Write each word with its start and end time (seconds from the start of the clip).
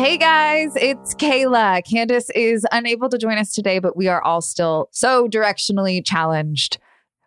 Hey 0.00 0.16
guys, 0.16 0.74
it's 0.76 1.14
Kayla. 1.14 1.84
Candace 1.84 2.30
is 2.30 2.64
unable 2.72 3.10
to 3.10 3.18
join 3.18 3.36
us 3.36 3.52
today, 3.52 3.80
but 3.80 3.98
we 3.98 4.08
are 4.08 4.22
all 4.22 4.40
still 4.40 4.88
so 4.92 5.28
directionally 5.28 6.02
challenged. 6.02 6.78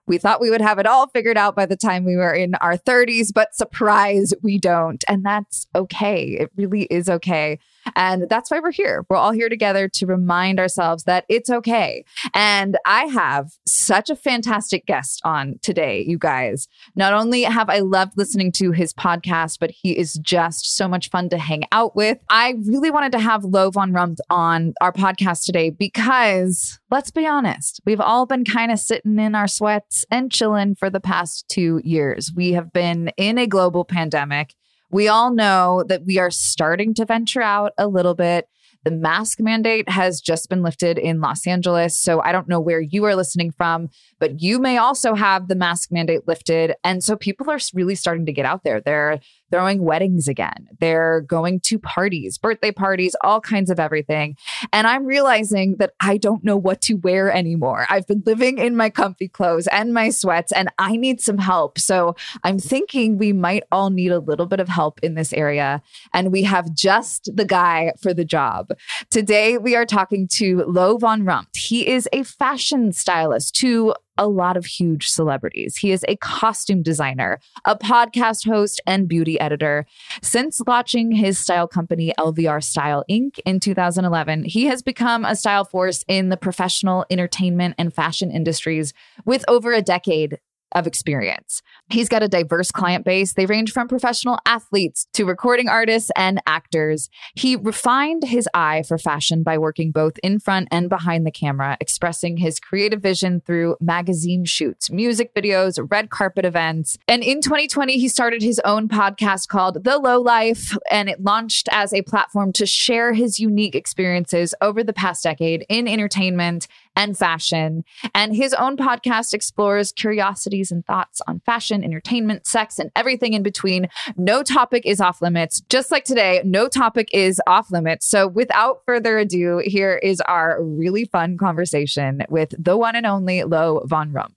We 0.08 0.18
thought 0.18 0.42
we 0.42 0.50
would 0.50 0.60
have 0.60 0.80
it 0.80 0.88
all 0.88 1.06
figured 1.06 1.38
out 1.38 1.56
by 1.56 1.68
the 1.68 1.78
time 1.78 2.04
we 2.04 2.16
were 2.16 2.34
in 2.34 2.56
our 2.56 2.76
30s, 2.76 3.32
but 3.32 3.54
surprise, 3.54 4.34
we 4.42 4.58
don't. 4.58 5.04
And 5.08 5.24
that's 5.24 5.68
okay. 5.76 6.24
It 6.24 6.50
really 6.56 6.86
is 6.86 7.12
okay. 7.12 7.60
And 7.96 8.28
that's 8.30 8.52
why 8.52 8.60
we're 8.60 8.72
here. 8.72 9.06
We're 9.10 9.18
all 9.18 9.32
here 9.32 9.50
together 9.50 9.88
to 9.90 10.06
remind 10.06 10.60
ourselves 10.60 11.04
that 11.04 11.26
it's 11.30 11.50
okay. 11.50 12.06
And 12.34 12.78
I 12.86 13.06
have 13.06 13.52
such 13.66 14.10
a 14.10 14.16
fantastic 14.16 14.86
guest 14.86 15.22
on 15.24 15.60
today, 15.62 16.04
you 16.08 16.18
guys. 16.18 16.68
Not 16.96 17.14
only 17.14 17.44
have 17.44 17.70
I 17.70 17.80
loved 17.80 18.14
listening 18.18 18.52
to 18.54 18.72
his 18.72 18.94
podcast, 18.94 19.60
but 19.60 19.72
he 19.72 19.98
is 19.98 20.14
just 20.16 20.76
so 20.76 20.88
much 20.88 21.10
fun 21.10 21.30
to 21.30 21.38
hang 21.38 21.64
out 21.72 21.96
with. 21.96 22.20
I 22.30 22.56
really 22.66 22.92
wanted 22.92 23.12
to 23.14 23.20
have 23.20 23.44
Lo 23.44 23.70
von 23.70 23.92
Rumpf 23.92 24.18
on 24.30 24.74
our 24.82 24.92
podcast 24.92 25.46
today 25.46 25.70
because 25.70 26.80
let's 26.92 27.12
be 27.12 27.26
honest, 27.26 27.82
we've 27.86 28.00
all 28.00 28.26
been 28.26 28.46
kind 28.46 28.72
of 28.72 28.80
sitting 28.80 29.20
in 29.20 29.36
our 29.36 29.48
sweats 29.48 30.06
and 30.12 30.32
chilling 30.32 30.76
for 30.76 30.90
the 30.90 31.00
past 31.00 31.46
two 31.50 31.82
years. 31.84 32.32
We 32.36 32.54
have 32.54 32.72
been 32.72 33.12
in 33.18 33.38
a 33.38 33.48
global 33.48 33.86
pandemic. 33.86 34.56
We 34.94 35.08
all 35.08 35.34
know 35.34 35.84
that 35.88 36.06
we 36.06 36.20
are 36.20 36.30
starting 36.30 36.94
to 36.94 37.06
venture 37.06 37.42
out 37.42 37.74
a 37.80 37.88
little 37.88 38.14
bit. 38.14 38.48
The 38.84 38.92
mask 38.92 39.40
mandate 39.40 39.90
has 39.90 40.22
just 40.22 40.50
been 40.50 40.62
lifted 40.62 41.00
in 41.00 41.20
Los 41.20 41.48
Angeles. 41.48 41.98
So 41.98 42.22
I 42.22 42.32
don't 42.32 42.48
know 42.48 42.60
where 42.60 42.80
you 42.80 43.06
are 43.06 43.16
listening 43.16 43.52
from, 43.52 43.90
but 44.20 44.40
you 44.40 44.60
may 44.60 44.78
also 44.78 45.16
have 45.16 45.48
the 45.48 45.56
mask 45.56 45.92
mandate 45.92 46.28
lifted. 46.28 46.76
And 46.84 47.04
so 47.04 47.16
people 47.16 47.50
are 47.50 47.58
really 47.74 47.96
starting 47.96 48.28
to 48.28 48.34
get 48.34 48.46
out 48.46 48.64
there. 48.64 48.82
They're 48.82 49.20
throwing 49.54 49.84
weddings 49.84 50.28
again. 50.28 50.68
They're 50.80 51.22
going 51.22 51.60
to 51.60 51.78
parties, 51.78 52.40
birthday 52.40 52.72
parties, 52.72 53.16
all 53.22 53.40
kinds 53.40 53.70
of 53.70 53.80
everything. 53.80 54.36
And 54.72 54.88
I'm 54.88 55.06
realizing 55.06 55.76
that 55.78 55.94
I 56.00 56.18
don't 56.18 56.44
know 56.44 56.58
what 56.58 56.82
to 56.82 56.96
wear 56.96 57.32
anymore. 57.32 57.86
I've 57.88 58.08
been 58.08 58.24
living 58.26 58.58
in 58.58 58.76
my 58.76 58.90
comfy 58.90 59.28
clothes 59.28 59.68
and 59.68 59.94
my 59.94 60.10
sweats, 60.10 60.52
and 60.52 60.70
I 60.80 60.96
need 60.96 61.22
some 61.22 61.38
help. 61.38 61.78
So 61.78 62.16
I'm 62.44 62.58
thinking 62.58 63.20
we 63.20 63.32
might 63.32 63.62
all 63.72 63.92
need 63.92 64.12
a 64.12 64.18
little 64.18 64.48
bit 64.48 64.60
of 64.60 64.70
help 64.70 65.00
in 65.04 65.14
this 65.14 65.32
area. 65.34 65.84
And 66.16 66.32
we 66.32 66.42
have 66.44 66.74
just 66.74 67.30
the 67.32 67.46
guy 67.46 67.94
for 68.02 68.12
the 68.12 68.26
job. 68.26 68.72
Today, 69.12 69.60
we 69.60 69.76
are 69.76 69.86
talking 69.86 70.28
to 70.30 70.64
Lo 70.66 70.98
von 70.98 71.26
Rumpf. 71.26 71.56
He 71.56 71.88
is 71.88 72.10
a 72.12 72.24
fashion 72.24 72.92
stylist 72.92 73.56
to 73.58 73.94
a 74.18 74.28
lot 74.28 74.58
of 74.58 74.66
huge 74.66 75.10
celebrities. 75.10 75.78
He 75.78 75.92
is 75.92 76.06
a 76.08 76.16
costume 76.18 76.84
designer, 76.84 77.40
a 77.66 77.78
podcast 77.78 78.48
host, 78.48 78.82
and 78.86 79.08
beauty 79.08 79.40
editor. 79.40 79.86
Since 80.22 80.62
launching 80.68 81.12
his 81.12 81.38
style 81.40 81.68
company, 81.68 82.14
LVR 82.20 82.64
Style 82.64 83.04
Inc., 83.10 83.40
in 83.46 83.60
2011, 83.60 84.44
he 84.46 84.66
has 84.66 84.82
become 84.82 85.26
a 85.26 85.36
style 85.36 85.66
force 85.66 86.06
in 86.08 86.30
the 86.30 86.38
professional 86.38 87.06
entertainment 87.10 87.76
and 87.78 87.94
fashion 87.94 88.32
industries 88.32 88.94
with 89.26 89.44
over 89.48 89.74
a 89.74 89.82
decade 89.82 90.40
of 90.74 90.88
experience. 90.88 91.62
He's 91.90 92.10
got 92.10 92.24
a 92.24 92.28
diverse 92.28 92.72
client 92.72 93.06
base. 93.06 93.34
They 93.34 93.46
range 93.46 93.72
from 93.72 93.88
professional 93.88 94.40
athletes 94.46 95.08
to 95.14 95.26
recording 95.26 95.68
artists 95.68 96.12
and 96.16 96.42
actors. 96.46 97.10
He 97.36 97.56
refined 97.56 98.24
his 98.24 98.48
eye 98.54 98.84
for 98.88 98.98
fashion 98.98 99.44
by 99.44 99.58
working 99.58 99.92
both 99.92 100.18
in 100.24 100.40
front 100.40 100.68
and 100.72 100.90
behind 100.90 101.26
the 101.26 101.32
camera, 101.32 101.78
expressing 101.80 102.38
his 102.38 102.60
creative 102.60 103.02
vision 103.02 103.42
through 103.46 103.76
magazine 103.80 104.46
shoots, 104.46 104.90
music 104.90 105.34
videos, 105.34 105.86
red 105.92 106.10
carpet 106.10 106.46
events. 106.46 106.98
And 107.08 107.24
in 107.24 107.42
2020, 107.42 107.98
he 107.98 108.08
started 108.08 108.42
his 108.42 108.60
own 108.66 108.88
podcast 108.88 109.48
called 109.48 109.84
The 109.84 109.98
Low 109.98 110.20
Life, 110.22 110.78
and 110.90 111.10
it 111.10 111.22
launched 111.24 111.68
as 111.72 111.94
a 111.94 112.02
platform 112.02 112.52
to 112.54 112.66
share 112.66 113.14
his 113.14 113.40
unique 113.40 113.76
experiences 113.76 114.56
over 114.62 114.84
the 114.84 114.94
past 114.94 115.24
decade 115.24 115.66
in 115.70 115.88
entertainment 115.88 116.68
and 116.96 117.18
fashion. 117.18 117.84
And 118.14 118.36
his 118.36 118.54
own 118.54 118.78
podcast 118.78 119.34
explores 119.34 119.92
curiosities 119.92 120.72
and 120.72 120.86
thoughts 120.86 121.22
on 121.28 121.42
fashion, 121.46 121.84
entertainment, 121.84 122.48
sex, 122.48 122.80
and 122.80 122.92
everything 122.96 123.34
in 123.34 123.44
between. 123.44 123.88
No 124.18 124.44
topic 124.44 124.86
is 124.86 125.02
off 125.02 125.22
limits. 125.22 125.62
Just 125.70 125.92
like 125.92 126.06
today, 126.06 126.42
no 126.44 126.68
topic 126.68 127.10
is 127.14 127.42
off 127.48 127.72
limits. 127.72 128.06
So 128.06 128.28
without 128.28 128.82
further 128.86 129.18
ado, 129.18 129.62
here 129.66 129.96
is 129.96 130.22
our 130.22 130.62
really 130.64 131.06
fun 131.06 131.38
conversation 131.38 132.24
with 132.30 132.54
the 132.58 132.78
one 132.78 132.96
and 132.96 133.06
only 133.06 133.44
Lo 133.44 133.82
Von 133.86 134.12
Rumpf. 134.12 134.34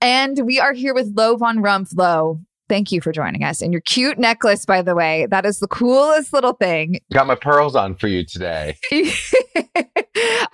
And 0.00 0.40
we 0.44 0.60
are 0.60 0.72
here 0.72 0.92
with 0.94 1.12
Lo 1.16 1.36
Von 1.36 1.58
Rumpf. 1.58 1.92
Lo, 1.96 2.40
thank 2.68 2.92
you 2.92 3.00
for 3.00 3.12
joining 3.12 3.44
us. 3.44 3.62
And 3.62 3.72
your 3.72 3.80
cute 3.80 4.18
necklace, 4.18 4.66
by 4.66 4.82
the 4.82 4.94
way, 4.94 5.26
that 5.30 5.46
is 5.46 5.60
the 5.60 5.68
coolest 5.68 6.32
little 6.32 6.52
thing. 6.54 7.00
Got 7.12 7.26
my 7.26 7.34
pearls 7.34 7.76
on 7.76 7.94
for 7.94 8.08
you 8.08 8.24
today. 8.24 8.76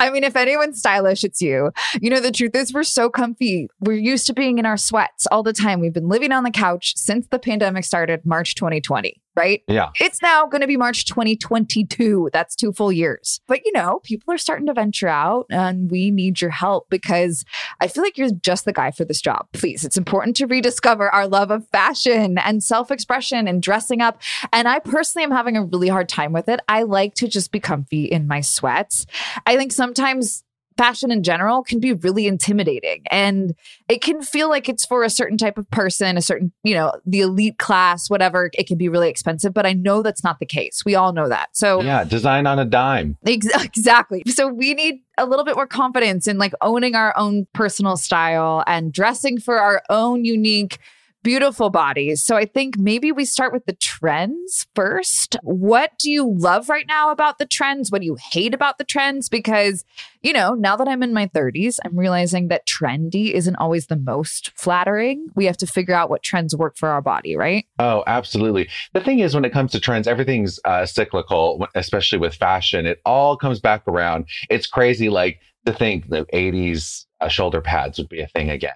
I 0.01 0.09
mean, 0.09 0.23
if 0.23 0.35
anyone's 0.35 0.79
stylish, 0.79 1.23
it's 1.23 1.43
you. 1.43 1.71
You 2.01 2.09
know, 2.09 2.19
the 2.19 2.31
truth 2.31 2.55
is, 2.55 2.73
we're 2.73 2.81
so 2.81 3.07
comfy. 3.07 3.67
We're 3.81 3.99
used 3.99 4.25
to 4.27 4.33
being 4.33 4.57
in 4.57 4.65
our 4.65 4.75
sweats 4.75 5.27
all 5.27 5.43
the 5.43 5.53
time. 5.53 5.79
We've 5.79 5.93
been 5.93 6.09
living 6.09 6.31
on 6.31 6.43
the 6.43 6.49
couch 6.49 6.93
since 6.97 7.27
the 7.27 7.37
pandemic 7.37 7.85
started, 7.85 8.25
March 8.25 8.55
2020 8.55 9.21
right? 9.35 9.63
Yeah. 9.67 9.89
It's 9.99 10.21
now 10.21 10.45
going 10.45 10.61
to 10.61 10.67
be 10.67 10.77
March 10.77 11.05
2022. 11.05 12.29
That's 12.33 12.55
two 12.55 12.71
full 12.73 12.91
years. 12.91 13.39
But 13.47 13.61
you 13.65 13.71
know, 13.71 13.99
people 14.03 14.33
are 14.33 14.37
starting 14.37 14.67
to 14.67 14.73
venture 14.73 15.07
out 15.07 15.45
and 15.49 15.89
we 15.89 16.11
need 16.11 16.41
your 16.41 16.51
help 16.51 16.89
because 16.89 17.45
I 17.79 17.87
feel 17.87 18.03
like 18.03 18.17
you're 18.17 18.31
just 18.31 18.65
the 18.65 18.73
guy 18.73 18.91
for 18.91 19.05
this 19.05 19.21
job. 19.21 19.47
Please, 19.53 19.85
it's 19.85 19.97
important 19.97 20.35
to 20.37 20.47
rediscover 20.47 21.09
our 21.09 21.27
love 21.27 21.51
of 21.51 21.67
fashion 21.69 22.37
and 22.37 22.63
self 22.63 22.91
expression 22.91 23.47
and 23.47 23.61
dressing 23.61 24.01
up. 24.01 24.21
And 24.51 24.67
I 24.67 24.79
personally 24.79 25.23
am 25.23 25.31
having 25.31 25.57
a 25.57 25.63
really 25.63 25.87
hard 25.87 26.09
time 26.09 26.33
with 26.33 26.49
it. 26.49 26.59
I 26.67 26.83
like 26.83 27.15
to 27.15 27.27
just 27.27 27.51
be 27.51 27.59
comfy 27.59 28.05
in 28.05 28.27
my 28.27 28.41
sweats. 28.41 29.05
I 29.45 29.57
think 29.57 29.71
sometimes 29.71 30.43
fashion 30.77 31.11
in 31.11 31.23
general 31.23 31.63
can 31.63 31.79
be 31.79 31.93
really 31.93 32.27
intimidating 32.27 33.03
and 33.11 33.53
it 33.89 34.01
can 34.01 34.21
feel 34.21 34.49
like 34.49 34.69
it's 34.69 34.85
for 34.85 35.03
a 35.03 35.09
certain 35.09 35.37
type 35.37 35.57
of 35.57 35.69
person, 35.71 36.17
a 36.17 36.21
certain, 36.21 36.51
you 36.63 36.73
know, 36.73 36.93
the 37.05 37.21
elite 37.21 37.57
class, 37.57 38.09
whatever. 38.09 38.49
It 38.53 38.67
can 38.67 38.77
be 38.77 38.89
really 38.89 39.09
expensive, 39.09 39.53
but 39.53 39.65
I 39.65 39.73
know 39.73 40.01
that's 40.01 40.23
not 40.23 40.39
the 40.39 40.45
case. 40.45 40.83
We 40.85 40.95
all 40.95 41.13
know 41.13 41.27
that. 41.29 41.49
So, 41.53 41.81
yeah, 41.81 42.03
design 42.03 42.47
on 42.47 42.59
a 42.59 42.65
dime. 42.65 43.17
Ex- 43.25 43.47
exactly. 43.63 44.23
So, 44.27 44.47
we 44.47 44.73
need 44.73 45.01
a 45.17 45.25
little 45.25 45.45
bit 45.45 45.55
more 45.55 45.67
confidence 45.67 46.27
in 46.27 46.37
like 46.37 46.53
owning 46.61 46.95
our 46.95 47.15
own 47.17 47.47
personal 47.53 47.97
style 47.97 48.63
and 48.65 48.91
dressing 48.91 49.39
for 49.39 49.59
our 49.59 49.83
own 49.89 50.25
unique 50.25 50.79
beautiful 51.23 51.69
bodies. 51.69 52.23
So 52.23 52.35
I 52.35 52.45
think 52.45 52.77
maybe 52.77 53.11
we 53.11 53.25
start 53.25 53.53
with 53.53 53.65
the 53.65 53.73
trends 53.73 54.67
first. 54.75 55.37
What 55.43 55.91
do 55.99 56.11
you 56.11 56.29
love 56.37 56.69
right 56.69 56.85
now 56.87 57.11
about 57.11 57.37
the 57.37 57.45
trends? 57.45 57.91
What 57.91 58.01
do 58.01 58.07
you 58.07 58.17
hate 58.31 58.53
about 58.53 58.77
the 58.77 58.83
trends? 58.83 59.29
Because, 59.29 59.85
you 60.21 60.33
know, 60.33 60.53
now 60.53 60.75
that 60.75 60.87
I'm 60.87 61.03
in 61.03 61.13
my 61.13 61.27
30s, 61.27 61.79
I'm 61.85 61.97
realizing 61.97 62.47
that 62.47 62.67
trendy 62.67 63.31
isn't 63.31 63.55
always 63.57 63.87
the 63.87 63.95
most 63.95 64.51
flattering. 64.55 65.27
We 65.35 65.45
have 65.45 65.57
to 65.57 65.67
figure 65.67 65.95
out 65.95 66.09
what 66.09 66.23
trends 66.23 66.55
work 66.55 66.77
for 66.77 66.89
our 66.89 67.01
body, 67.01 67.35
right? 67.35 67.65
Oh, 67.79 68.03
absolutely. 68.07 68.69
The 68.93 69.01
thing 69.01 69.19
is, 69.19 69.35
when 69.35 69.45
it 69.45 69.53
comes 69.53 69.71
to 69.71 69.79
trends, 69.79 70.07
everything's 70.07 70.59
uh, 70.65 70.85
cyclical, 70.85 71.67
especially 71.75 72.19
with 72.19 72.35
fashion. 72.35 72.85
It 72.85 72.99
all 73.05 73.37
comes 73.37 73.59
back 73.59 73.87
around. 73.87 74.25
It's 74.49 74.67
crazy, 74.67 75.09
like 75.09 75.39
to 75.65 75.73
think 75.73 76.09
the 76.09 76.25
80s 76.33 77.05
uh, 77.19 77.27
shoulder 77.27 77.61
pads 77.61 77.97
would 77.97 78.09
be 78.09 78.21
a 78.21 78.27
thing 78.27 78.49
again 78.49 78.73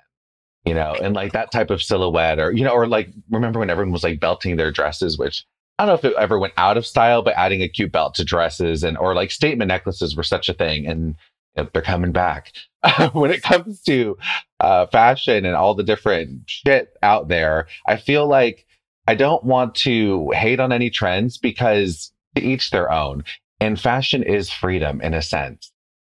you 0.65 0.73
know, 0.73 0.95
and 1.01 1.15
like 1.15 1.33
that 1.33 1.51
type 1.51 1.69
of 1.69 1.83
silhouette, 1.83 2.39
or 2.39 2.51
you 2.51 2.63
know, 2.63 2.71
or 2.71 2.88
like 2.88 3.09
remember 3.29 3.59
when 3.59 3.69
everyone 3.69 3.91
was 3.91 4.03
like 4.03 4.19
belting 4.19 4.56
their 4.56 4.71
dresses, 4.71 5.17
which 5.17 5.45
I 5.77 5.85
don't 5.85 5.89
know 5.89 6.09
if 6.09 6.13
it 6.13 6.17
ever 6.17 6.39
went 6.39 6.53
out 6.57 6.77
of 6.77 6.85
style, 6.85 7.21
but 7.21 7.35
adding 7.35 7.62
a 7.62 7.67
cute 7.67 7.91
belt 7.91 8.15
to 8.15 8.23
dresses 8.23 8.83
and 8.83 8.97
or 8.97 9.13
like 9.13 9.31
statement 9.31 9.69
necklaces 9.69 10.15
were 10.15 10.23
such 10.23 10.50
a 10.50 10.53
thing, 10.53 10.88
and 10.88 11.15
you 11.56 11.63
know, 11.63 11.69
they're 11.73 11.81
coming 11.81 12.12
back. 12.12 12.53
when 13.13 13.31
it 13.31 13.44
comes 13.44 13.81
to 13.83 14.17
uh, 14.59 14.88
fashion 14.88 15.45
and 15.45 15.56
all 15.56 15.75
the 15.75 15.83
different 15.83 16.41
shit 16.47 16.94
out 17.03 17.27
there, 17.27 17.68
I 17.88 17.97
feel 17.97 18.27
like 18.27 18.65
I 19.07 19.15
don't 19.15 19.44
want 19.44 19.75
to 19.75 20.31
hate 20.31 20.59
on 20.59 20.71
any 20.71 20.89
trends 20.89 21.38
because 21.38 22.11
to 22.35 22.41
each 22.41 22.71
their 22.71 22.91
own, 22.91 23.23
and 23.59 23.79
fashion 23.79 24.23
is 24.23 24.50
freedom 24.50 25.00
in 25.01 25.13
a 25.13 25.21
sense. 25.21 25.71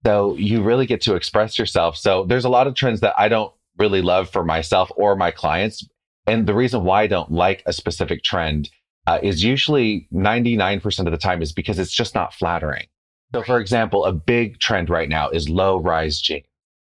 So 0.06 0.36
you 0.36 0.62
really 0.62 0.86
get 0.86 1.02
to 1.02 1.16
express 1.16 1.58
yourself. 1.58 1.98
So 1.98 2.26
there's 2.26 2.46
a 2.46 2.50
lot 2.50 2.68
of 2.68 2.76
trends 2.76 3.00
that 3.00 3.16
I 3.18 3.28
don't 3.28 3.52
really 3.78 4.02
love 4.02 4.30
for 4.30 4.44
myself 4.44 4.92
or 4.96 5.16
my 5.16 5.32
clients. 5.32 5.88
And 6.28 6.48
the 6.48 6.56
reason 6.56 6.84
why 6.84 7.04
I 7.04 7.08
don't 7.08 7.32
like 7.32 7.64
a 7.66 7.74
specific 7.74 8.24
trend 8.24 8.70
uh, 9.08 9.20
is 9.22 9.44
usually 9.44 10.08
99% 10.14 11.06
of 11.06 11.12
the 11.12 11.18
time 11.18 11.42
is 11.42 11.54
because 11.54 11.78
it's 11.78 11.92
just 11.92 12.16
not 12.16 12.34
flattering. 12.34 12.88
So, 13.34 13.44
for 13.44 13.60
example, 13.60 14.06
a 14.06 14.14
big 14.14 14.60
trend 14.60 14.90
right 14.90 15.10
now 15.10 15.30
is 15.30 15.50
low 15.50 15.78
rise 15.78 16.20
jeans. 16.20 16.46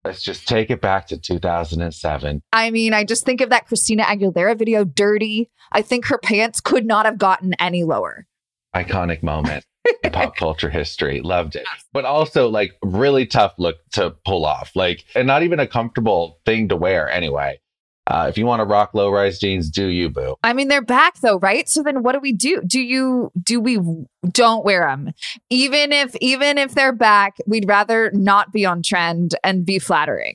Let's 0.04 0.22
just 0.22 0.48
take 0.48 0.70
it 0.70 0.80
back 0.80 1.06
to 1.08 1.18
2007. 1.18 2.42
I 2.54 2.70
mean, 2.70 2.94
I 2.94 3.04
just 3.04 3.26
think 3.26 3.42
of 3.42 3.50
that 3.50 3.66
Christina 3.66 4.04
Aguilera 4.04 4.58
video, 4.58 4.82
Dirty. 4.82 5.50
I 5.72 5.82
think 5.82 6.06
her 6.06 6.16
pants 6.16 6.60
could 6.60 6.86
not 6.86 7.04
have 7.04 7.18
gotten 7.18 7.52
any 7.60 7.84
lower. 7.84 8.26
Iconic 8.74 9.22
moment 9.22 9.66
pop 10.12 10.36
culture 10.36 10.70
history. 10.70 11.20
Loved 11.20 11.56
it. 11.56 11.66
But 11.92 12.04
also 12.04 12.48
like 12.48 12.72
really 12.82 13.26
tough 13.26 13.54
look 13.58 13.76
to 13.92 14.10
pull 14.24 14.44
off. 14.44 14.72
Like 14.74 15.04
and 15.14 15.26
not 15.26 15.42
even 15.42 15.60
a 15.60 15.66
comfortable 15.66 16.38
thing 16.44 16.68
to 16.68 16.76
wear 16.76 17.08
anyway. 17.08 17.60
Uh, 18.06 18.26
if 18.28 18.36
you 18.36 18.44
want 18.44 18.58
to 18.58 18.64
rock 18.64 18.92
low 18.92 19.08
rise 19.08 19.38
jeans, 19.38 19.70
do 19.70 19.86
you, 19.86 20.08
boo? 20.08 20.34
I 20.42 20.52
mean, 20.52 20.66
they're 20.66 20.82
back 20.82 21.20
though, 21.20 21.38
right? 21.38 21.68
So 21.68 21.82
then, 21.82 22.02
what 22.02 22.12
do 22.12 22.18
we 22.18 22.32
do? 22.32 22.60
Do 22.66 22.80
you 22.80 23.30
do 23.40 23.60
we 23.60 23.78
don't 24.32 24.64
wear 24.64 24.88
them, 24.88 25.12
even 25.48 25.92
if 25.92 26.16
even 26.16 26.58
if 26.58 26.74
they're 26.74 26.92
back? 26.92 27.36
We'd 27.46 27.68
rather 27.68 28.10
not 28.12 28.52
be 28.52 28.66
on 28.66 28.82
trend 28.82 29.36
and 29.44 29.64
be 29.64 29.78
flattering. 29.78 30.34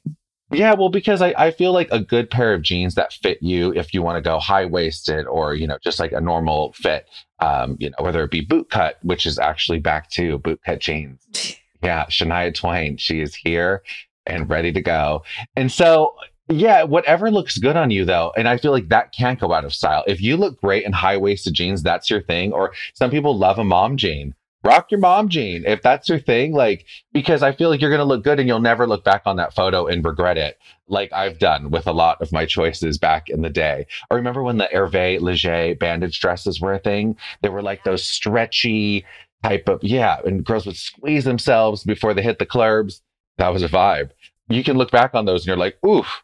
Yeah, 0.55 0.73
well, 0.73 0.89
because 0.89 1.21
I, 1.21 1.33
I 1.37 1.51
feel 1.51 1.73
like 1.73 1.89
a 1.91 1.99
good 1.99 2.29
pair 2.29 2.53
of 2.53 2.61
jeans 2.61 2.95
that 2.95 3.13
fit 3.13 3.41
you 3.41 3.73
if 3.73 3.93
you 3.93 4.01
want 4.01 4.17
to 4.17 4.27
go 4.27 4.39
high 4.39 4.65
waisted 4.65 5.27
or, 5.27 5.53
you 5.53 5.67
know, 5.67 5.77
just 5.83 5.99
like 5.99 6.11
a 6.11 6.21
normal 6.21 6.73
fit, 6.73 7.07
um, 7.39 7.75
you 7.79 7.89
know, 7.89 7.97
whether 7.99 8.23
it 8.23 8.31
be 8.31 8.41
boot 8.41 8.69
cut, 8.69 8.97
which 9.03 9.25
is 9.25 9.37
actually 9.37 9.79
back 9.79 10.09
to 10.11 10.37
boot 10.39 10.59
cut 10.65 10.79
jeans. 10.79 11.19
Yeah, 11.83 12.05
Shania 12.05 12.51
Twain, 12.51 12.97
she 12.97 13.21
is 13.21 13.35
here 13.35 13.83
and 14.25 14.49
ready 14.49 14.71
to 14.71 14.81
go. 14.81 15.21
And 15.55 15.71
so, 15.71 16.15
yeah, 16.49 16.81
whatever 16.81 17.29
looks 17.29 17.59
good 17.59 17.75
on 17.75 17.91
you 17.91 18.05
though. 18.05 18.33
And 18.35 18.47
I 18.47 18.57
feel 18.57 18.71
like 18.71 18.89
that 18.89 19.11
can't 19.11 19.39
go 19.39 19.53
out 19.53 19.65
of 19.65 19.73
style. 19.73 20.03
If 20.07 20.19
you 20.19 20.35
look 20.35 20.59
great 20.59 20.83
in 20.83 20.93
high 20.93 21.17
waisted 21.17 21.53
jeans, 21.53 21.83
that's 21.83 22.09
your 22.09 22.23
thing. 22.23 22.53
Or 22.53 22.73
some 22.95 23.11
people 23.11 23.37
love 23.37 23.59
a 23.59 23.63
mom 23.63 23.97
jean 23.97 24.33
rock 24.65 24.89
your 24.91 24.99
mom 24.99 25.29
jean 25.29 25.63
if 25.65 25.81
that's 25.81 26.09
your 26.09 26.19
thing 26.19 26.51
like 26.51 26.85
because 27.13 27.43
i 27.43 27.51
feel 27.51 27.69
like 27.69 27.79
you're 27.79 27.89
going 27.89 27.99
to 27.99 28.05
look 28.05 28.23
good 28.23 28.39
and 28.39 28.47
you'll 28.47 28.59
never 28.59 28.87
look 28.87 29.03
back 29.03 29.21
on 29.25 29.35
that 29.35 29.53
photo 29.53 29.85
and 29.85 30.03
regret 30.03 30.37
it 30.37 30.57
like 30.87 31.11
i've 31.13 31.39
done 31.39 31.69
with 31.69 31.87
a 31.87 31.91
lot 31.91 32.21
of 32.21 32.31
my 32.31 32.45
choices 32.45 32.97
back 32.97 33.29
in 33.29 33.41
the 33.41 33.49
day. 33.49 33.85
I 34.09 34.15
remember 34.15 34.43
when 34.43 34.57
the 34.57 34.69
hervé 34.73 35.19
leger 35.21 35.75
bandage 35.75 36.19
dresses 36.19 36.61
were 36.61 36.73
a 36.73 36.79
thing. 36.79 37.17
They 37.41 37.49
were 37.49 37.61
like 37.61 37.83
those 37.83 38.03
stretchy 38.03 39.05
type 39.43 39.69
of 39.69 39.83
yeah 39.83 40.19
and 40.25 40.43
girls 40.43 40.65
would 40.65 40.77
squeeze 40.77 41.23
themselves 41.23 41.83
before 41.83 42.13
they 42.13 42.23
hit 42.23 42.39
the 42.39 42.45
clubs. 42.45 43.01
That 43.37 43.53
was 43.53 43.63
a 43.63 43.69
vibe. 43.69 44.11
You 44.49 44.63
can 44.63 44.77
look 44.77 44.91
back 44.91 45.13
on 45.13 45.25
those 45.25 45.41
and 45.41 45.47
you're 45.47 45.57
like 45.57 45.77
oof 45.85 46.23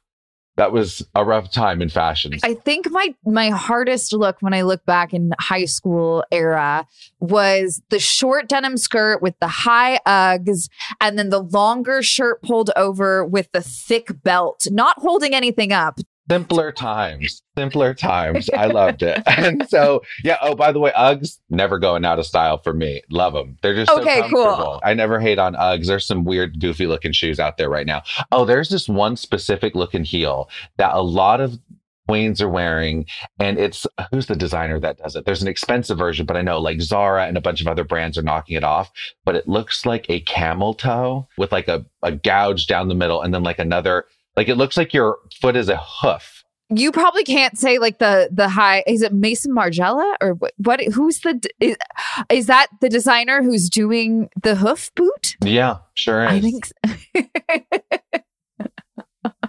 that 0.62 0.72
was 0.72 1.04
a 1.16 1.26
rough 1.26 1.50
time 1.50 1.82
in 1.82 1.90
fashion. 1.90 2.34
I 2.44 2.54
think 2.54 2.92
my 2.92 3.16
my 3.26 3.50
hardest 3.50 4.14
look 4.14 4.38
when 4.42 4.54
I 4.54 4.62
look 4.62 4.86
back 4.86 5.12
in 5.12 5.34
high 5.40 5.66
school 5.66 6.24
era 6.32 6.86
was 7.20 7.82
the 7.90 7.98
short 7.98 8.48
denim 8.48 8.78
skirt 8.78 9.24
with 9.24 9.34
the 9.40 9.48
high 9.48 10.00
Uggs 10.06 10.70
and 11.00 11.18
then 11.18 11.32
the 11.32 11.42
longer 11.42 12.04
shirt 12.04 12.44
pulled 12.44 12.70
over 12.76 13.26
with 13.26 13.52
the 13.54 13.62
thick 13.62 14.12
belt, 14.24 14.68
not 14.70 15.00
holding 15.00 15.34
anything 15.34 15.74
up, 15.74 16.00
simpler 16.32 16.72
times. 16.72 17.44
Simpler 17.58 17.94
times. 17.94 18.50
I 18.52 18.66
loved 18.68 19.04
it. 19.04 19.22
And 19.42 19.68
so 19.70 20.02
yeah. 20.24 20.38
Oh 20.42 20.56
by 20.56 20.72
the 20.72 20.80
way 20.80 20.92
uggs 20.92 21.40
never 21.50 21.80
going 21.80 22.06
out 22.06 22.20
of 22.20 22.26
style 22.26 22.60
for 22.60 22.74
me. 22.74 23.02
Love 23.10 23.34
them 23.34 23.58
they're 23.62 23.74
just 23.74 23.92
okay 23.92 24.22
so 24.22 24.30
cool 24.30 24.80
i 24.84 24.94
never 24.94 25.20
hate 25.20 25.40
on 25.40 25.56
uggs. 25.56 25.88
There's 25.88 26.06
some 26.06 26.24
weird 26.26 26.60
goofy 26.60 26.86
looking 26.86 27.12
shoes 27.12 27.40
out 27.40 27.58
there 27.58 27.70
right 27.70 27.88
now. 27.88 28.04
Oh 28.32 28.46
there's 28.46 28.70
this 28.70 28.88
one 28.88 29.16
specific 29.16 29.74
looking 29.74 30.04
heel 30.04 30.50
that 30.78 30.94
a 30.94 31.02
lot 31.02 31.42
of 31.42 31.60
queens 32.08 32.42
are 32.42 32.50
wearing 32.50 33.06
and 33.40 33.58
it's 33.58 33.88
who's 34.12 34.26
the 34.26 34.36
designer 34.36 34.80
that 34.80 34.98
does 34.98 35.16
it? 35.16 35.26
There's 35.26 35.42
an 35.42 35.48
expensive 35.48 35.98
version 35.98 36.26
but 36.26 36.38
i 36.38 36.42
know 36.42 36.60
like 36.60 36.82
zara 36.82 37.26
and 37.26 37.38
a 37.38 37.42
bunch 37.42 37.62
of 37.62 37.68
other 37.68 37.84
brands 37.84 38.18
are 38.18 38.24
knocking 38.24 38.58
it 38.58 38.64
off 38.64 38.92
but 39.24 39.36
it 39.36 39.48
looks 39.48 39.86
like 39.86 40.06
a 40.10 40.20
camel 40.22 40.74
toe 40.74 41.28
with 41.38 41.52
like 41.52 41.68
a, 41.68 41.86
a 42.04 42.12
gouge 42.12 42.68
down 42.68 42.90
the 42.90 42.96
middle 42.96 43.22
and 43.22 43.34
then 43.34 43.44
like 43.44 43.60
another 43.60 44.06
like 44.36 44.50
it 44.50 44.56
looks 44.56 44.78
like 44.78 44.94
your 44.94 45.18
foot 45.40 45.56
is 45.56 45.70
a 45.70 45.78
hoof. 45.78 46.44
You 46.74 46.92
probably 46.92 47.24
can't 47.24 47.58
say 47.58 47.80
like 47.80 48.00
the 48.00 48.30
the 48.32 48.48
high. 48.48 48.84
Is 48.88 49.02
it 49.02 49.14
Maison 49.14 49.54
Margiela 49.54 50.16
or 50.22 50.36
what? 50.36 50.54
what 50.58 50.82
who's 50.82 51.20
the 51.20 51.42
is, 51.60 51.76
is 52.30 52.46
that 52.46 52.68
the 52.80 52.88
designer 52.88 53.44
who's 53.44 53.70
doing 53.70 54.30
the 54.42 54.56
hoof 54.56 54.90
boot? 54.96 55.36
Yeah, 55.44 55.80
sure 55.96 56.24
is. 56.24 56.32
I 56.32 56.40
think. 56.40 56.66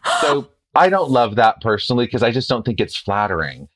So. 0.05 0.11
so 0.21 0.49
I 0.75 0.89
don't 0.89 1.11
love 1.11 1.37
that 1.37 1.61
personally 1.61 2.07
because 2.07 2.25
I 2.25 2.33
just 2.33 2.49
don't 2.49 2.65
think 2.65 2.81
it's 2.81 2.97
flattering. 2.97 3.69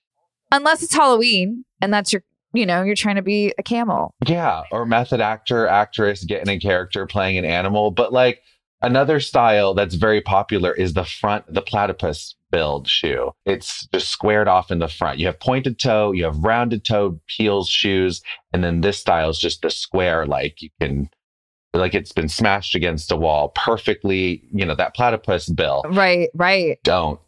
Unless 0.50 0.82
it's 0.82 0.94
Halloween 0.94 1.64
and 1.80 1.92
that's 1.92 2.12
your 2.12 2.22
you 2.52 2.64
know, 2.64 2.82
you're 2.82 2.96
trying 2.96 3.16
to 3.16 3.22
be 3.22 3.52
a 3.58 3.62
camel. 3.62 4.14
Yeah, 4.26 4.62
or 4.72 4.86
method 4.86 5.20
actor, 5.20 5.66
actress 5.66 6.24
getting 6.24 6.48
a 6.48 6.58
character 6.58 7.06
playing 7.06 7.36
an 7.36 7.44
animal. 7.44 7.90
But 7.90 8.12
like 8.12 8.40
another 8.82 9.20
style 9.20 9.74
that's 9.74 9.94
very 9.94 10.20
popular 10.20 10.72
is 10.72 10.94
the 10.94 11.04
front, 11.04 11.44
the 11.52 11.62
platypus 11.62 12.34
billed 12.50 12.88
shoe. 12.88 13.32
It's 13.44 13.86
just 13.88 14.08
squared 14.08 14.48
off 14.48 14.70
in 14.70 14.78
the 14.78 14.88
front. 14.88 15.18
You 15.18 15.26
have 15.26 15.40
pointed 15.40 15.78
toe, 15.78 16.12
you 16.12 16.24
have 16.24 16.38
rounded 16.38 16.84
toe 16.84 17.20
heels 17.28 17.68
shoes, 17.68 18.22
and 18.52 18.62
then 18.62 18.80
this 18.82 18.98
style 18.98 19.30
is 19.30 19.38
just 19.38 19.62
the 19.62 19.70
square, 19.70 20.26
like 20.26 20.62
you 20.62 20.70
can 20.80 21.08
like 21.74 21.94
it's 21.94 22.12
been 22.12 22.28
smashed 22.28 22.74
against 22.74 23.12
a 23.12 23.16
wall 23.16 23.50
perfectly, 23.50 24.42
you 24.50 24.64
know, 24.64 24.74
that 24.74 24.94
platypus 24.94 25.48
bill. 25.50 25.82
Right, 25.90 26.30
right. 26.34 26.78
Don't 26.84 27.20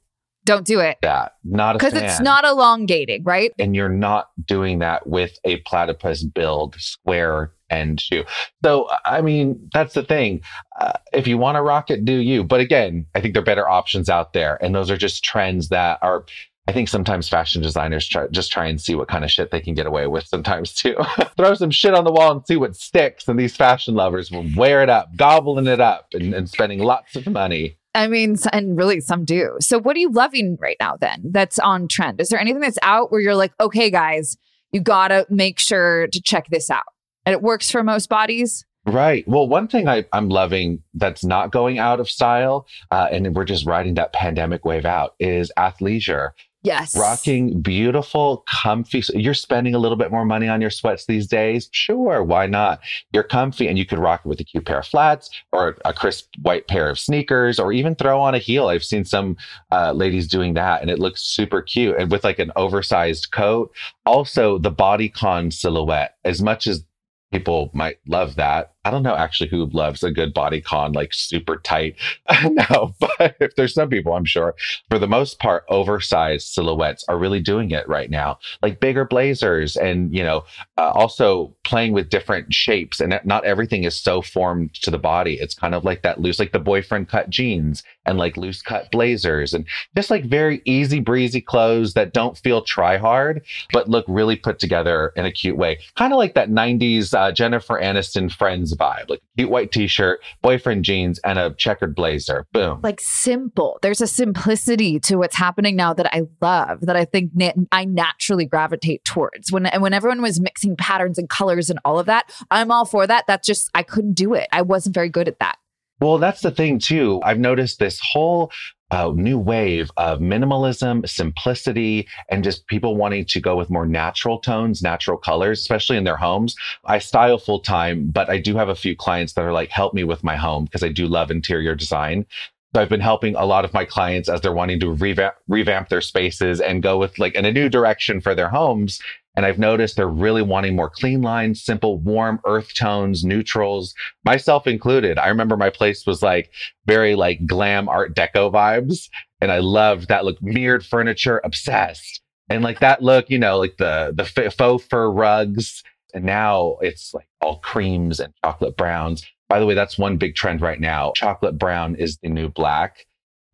Don't 0.47 0.65
do 0.65 0.81
it. 0.81 0.97
that. 1.03 1.33
Not 1.45 1.75
Because 1.75 1.93
it's 1.93 2.21
not 2.21 2.45
elongating, 2.45 3.25
right? 3.25 3.53
and 3.59 3.77
you're 3.77 3.91
not 3.91 4.31
doing 4.47 4.79
that 4.79 5.07
with 5.07 5.39
a 5.45 5.57
platypus 5.67 6.25
billed 6.25 6.77
square 6.77 7.53
end 7.71 8.01
shoe. 8.01 8.25
So, 8.65 8.89
I 9.05 9.21
mean, 9.21 9.69
that's 9.73 9.95
the 9.95 10.03
thing. 10.03 10.43
Uh, 10.81 10.93
if 11.13 11.27
you 11.27 11.39
want 11.39 11.57
to 11.57 11.63
rock 11.63 11.91
it, 11.91 12.05
do 12.05 12.15
you. 12.15 12.45
But 12.45 12.61
again, 12.61 13.07
I 13.15 13.21
think 13.21 13.35
there 13.35 13.43
are 13.43 13.45
better 13.47 13.69
options 13.69 14.09
out 14.09 14.33
there. 14.33 14.63
And 14.63 14.75
those 14.75 14.91
are 14.91 14.97
just 14.97 15.25
trends 15.25 15.69
that 15.69 15.99
are, 16.03 16.25
I 16.67 16.73
think 16.73 16.89
sometimes 16.89 17.29
fashion 17.29 17.63
designers 17.63 18.07
try, 18.07 18.27
just 18.29 18.53
try 18.53 18.67
and 18.67 18.81
see 18.81 18.95
what 18.95 19.09
kind 19.09 19.25
of 19.25 19.31
shit 19.31 19.51
they 19.51 19.61
can 19.61 19.75
get 19.75 19.87
away 19.87 20.07
with 20.07 20.27
sometimes 20.27 20.73
too. 20.73 20.97
Throw 21.37 21.55
some 21.55 21.71
shit 21.71 21.95
on 21.95 22.05
the 22.05 22.13
wall 22.13 22.33
and 22.33 22.47
see 22.47 22.57
what 22.57 22.77
sticks. 22.77 23.27
And 23.29 23.39
these 23.39 23.57
fashion 23.57 23.95
lovers 23.95 24.31
will 24.31 24.47
wear 24.57 24.83
it 24.83 24.91
up, 24.91 25.17
gobbling 25.17 25.67
it 25.67 25.81
up, 25.81 26.09
and, 26.13 26.35
and 26.35 26.49
spending 26.49 26.81
lots 26.81 27.17
of 27.17 27.27
money. 27.27 27.79
I 27.95 28.07
mean, 28.07 28.37
and 28.53 28.77
really 28.77 29.01
some 29.01 29.25
do. 29.25 29.57
So, 29.61 29.81
what 29.81 29.97
are 29.97 29.99
you 29.99 30.11
loving 30.11 30.57
right 30.61 30.77
now 30.79 30.97
then 30.97 31.31
that's 31.33 31.59
on 31.59 31.89
trend? 31.89 32.21
Is 32.21 32.29
there 32.29 32.39
anything 32.39 32.61
that's 32.61 32.79
out 32.83 33.11
where 33.11 33.21
you're 33.21 33.35
like, 33.35 33.53
okay, 33.61 33.91
guys, 33.91 34.37
you 34.71 34.81
gotta 34.81 35.27
make 35.31 35.59
sure 35.59 36.07
to 36.09 36.23
check 36.23 36.47
this 36.49 36.71
out? 36.71 36.85
And 37.29 37.35
it 37.35 37.43
works 37.43 37.71
for 37.71 37.83
most 37.83 38.09
bodies. 38.09 38.65
Right. 38.87 39.23
Well, 39.29 39.47
one 39.47 39.69
thing 39.69 39.87
I, 39.87 40.07
I'm 40.15 40.31
loving 40.31 40.83
that's 40.95 41.23
not 41.23 41.53
going 41.53 41.79
out 41.79 42.01
of 42.01 42.09
style, 42.09 42.67
uh, 42.91 43.09
and 43.13 43.37
we're 43.37 43.45
just 43.45 43.67
riding 43.67 43.93
that 43.97 44.15
pandemic 44.15 44.65
wave 44.65 44.87
out, 44.87 45.15
is 45.21 45.53
athleisure. 45.59 46.31
Yes. 46.63 46.97
Rocking 46.99 47.61
beautiful, 47.61 48.45
comfy. 48.49 49.03
You're 49.15 49.35
spending 49.35 49.75
a 49.75 49.79
little 49.79 49.97
bit 49.97 50.11
more 50.11 50.25
money 50.25 50.49
on 50.49 50.63
your 50.63 50.71
sweats 50.71 51.05
these 51.05 51.27
days. 51.27 51.69
Sure, 51.71 52.25
why 52.25 52.47
not? 52.47 52.81
You're 53.13 53.23
comfy 53.23 53.69
and 53.69 53.79
you 53.79 53.85
could 53.85 53.99
rock 53.99 54.23
it 54.25 54.29
with 54.29 54.41
a 54.41 54.45
cute 54.45 54.65
pair 54.65 54.79
of 54.79 54.87
flats 54.87 55.31
or 55.53 55.77
a 55.85 55.93
crisp 55.93 56.27
white 56.41 56.67
pair 56.67 56.89
of 56.89 56.99
sneakers 56.99 57.61
or 57.61 57.73
even 57.73 57.95
throw 57.95 58.21
on 58.21 58.35
a 58.35 58.39
heel. 58.39 58.69
I've 58.69 58.85
seen 58.85 59.05
some 59.05 59.37
uh, 59.71 59.93
ladies 59.93 60.27
doing 60.27 60.55
that 60.55 60.81
and 60.81 60.91
it 60.91 60.99
looks 60.99 61.23
super 61.23 61.63
cute 61.63 61.97
and 61.97 62.11
with 62.11 62.25
like 62.25 62.39
an 62.39 62.53
oversized 62.57 63.31
coat. 63.33 63.71
Also, 64.05 64.59
the 64.59 64.73
bodycon 64.73 65.53
silhouette, 65.53 66.17
as 66.25 66.43
much 66.43 66.67
as 66.67 66.85
people 67.33 67.71
might 67.75 67.99
love 68.07 68.37
that. 68.37 68.75
I 68.89 68.91
don't 68.91 69.03
know 69.03 69.17
actually 69.17 69.51
who 69.51 69.67
loves 69.67 70.03
a 70.03 70.11
good 70.11 70.33
body 70.33 70.63
con 70.63 70.93
like 70.93 71.13
super 71.13 71.59
tight. 71.59 71.97
no, 72.43 72.95
but 73.01 73.37
if 73.39 73.55
there's 73.55 73.75
some 73.75 73.91
people, 73.91 74.15
I'm 74.15 74.25
sure 74.25 74.55
for 74.89 74.99
the 74.99 75.07
most 75.07 75.39
part, 75.39 75.65
oversized 75.69 76.49
silhouettes 76.49 77.05
are 77.07 77.19
really 77.19 77.41
doing 77.41 77.71
it 77.71 77.87
right 77.87 78.09
now, 78.09 78.39
like 78.63 78.81
bigger 78.81 79.05
blazers 79.05 79.77
and, 79.77 80.11
you 80.15 80.23
know, 80.23 80.43
uh, 80.79 80.91
also 80.95 81.55
playing 81.65 81.93
with 81.93 82.09
different 82.09 82.55
shapes. 82.55 82.99
And 82.99 83.21
not 83.25 83.45
everything 83.45 83.85
is 83.85 83.95
so 83.95 84.23
formed 84.23 84.73
to 84.81 84.91
the 84.91 84.97
body. 84.97 85.35
It's 85.35 85.55
kind 85.55 85.75
of 85.75 85.85
like 85.85 86.01
that 86.01 86.23
loose, 86.23 86.39
like 86.39 86.53
the 86.53 86.59
boyfriend 86.59 87.11
cut 87.11 87.29
jeans 87.29 87.83
and 88.07 88.17
like 88.17 88.39
loose 88.39 88.63
cut 88.63 88.91
blazers 88.91 89.53
and 89.53 89.67
just 89.95 90.11
like 90.11 90.25
very 90.25 90.63
easy 90.65 90.99
breezy 90.99 91.43
clothes 91.43 91.93
that 91.93 92.15
don't 92.15 92.39
feel 92.39 92.63
try 92.63 92.97
hard, 92.97 93.45
but 93.71 93.91
look 93.91 94.07
really 94.09 94.37
put 94.37 94.59
together 94.59 95.13
in 95.15 95.27
a 95.27 95.33
cute 95.33 95.59
way. 95.59 95.79
Kind 95.95 96.15
of 96.15 96.17
like 96.17 96.33
that 96.35 96.49
90s 96.49 97.13
uh, 97.13 97.33
Jennifer 97.33 97.79
Aniston 97.79 98.33
Friends 98.33 98.73
vibe, 98.79 99.11
like 99.11 99.21
cute 99.37 99.51
white 99.51 99.73
t 99.73 99.87
shirt, 99.87 100.21
boyfriend 100.43 100.85
jeans, 100.85 101.19
and 101.25 101.39
a 101.39 101.55
checkered 101.55 101.95
blazer. 101.95 102.47
Boom. 102.53 102.81
like 102.83 103.01
simple. 103.01 103.79
There's 103.83 104.01
a 104.01 104.07
simplicity 104.07 105.01
to 105.01 105.17
what's 105.17 105.37
happening 105.37 105.77
now 105.77 105.93
that 105.95 106.13
I 106.15 106.23
love, 106.41 106.81
that 106.83 106.97
I 106.97 107.05
think 107.05 107.33
na- 107.35 107.53
I 107.73 107.85
naturally 107.85 108.47
gravitate 108.47 109.05
towards. 109.05 109.51
When 109.53 109.67
and 109.67 109.83
when 109.83 109.93
everyone 109.93 110.23
was 110.23 110.41
mixing 110.41 110.77
patterns 110.77 111.19
and 111.19 111.29
colors 111.29 111.71
and 111.71 111.79
all 111.85 111.99
of 111.99 112.07
that, 112.07 112.31
I'm 112.51 112.71
all 112.71 112.85
for 112.85 113.07
that. 113.07 113.25
That's 113.27 113.47
just 113.47 113.71
I 113.75 113.83
couldn't 113.83 114.15
do 114.15 114.35
it. 114.35 114.49
I 114.53 114.63
wasn't 114.63 114.95
very 114.95 115.09
good 115.09 115.29
at 115.29 115.39
that. 115.41 115.57
Well, 116.01 116.19
that's 116.19 116.43
the 116.43 116.53
thing 116.53 116.79
too. 116.79 117.21
I've 117.25 117.41
noticed 117.41 117.81
this 117.81 118.01
whole 118.01 118.53
uh, 118.91 119.13
new 119.15 119.39
wave 119.39 119.91
of 119.97 120.21
minimalism, 120.21 121.09
simplicity, 121.09 122.09
and 122.31 122.43
just 122.43 122.67
people 122.67 122.97
wanting 122.97 123.25
to 123.27 123.41
go 123.41 123.57
with 123.57 123.71
more 123.71 123.87
natural 123.87 124.39
tones, 124.39 124.83
natural 124.83 125.19
colors, 125.19 125.61
especially 125.61 125.97
in 125.97 126.05
their 126.05 126.17
homes. 126.17 126.57
I 126.85 126.99
style 126.99 127.39
full 127.39 127.61
time, 127.61 128.09
but 128.09 128.31
I 128.31 128.39
do 128.39 128.57
have 128.57 128.69
a 128.69 128.75
few 128.75 128.97
clients 128.97 129.35
that 129.35 129.45
are 129.45 129.53
like, 129.53 129.71
help 129.71 129.95
me 129.95 130.05
with 130.05 130.25
my 130.25 130.37
home 130.37 130.65
because 130.65 130.83
I 130.83 130.89
do 130.89 131.07
love 131.07 131.31
interior 131.31 131.75
design. 131.75 132.27
So 132.75 132.83
I've 132.83 132.91
been 132.91 133.01
helping 133.01 133.35
a 133.35 133.47
lot 133.47 133.65
of 133.65 133.73
my 133.73 133.87
clients 133.87 134.29
as 134.29 134.43
they're 134.43 134.53
wanting 134.53 134.81
to 134.81 134.93
revamp, 134.93 135.35
revamp 135.49 135.89
their 135.89 136.03
spaces 136.03 136.61
and 136.61 136.83
go 136.83 136.99
with 136.99 137.19
like 137.19 137.35
in 137.35 137.47
a 137.47 137.53
new 137.53 137.69
direction 137.71 138.21
for 138.21 138.35
their 138.35 138.51
homes. 138.51 139.01
And 139.39 139.47
I've 139.47 139.61
noticed 139.61 139.95
they're 139.95 140.09
really 140.09 140.43
wanting 140.43 140.75
more 140.75 140.91
clean 140.91 141.23
lines, 141.23 141.63
simple, 141.63 142.01
warm 142.01 142.41
earth 142.45 142.75
tones, 142.75 143.23
neutrals, 143.23 143.95
myself 144.25 144.67
included. 144.67 145.17
I 145.17 145.29
remember 145.29 145.57
my 145.57 145.71
place 145.71 146.05
was 146.05 146.25
like 146.25 146.51
very 146.87 147.15
like 147.15 147.47
glam 147.47 147.89
art 147.89 148.17
deco 148.17 148.53
vibes. 148.53 149.09
And 149.41 149.53
I 149.53 149.61
loved 149.61 150.09
that 150.09 150.25
look, 150.25 150.43
mirrored 150.43 150.85
furniture, 150.85 151.41
obsessed. 151.45 152.21
And 152.51 152.65
like 152.65 152.81
that 152.81 153.01
look, 153.01 153.31
you 153.31 153.39
know, 153.39 153.59
like 153.59 153.77
the, 153.77 154.13
the 154.13 154.25
faux 154.51 154.85
fur 154.85 155.09
rugs. 155.09 155.85
And 156.13 156.25
now 156.25 156.79
it's 156.81 157.15
like 157.15 157.29
all 157.41 157.61
creams 157.61 158.19
and 158.19 158.35
chocolate 158.45 158.77
browns. 158.77 159.25
By 159.49 159.61
the 159.61 159.67
way, 159.67 159.75
that's 159.75 159.97
one 159.97 160.17
big 160.17 160.35
trend 160.35 160.63
right 160.63 160.81
now. 160.81 161.13
Chocolate 161.15 161.57
brown 161.57 161.95
is 161.95 162.19
the 162.25 162.29
new 162.29 162.49
black. 162.49 163.07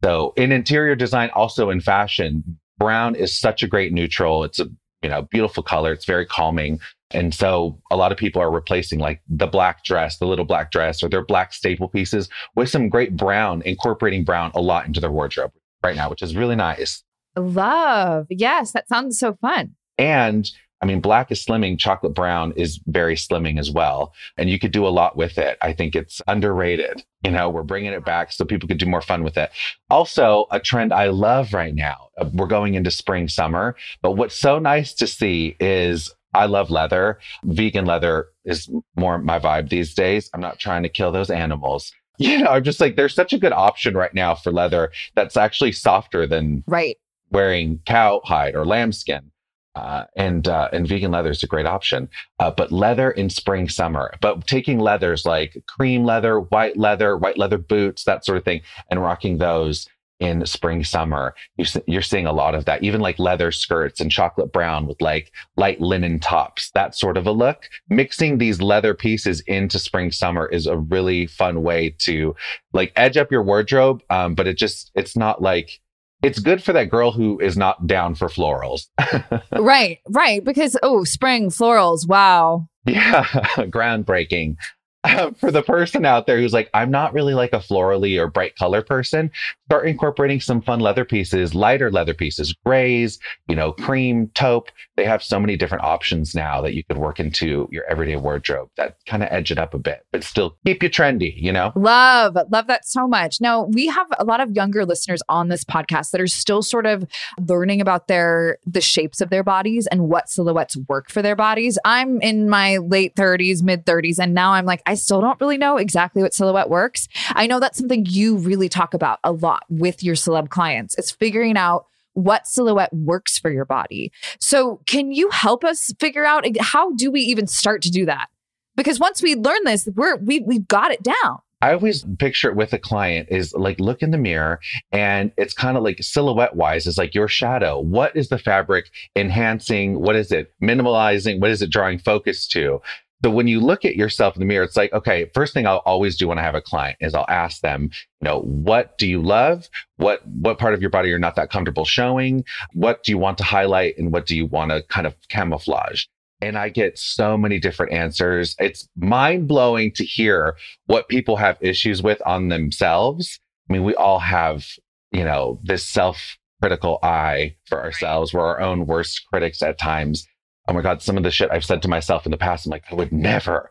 So 0.03 0.33
in 0.39 0.51
interior 0.51 0.95
design, 0.95 1.29
also 1.35 1.69
in 1.69 1.83
fashion, 1.83 2.59
brown 2.79 3.15
is 3.15 3.39
such 3.39 3.63
a 3.63 3.69
great 3.69 3.93
neutral. 3.93 4.45
It's 4.45 4.61
a 4.61 4.71
you 5.05 5.11
know 5.11 5.23
beautiful 5.31 5.63
color. 5.63 5.93
It's 5.93 6.07
very 6.07 6.27
calming. 6.27 6.81
And 7.11 7.33
so 7.33 7.81
a 7.93 7.97
lot 7.97 8.11
of 8.11 8.19
people 8.19 8.43
are 8.43 8.51
replacing 8.51 8.99
like 8.99 9.23
the 9.29 9.47
black 9.47 9.85
dress, 9.85 10.19
the 10.19 10.27
little 10.27 10.45
black 10.45 10.73
dress, 10.73 11.01
or 11.01 11.09
their 11.09 11.25
black 11.25 11.53
staple 11.53 11.89
pieces 11.89 12.29
with 12.57 12.71
some 12.71 12.89
great 12.89 13.17
brown, 13.17 13.63
incorporating 13.63 14.25
brown 14.25 14.51
a 14.55 14.61
lot 14.61 14.87
into 14.87 14.99
their 14.99 15.13
wardrobe 15.13 15.53
right 15.85 15.95
now, 15.95 16.11
which 16.11 16.23
is 16.23 16.35
really 16.35 16.57
nice. 16.57 17.05
Love. 17.37 18.27
Yes, 18.31 18.73
that 18.73 18.89
sounds 18.89 19.19
so 19.19 19.35
fun. 19.35 19.75
And 19.97 20.51
I 20.85 20.87
mean, 20.87 21.01
black 21.01 21.33
is 21.33 21.43
slimming, 21.43 21.79
chocolate 21.79 22.13
brown 22.13 22.53
is 22.57 22.79
very 22.89 23.15
slimming 23.17 23.59
as 23.59 23.71
well. 23.71 24.13
And 24.37 24.51
you 24.51 24.59
could 24.59 24.71
do 24.71 24.87
a 24.87 24.91
lot 24.91 25.17
with 25.17 25.39
it. 25.39 25.57
I 25.63 25.73
think 25.73 25.97
it's 25.97 26.21
underrated. 26.29 27.03
You 27.25 27.31
know, 27.31 27.49
we're 27.49 27.63
bringing 27.63 27.95
it 27.95 28.05
back 28.05 28.33
so 28.33 28.45
people 28.45 28.69
could 28.69 28.77
do 28.77 28.85
more 28.85 29.01
fun 29.01 29.25
with 29.25 29.39
it. 29.39 29.51
Also, 29.89 30.45
a 30.51 30.61
trend 30.61 30.93
I 30.93 31.07
love 31.07 31.55
right 31.55 31.75
now, 31.75 32.09
uh, 32.19 32.29
we're 32.35 32.47
going 32.49 32.75
into 32.75 32.91
spring, 32.91 33.29
summer. 33.29 33.77
But 34.03 34.13
what's 34.13 34.37
so 34.37 34.59
nice 34.59 34.93
to 34.97 35.07
see 35.07 35.57
is 35.59 36.13
I 36.35 36.45
love 36.45 36.69
leather. 36.69 37.19
Vegan 37.45 37.87
leather 37.87 38.27
is 38.45 38.69
more 38.95 39.17
my 39.17 39.39
vibe 39.39 39.71
these 39.71 39.95
days. 39.95 40.29
I'm 40.35 40.43
not 40.43 40.59
trying 40.59 40.83
to 40.83 40.91
kill 40.91 41.13
those 41.13 41.31
animals. 41.31 41.93
You 42.19 42.43
know, 42.45 42.51
I'm 42.51 42.63
just 42.63 42.81
like, 42.81 42.95
there's 42.95 43.13
such 43.13 43.33
a 43.33 43.39
good 43.39 43.53
option 43.53 43.97
right 43.97 44.15
now 44.15 44.37
for 44.37 44.53
leather 44.53 44.93
that's 45.17 45.37
actually 45.37 45.73
softer 45.73 46.29
than 46.29 46.63
Right. 46.69 46.97
wearing 47.33 47.81
cowhide 47.87 48.55
or 48.55 48.65
lambskin. 48.65 49.33
Uh, 49.75 50.05
and 50.17 50.47
uh, 50.47 50.69
and 50.73 50.87
vegan 50.87 51.11
leather 51.11 51.31
is 51.31 51.43
a 51.43 51.49
great 51.49 51.67
option, 51.67 52.09
uh, 52.39 52.51
but 52.51 52.71
leather 52.71 53.11
in 53.11 53.29
spring 53.29 53.69
summer. 53.69 54.15
But 54.21 54.47
taking 54.47 54.79
leathers 54.79 55.27
like 55.27 55.63
cream 55.67 56.05
leather, 56.05 56.39
white 56.41 56.77
leather, 56.77 57.17
white 57.17 57.39
leather 57.39 57.59
boots, 57.59 58.05
that 58.05 58.25
sort 58.25 58.39
of 58.39 58.45
thing, 58.45 58.61
and 58.91 59.03
rocking 59.03 59.39
those 59.39 59.89
in 60.21 60.47
spring 60.47 60.85
summer, 60.85 61.35
you, 61.57 61.65
you're 61.87 62.03
seeing 62.03 62.27
a 62.27 62.33
lot 62.33 62.55
of 62.55 62.65
that. 62.67 62.83
Even 62.83 63.01
like 63.01 63.19
leather 63.19 63.51
skirts 63.51 64.01
and 64.01 64.11
chocolate 64.11 64.53
brown 64.53 64.87
with 64.87 65.01
like 65.01 65.33
light 65.57 65.81
linen 65.81 66.21
tops, 66.21 66.71
that 66.71 66.95
sort 66.95 67.17
of 67.17 67.27
a 67.27 67.33
look. 67.33 67.69
Mixing 67.89 68.39
these 68.39 68.63
leather 68.63 68.95
pieces 68.95 69.41
into 69.41 69.79
spring 69.79 70.13
summer 70.13 70.47
is 70.47 70.67
a 70.67 70.79
really 70.79 71.27
fun 71.27 71.63
way 71.63 71.95
to 71.99 72.35
like 72.73 72.93
edge 72.97 73.17
up 73.17 73.31
your 73.31 73.43
wardrobe. 73.43 74.03
Um, 74.09 74.35
but 74.35 74.47
it 74.47 74.57
just 74.57 74.91
it's 74.95 75.17
not 75.17 75.43
like 75.43 75.81
it's 76.23 76.39
good 76.39 76.63
for 76.63 76.73
that 76.73 76.91
girl 76.91 77.11
who 77.13 77.39
is 77.41 77.57
not 77.57 77.87
down 77.87 78.15
for 78.15 78.29
florals. 78.29 78.87
right. 79.53 79.99
Right. 80.09 80.43
Because 80.43 80.77
oh, 80.83 81.05
spring 81.05 81.51
florals. 81.51 82.07
Wow. 82.09 82.69
yeah, 82.87 83.25
groundbreaking. 83.57 84.57
for 85.39 85.51
the 85.51 85.63
person 85.63 86.05
out 86.05 86.27
there 86.27 86.39
who's 86.39 86.53
like, 86.53 86.71
I'm 86.75 86.91
not 86.91 87.13
really 87.13 87.35
like 87.35 87.53
a 87.53 87.59
florally 87.59 88.19
or 88.19 88.29
bright 88.29 88.57
color 88.57 88.83
person, 88.83 89.31
start 89.67 89.87
incorporating 89.87 90.41
some 90.41 90.63
fun 90.63 90.81
leather 90.81 91.05
pieces, 91.05 91.55
lighter 91.55 91.91
leather 91.91 92.15
pieces, 92.15 92.55
grays, 92.65 93.19
you 93.49 93.57
know, 93.57 93.73
cream, 93.73 94.31
taupe. 94.35 94.71
They 94.97 95.05
have 95.05 95.23
so 95.23 95.39
many 95.39 95.57
different 95.57 95.85
options 95.85 96.35
now 96.35 96.61
that 96.63 96.75
you 96.75 96.85
could 96.85 96.99
work 96.99 97.21
into 97.21 97.69
your 97.71 97.85
everyday 97.85 98.17
wardrobe 98.17 98.71
that 98.77 98.97
kind 99.07 99.23
of 99.23 99.29
edge 99.31 99.51
it 99.51 99.59
up 99.59 99.75
a 99.75 99.79
bit, 99.79 100.07
but 100.13 100.25
still 100.25 100.57
keep 100.65 100.83
you 100.83 100.91
trendy, 100.91 101.35
you 101.37 101.53
know? 101.53 101.73
Love, 101.75 102.37
love 102.51 102.67
that 102.69 102.87
so 102.87 103.07
much. 103.07 103.41
Now, 103.41 103.65
we 103.65 103.87
have 103.87 104.07
a 104.19 104.25
lot 104.25 104.41
of 104.41 104.53
younger 104.53 104.85
listeners 104.85 105.23
on 105.29 105.49
this 105.49 105.65
podcast 105.65 106.11
that 106.13 106.21
are 106.21 106.27
still 106.27 106.63
sort 106.63 106.87
of 106.87 107.05
learning 107.47 107.81
about 107.81 108.09
their 108.09 108.59
the 108.67 108.81
shapes 108.81 109.21
of 109.21 109.31
their 109.31 109.43
bodies 109.43 109.87
and 109.89 110.09
what 110.09 110.29
silhouettes 110.29 110.77
work 110.89 111.11
for 111.11 111.23
their 111.23 111.37
bodies. 111.37 111.79
I'm 111.85 112.21
in 112.21 112.49
my 112.49 112.79
late 112.79 113.17
30s, 113.17 113.63
mid 113.63 113.85
30s, 113.85 114.19
and 114.19 114.35
now 114.35 114.53
I'm 114.53 114.65
like, 114.65 114.83
I 114.87 114.94
still 114.95 115.21
don't 115.21 115.41
really 115.41 115.59
know 115.59 115.77
exactly 115.77 116.23
what 116.23 116.35
silhouette 116.35 116.71
works. 116.71 117.09
I 117.31 117.47
know 117.47 117.61
that's 117.61 117.79
something 117.79 118.07
you 118.09 118.37
really 118.37 118.69
talk 118.69 118.95
about 118.95 119.19
a 119.25 119.33
lot 119.33 119.65
with 119.69 120.03
your 120.03 120.15
celeb 120.15 120.51
clients. 120.51 120.95
It's 120.97 121.11
figuring 121.11 121.57
out 121.57 121.87
what 122.15 122.47
silhouette 122.47 122.93
works 122.93 123.39
for 123.39 123.51
your 123.51 123.65
body. 123.65 124.13
So, 124.39 124.81
can 124.87 125.13
you 125.13 125.31
help 125.31 125.65
us 125.65 125.93
figure 125.99 126.25
out 126.25 126.47
how 126.61 126.93
do 126.93 127.11
we 127.11 127.21
even 127.21 127.47
start 127.47 127.83
to 127.83 127.91
do 127.91 128.07
that? 128.07 128.29
Because 128.77 128.99
once 128.99 129.23
we 129.23 129.35
learn 129.35 129.65
this, 129.65 129.89
we're 129.95 130.17
we 130.17 130.41
we've 130.41 130.67
got 130.67 130.91
it 130.91 131.03
down. 131.03 131.39
I 131.65 131.73
always 131.73 132.05
picture 132.19 132.51
it 132.51 132.57
with 132.57 132.75
a 132.75 132.79
client 132.79 133.29
is 133.31 133.55
like 133.55 133.81
look 133.81 134.03
in 134.03 134.11
the 134.11 134.19
mirror 134.19 134.61
and 134.93 135.33
it's 135.39 135.55
kind 135.55 135.79
of 135.79 135.83
like 135.83 136.03
silhouette 136.03 136.57
wise, 136.57 136.87
it's 136.87 136.99
like 136.99 137.15
your 137.15 137.27
shadow. 137.27 137.81
What 137.81 138.15
is 138.15 138.29
the 138.29 138.37
fabric 138.37 138.91
enhancing? 139.17 139.99
What 139.99 140.15
is 140.15 140.31
it 140.31 140.53
minimalizing? 140.63 141.41
What 141.41 141.51
is 141.51 141.63
it 141.63 141.71
drawing 141.71 142.01
focus 142.01 142.47
to? 142.49 142.83
So 143.25 143.31
when 143.31 143.49
you 143.49 143.59
look 143.59 143.87
at 143.87 143.97
yourself 143.97 144.37
in 144.37 144.41
the 144.41 144.45
mirror, 144.45 144.65
it's 144.65 144.77
like, 144.77 144.93
okay, 144.93 145.31
first 145.33 145.55
thing 145.55 145.67
I'll 145.67 145.79
always 145.87 146.15
do 146.15 146.29
when 146.29 146.37
I 146.39 146.43
have 146.43 146.55
a 146.55 146.61
client 146.61 146.99
is 147.01 147.15
I'll 147.15 147.25
ask 147.27 147.63
them, 147.63 147.85
you 147.85 148.25
know, 148.29 148.41
what 148.41 148.99
do 148.99 149.09
you 149.09 149.23
love? 149.23 149.67
What 149.97 150.21
what 150.27 150.59
part 150.59 150.75
of 150.75 150.83
your 150.83 150.91
body 150.91 151.09
you're 151.09 151.19
not 151.19 151.35
that 151.37 151.51
comfortable 151.51 151.87
showing? 151.87 152.45
What 152.75 153.03
do 153.03 153.13
you 153.13 153.17
want 153.17 153.39
to 153.39 153.45
highlight 153.45 153.97
and 153.97 154.13
what 154.13 154.27
do 154.27 154.37
you 154.37 154.45
want 154.45 154.73
to 154.73 154.83
kind 154.91 155.07
of 155.07 155.15
camouflage? 155.31 156.05
And 156.43 156.59
I 156.59 156.69
get 156.69 156.99
so 156.99 157.39
many 157.39 157.59
different 157.59 157.95
answers. 157.95 158.57
It's 158.59 158.87
mind 158.95 159.49
blowing 159.49 159.93
to 159.93 160.05
hear 160.05 160.59
what 160.85 161.09
people 161.09 161.37
have 161.37 161.57
issues 161.63 162.03
with 162.03 162.21
on 162.27 162.51
themselves. 162.51 163.41
I 163.71 163.73
mean, 163.73 163.85
we 163.85 163.95
all 163.95 164.19
have, 164.19 164.67
you 165.13 165.25
know, 165.25 165.61
this 165.63 165.89
self 165.89 166.37
critical 166.61 166.99
eye 167.03 167.57
for 167.65 167.83
ourselves. 167.83 168.35
We're 168.35 168.47
our 168.47 168.61
own 168.61 168.85
worst 168.85 169.23
critics 169.31 169.63
at 169.63 169.79
times 169.79 170.27
oh 170.69 170.73
my 170.73 170.83
God, 170.83 171.03
some 171.03 171.17
of 171.17 171.23
the 171.23 171.31
shit 171.31 171.51
I've 171.51 171.65
said 171.65 171.83
to 171.83 171.89
myself 171.89 172.25
in 172.27 172.31
the 172.31 172.39
past, 172.39 172.67
I'm 172.67 172.71
like, 172.71 172.85
I 172.91 172.95
would 172.95 173.13
never 173.13 173.71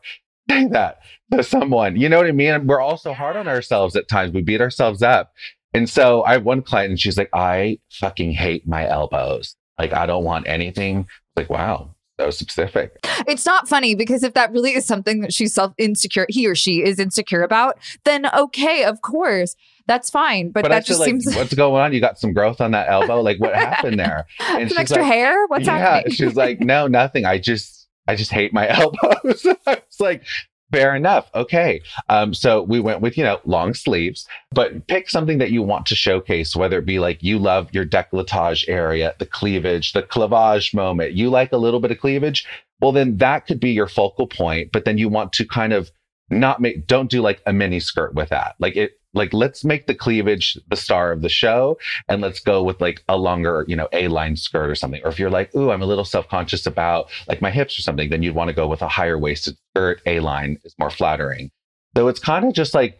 say 0.50 0.67
that 0.67 1.00
to 1.31 1.43
someone. 1.43 1.95
You 1.95 2.09
know 2.09 2.17
what 2.17 2.27
I 2.27 2.31
mean? 2.31 2.67
we're 2.67 2.81
also 2.81 3.13
hard 3.13 3.35
on 3.35 3.47
ourselves 3.47 3.95
at 3.95 4.07
times. 4.07 4.33
We 4.33 4.41
beat 4.41 4.62
ourselves 4.62 5.01
up. 5.01 5.33
And 5.73 5.89
so 5.89 6.23
I 6.23 6.33
have 6.33 6.43
one 6.43 6.62
client 6.62 6.91
and 6.91 7.00
she's 7.00 7.17
like, 7.17 7.29
I 7.33 7.79
fucking 7.91 8.33
hate 8.33 8.67
my 8.67 8.88
elbows. 8.88 9.55
Like, 9.79 9.93
I 9.93 10.05
don't 10.05 10.23
want 10.23 10.47
anything. 10.47 11.07
Like, 11.35 11.50
wow, 11.50 11.95
so 12.19 12.29
specific. 12.29 12.95
It's 13.27 13.45
not 13.45 13.67
funny 13.67 13.95
because 13.95 14.21
if 14.23 14.33
that 14.35 14.51
really 14.51 14.73
is 14.73 14.85
something 14.85 15.21
that 15.21 15.33
she's 15.33 15.53
self 15.53 15.73
insecure, 15.79 16.27
he 16.29 16.47
or 16.47 16.53
she 16.53 16.83
is 16.83 17.00
insecure 17.00 17.41
about, 17.41 17.79
then 18.05 18.27
okay, 18.35 18.83
of 18.83 19.01
course 19.01 19.55
that's 19.85 20.09
fine. 20.09 20.51
But, 20.51 20.63
but 20.63 20.69
that 20.69 20.85
just 20.85 21.03
seems 21.03 21.25
like, 21.25 21.33
seems 21.33 21.37
what's 21.41 21.53
going 21.53 21.81
on? 21.81 21.93
You 21.93 21.99
got 21.99 22.19
some 22.19 22.33
growth 22.33 22.61
on 22.61 22.71
that 22.71 22.89
elbow. 22.89 23.21
Like 23.21 23.39
what 23.39 23.55
happened 23.55 23.99
there? 23.99 24.25
And 24.39 24.69
some 24.69 24.77
extra 24.77 25.01
like, 25.01 25.11
hair? 25.11 25.47
What's 25.47 25.65
yeah, 25.65 25.77
happening? 25.77 26.13
she's 26.13 26.35
like, 26.35 26.59
no, 26.59 26.87
nothing. 26.87 27.25
I 27.25 27.37
just 27.37 27.87
I 28.07 28.15
just 28.15 28.31
hate 28.31 28.53
my 28.53 28.67
elbows. 28.77 29.45
I 29.67 29.81
was 29.87 29.99
like, 29.99 30.23
fair 30.71 30.95
enough. 30.95 31.29
Okay. 31.35 31.81
Um, 32.09 32.33
so 32.33 32.63
we 32.63 32.79
went 32.79 33.01
with, 33.01 33.17
you 33.17 33.23
know, 33.23 33.39
long 33.45 33.73
sleeves, 33.73 34.27
but 34.51 34.87
pick 34.87 35.09
something 35.09 35.37
that 35.37 35.51
you 35.51 35.61
want 35.61 35.85
to 35.87 35.95
showcase, 35.95 36.55
whether 36.55 36.79
it 36.79 36.85
be 36.85 36.99
like 36.99 37.21
you 37.21 37.37
love 37.37 37.69
your 37.71 37.85
decolletage 37.85 38.67
area, 38.67 39.13
the 39.19 39.25
cleavage, 39.25 39.93
the 39.93 40.03
clavage 40.03 40.73
moment. 40.73 41.13
You 41.13 41.29
like 41.29 41.51
a 41.51 41.57
little 41.57 41.79
bit 41.79 41.91
of 41.91 41.99
cleavage. 41.99 42.45
Well, 42.81 42.91
then 42.91 43.17
that 43.17 43.45
could 43.45 43.59
be 43.59 43.71
your 43.71 43.87
focal 43.87 44.27
point, 44.27 44.71
but 44.71 44.83
then 44.83 44.97
you 44.97 45.07
want 45.09 45.31
to 45.33 45.45
kind 45.45 45.73
of 45.73 45.91
not 46.29 46.59
make, 46.59 46.87
don't 46.87 47.09
do 47.09 47.21
like 47.21 47.41
a 47.45 47.53
mini 47.53 47.79
skirt 47.79 48.15
with 48.15 48.29
that. 48.29 48.55
Like 48.59 48.75
it, 48.75 48.99
like 49.13 49.34
let's 49.34 49.63
make 49.63 49.88
the 49.88 49.96
cleavage 49.96 50.58
the 50.67 50.75
star 50.75 51.12
of 51.12 51.22
the 51.22 51.29
show 51.29 51.77
and 52.08 52.22
let's 52.22 52.39
go 52.39 52.63
with 52.63 52.82
like 52.82 53.03
a 53.08 53.17
longer 53.17 53.65
you 53.67 53.75
know 53.75 53.88
a 53.93 54.08
line 54.08 54.36
skirt 54.36 54.70
or 54.70 54.75
something. 54.75 55.01
Or 55.03 55.10
if 55.10 55.20
you're 55.20 55.29
like 55.29 55.53
ooh 55.55 55.72
i'm 55.72 55.82
a 55.82 55.86
little 55.86 56.05
self-conscious 56.05 56.65
about 56.65 57.10
like 57.27 57.41
my 57.41 57.51
hips 57.51 57.77
or 57.77 57.82
something 57.82 58.10
then 58.10 58.24
you'd 58.24 58.36
want 58.36 58.50
to 58.50 58.55
go 58.55 58.67
with 58.67 58.82
a 58.82 58.88
higher 58.88 59.17
waisted 59.17 59.55
skirt 59.72 60.01
a 60.05 60.20
line 60.20 60.58
is 60.63 60.75
more 60.79 60.89
flattering. 60.89 61.51
So 61.96 62.08
it's 62.08 62.20
kind 62.20 62.46
of 62.46 62.53
just 62.53 62.74
like 62.74 63.00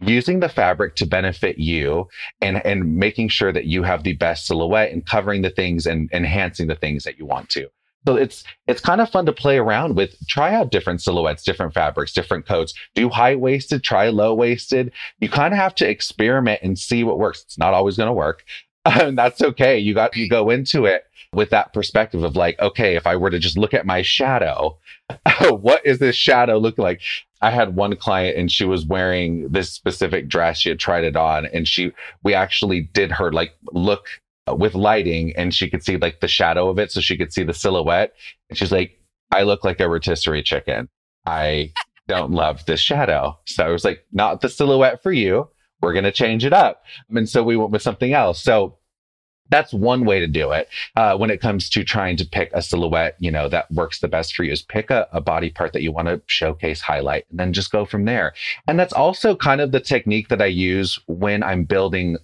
using 0.00 0.40
the 0.40 0.48
fabric 0.48 0.94
to 0.96 1.06
benefit 1.06 1.58
you 1.58 2.08
and 2.40 2.64
and 2.64 2.96
making 2.96 3.28
sure 3.28 3.52
that 3.52 3.64
you 3.64 3.82
have 3.82 4.04
the 4.04 4.14
best 4.14 4.46
silhouette 4.46 4.92
and 4.92 5.04
covering 5.06 5.42
the 5.42 5.50
things 5.50 5.86
and 5.86 6.10
enhancing 6.12 6.68
the 6.68 6.76
things 6.76 7.04
that 7.04 7.18
you 7.18 7.26
want 7.26 7.48
to 7.50 7.68
so 8.06 8.16
it's 8.16 8.44
it's 8.66 8.80
kind 8.80 9.00
of 9.00 9.10
fun 9.10 9.26
to 9.26 9.32
play 9.32 9.58
around 9.58 9.96
with. 9.96 10.14
Try 10.28 10.54
out 10.54 10.70
different 10.70 11.02
silhouettes, 11.02 11.42
different 11.42 11.74
fabrics, 11.74 12.12
different 12.12 12.46
coats. 12.46 12.72
Do 12.94 13.08
high 13.08 13.34
waisted, 13.34 13.82
try 13.82 14.08
low 14.08 14.34
waisted. 14.34 14.92
You 15.20 15.28
kind 15.28 15.52
of 15.52 15.58
have 15.58 15.74
to 15.76 15.88
experiment 15.88 16.60
and 16.62 16.78
see 16.78 17.04
what 17.04 17.18
works. 17.18 17.42
It's 17.42 17.58
not 17.58 17.74
always 17.74 17.96
going 17.96 18.08
to 18.08 18.12
work, 18.12 18.44
and 18.84 19.18
that's 19.18 19.42
okay. 19.42 19.78
You 19.78 19.94
got 19.94 20.16
you 20.16 20.28
go 20.28 20.50
into 20.50 20.86
it 20.86 21.04
with 21.32 21.50
that 21.50 21.72
perspective 21.72 22.22
of 22.22 22.36
like, 22.36 22.58
okay, 22.60 22.96
if 22.96 23.06
I 23.06 23.16
were 23.16 23.30
to 23.30 23.38
just 23.38 23.58
look 23.58 23.74
at 23.74 23.86
my 23.86 24.02
shadow, 24.02 24.78
what 25.50 25.84
is 25.84 25.98
this 25.98 26.16
shadow 26.16 26.58
look 26.58 26.78
like? 26.78 27.02
I 27.40 27.50
had 27.50 27.76
one 27.76 27.94
client 27.96 28.36
and 28.36 28.50
she 28.50 28.64
was 28.64 28.86
wearing 28.86 29.48
this 29.50 29.70
specific 29.70 30.28
dress. 30.28 30.58
She 30.58 30.70
had 30.70 30.78
tried 30.78 31.04
it 31.04 31.16
on 31.16 31.46
and 31.46 31.68
she, 31.68 31.92
we 32.22 32.34
actually 32.34 32.82
did 32.92 33.12
her 33.12 33.30
like 33.30 33.52
look 33.72 34.06
with 34.54 34.74
lighting 34.74 35.32
and 35.36 35.54
she 35.54 35.68
could 35.68 35.82
see 35.82 35.96
like 35.96 36.20
the 36.20 36.28
shadow 36.28 36.68
of 36.68 36.78
it 36.78 36.92
so 36.92 37.00
she 37.00 37.16
could 37.16 37.32
see 37.32 37.44
the 37.44 37.54
silhouette. 37.54 38.12
And 38.48 38.58
she's 38.58 38.72
like 38.72 38.98
i 39.30 39.42
look 39.42 39.64
like 39.64 39.80
a 39.80 39.88
rotisserie 39.88 40.42
chicken. 40.42 40.88
I 41.26 41.72
don't 42.06 42.32
love 42.32 42.64
this 42.66 42.80
shadow. 42.80 43.38
So 43.46 43.64
i 43.64 43.70
was 43.70 43.84
like 43.84 44.04
not 44.12 44.40
the 44.40 44.48
silhouette 44.48 45.02
for 45.02 45.12
you. 45.12 45.48
We're 45.80 45.92
going 45.92 46.04
to 46.04 46.12
change 46.12 46.44
it 46.44 46.52
up. 46.52 46.82
And 47.10 47.28
so 47.28 47.42
we 47.44 47.56
went 47.56 47.70
with 47.70 47.82
something 47.82 48.12
else. 48.12 48.42
So 48.42 48.78
that's 49.50 49.72
one 49.72 50.04
way 50.04 50.20
to 50.20 50.26
do 50.26 50.50
it. 50.50 50.68
Uh, 50.96 51.16
when 51.16 51.30
it 51.30 51.40
comes 51.40 51.70
to 51.70 51.84
trying 51.84 52.16
to 52.16 52.26
pick 52.26 52.50
a 52.52 52.62
silhouette 52.62 53.16
you 53.18 53.30
know 53.30 53.48
that 53.48 53.70
works 53.70 54.00
the 54.00 54.08
best 54.08 54.34
for 54.34 54.44
you 54.44 54.52
is 54.52 54.62
pick 54.62 54.90
a, 54.90 55.08
a 55.12 55.20
body 55.20 55.50
part 55.50 55.72
that 55.72 55.82
you 55.82 55.92
want 55.92 56.08
to 56.08 56.20
showcase 56.26 56.80
highlight 56.80 57.24
and 57.30 57.38
then 57.38 57.52
just 57.52 57.70
go 57.70 57.84
from 57.84 58.04
there. 58.04 58.34
And 58.66 58.78
that's 58.78 58.92
also 58.92 59.36
kind 59.36 59.60
of 59.60 59.72
the 59.72 59.80
technique 59.80 60.28
that 60.28 60.42
i 60.42 60.46
use 60.46 60.98
when 61.06 61.42
i'm 61.42 61.64
building 61.64 62.16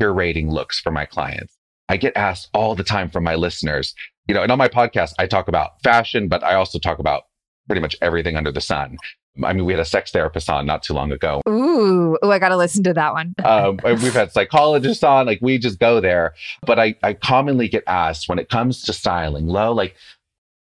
curating 0.00 0.50
looks 0.50 0.80
for 0.80 0.90
my 0.90 1.04
clients 1.04 1.59
I 1.90 1.96
get 1.96 2.16
asked 2.16 2.50
all 2.54 2.76
the 2.76 2.84
time 2.84 3.10
from 3.10 3.24
my 3.24 3.34
listeners, 3.34 3.96
you 4.28 4.34
know, 4.34 4.44
and 4.44 4.52
on 4.52 4.58
my 4.58 4.68
podcast, 4.68 5.12
I 5.18 5.26
talk 5.26 5.48
about 5.48 5.82
fashion, 5.82 6.28
but 6.28 6.44
I 6.44 6.54
also 6.54 6.78
talk 6.78 7.00
about 7.00 7.24
pretty 7.66 7.80
much 7.80 7.96
everything 8.00 8.36
under 8.36 8.52
the 8.52 8.60
sun. 8.60 8.96
I 9.42 9.52
mean, 9.52 9.64
we 9.64 9.72
had 9.72 9.80
a 9.80 9.84
sex 9.84 10.12
therapist 10.12 10.48
on 10.48 10.66
not 10.66 10.84
too 10.84 10.94
long 10.94 11.10
ago. 11.10 11.40
Ooh, 11.48 12.16
ooh 12.24 12.30
I 12.30 12.38
got 12.38 12.50
to 12.50 12.56
listen 12.56 12.84
to 12.84 12.94
that 12.94 13.12
one. 13.12 13.34
um, 13.44 13.80
we've 13.82 14.12
had 14.12 14.30
psychologists 14.30 15.02
on, 15.02 15.26
like 15.26 15.40
we 15.42 15.58
just 15.58 15.80
go 15.80 16.00
there. 16.00 16.34
But 16.64 16.78
I, 16.78 16.94
I 17.02 17.14
commonly 17.14 17.68
get 17.68 17.82
asked 17.88 18.28
when 18.28 18.38
it 18.38 18.48
comes 18.48 18.82
to 18.82 18.92
styling, 18.92 19.48
low, 19.48 19.72
like, 19.72 19.96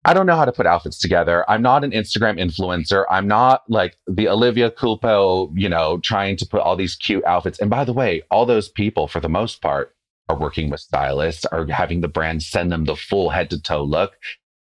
I 0.05 0.15
don't 0.15 0.25
know 0.25 0.35
how 0.35 0.45
to 0.45 0.51
put 0.51 0.65
outfits 0.65 0.97
together. 0.97 1.47
I'm 1.47 1.61
not 1.61 1.83
an 1.83 1.91
Instagram 1.91 2.39
influencer. 2.39 3.05
I'm 3.07 3.27
not 3.27 3.63
like 3.69 3.97
the 4.07 4.29
Olivia 4.29 4.71
Culpo, 4.71 5.51
you 5.53 5.69
know, 5.69 5.99
trying 6.03 6.37
to 6.37 6.45
put 6.47 6.61
all 6.61 6.75
these 6.75 6.95
cute 6.95 7.23
outfits. 7.25 7.59
And 7.59 7.69
by 7.69 7.83
the 7.83 7.93
way, 7.93 8.23
all 8.31 8.47
those 8.47 8.69
people, 8.69 9.07
for 9.07 9.19
the 9.19 9.29
most 9.29 9.61
part, 9.61 9.93
are 10.29 10.37
working 10.37 10.69
with 10.69 10.79
stylists, 10.79 11.45
are 11.45 11.65
having 11.67 12.01
the 12.01 12.07
brand 12.07 12.43
send 12.43 12.71
them 12.71 12.85
the 12.85 12.95
full 12.95 13.29
head 13.29 13.49
to 13.49 13.61
toe 13.61 13.83
look. 13.83 14.13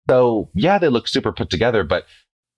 So 0.08 0.50
yeah, 0.54 0.78
they 0.78 0.88
look 0.88 1.08
super 1.08 1.32
put 1.32 1.50
together, 1.50 1.82
but 1.82 2.04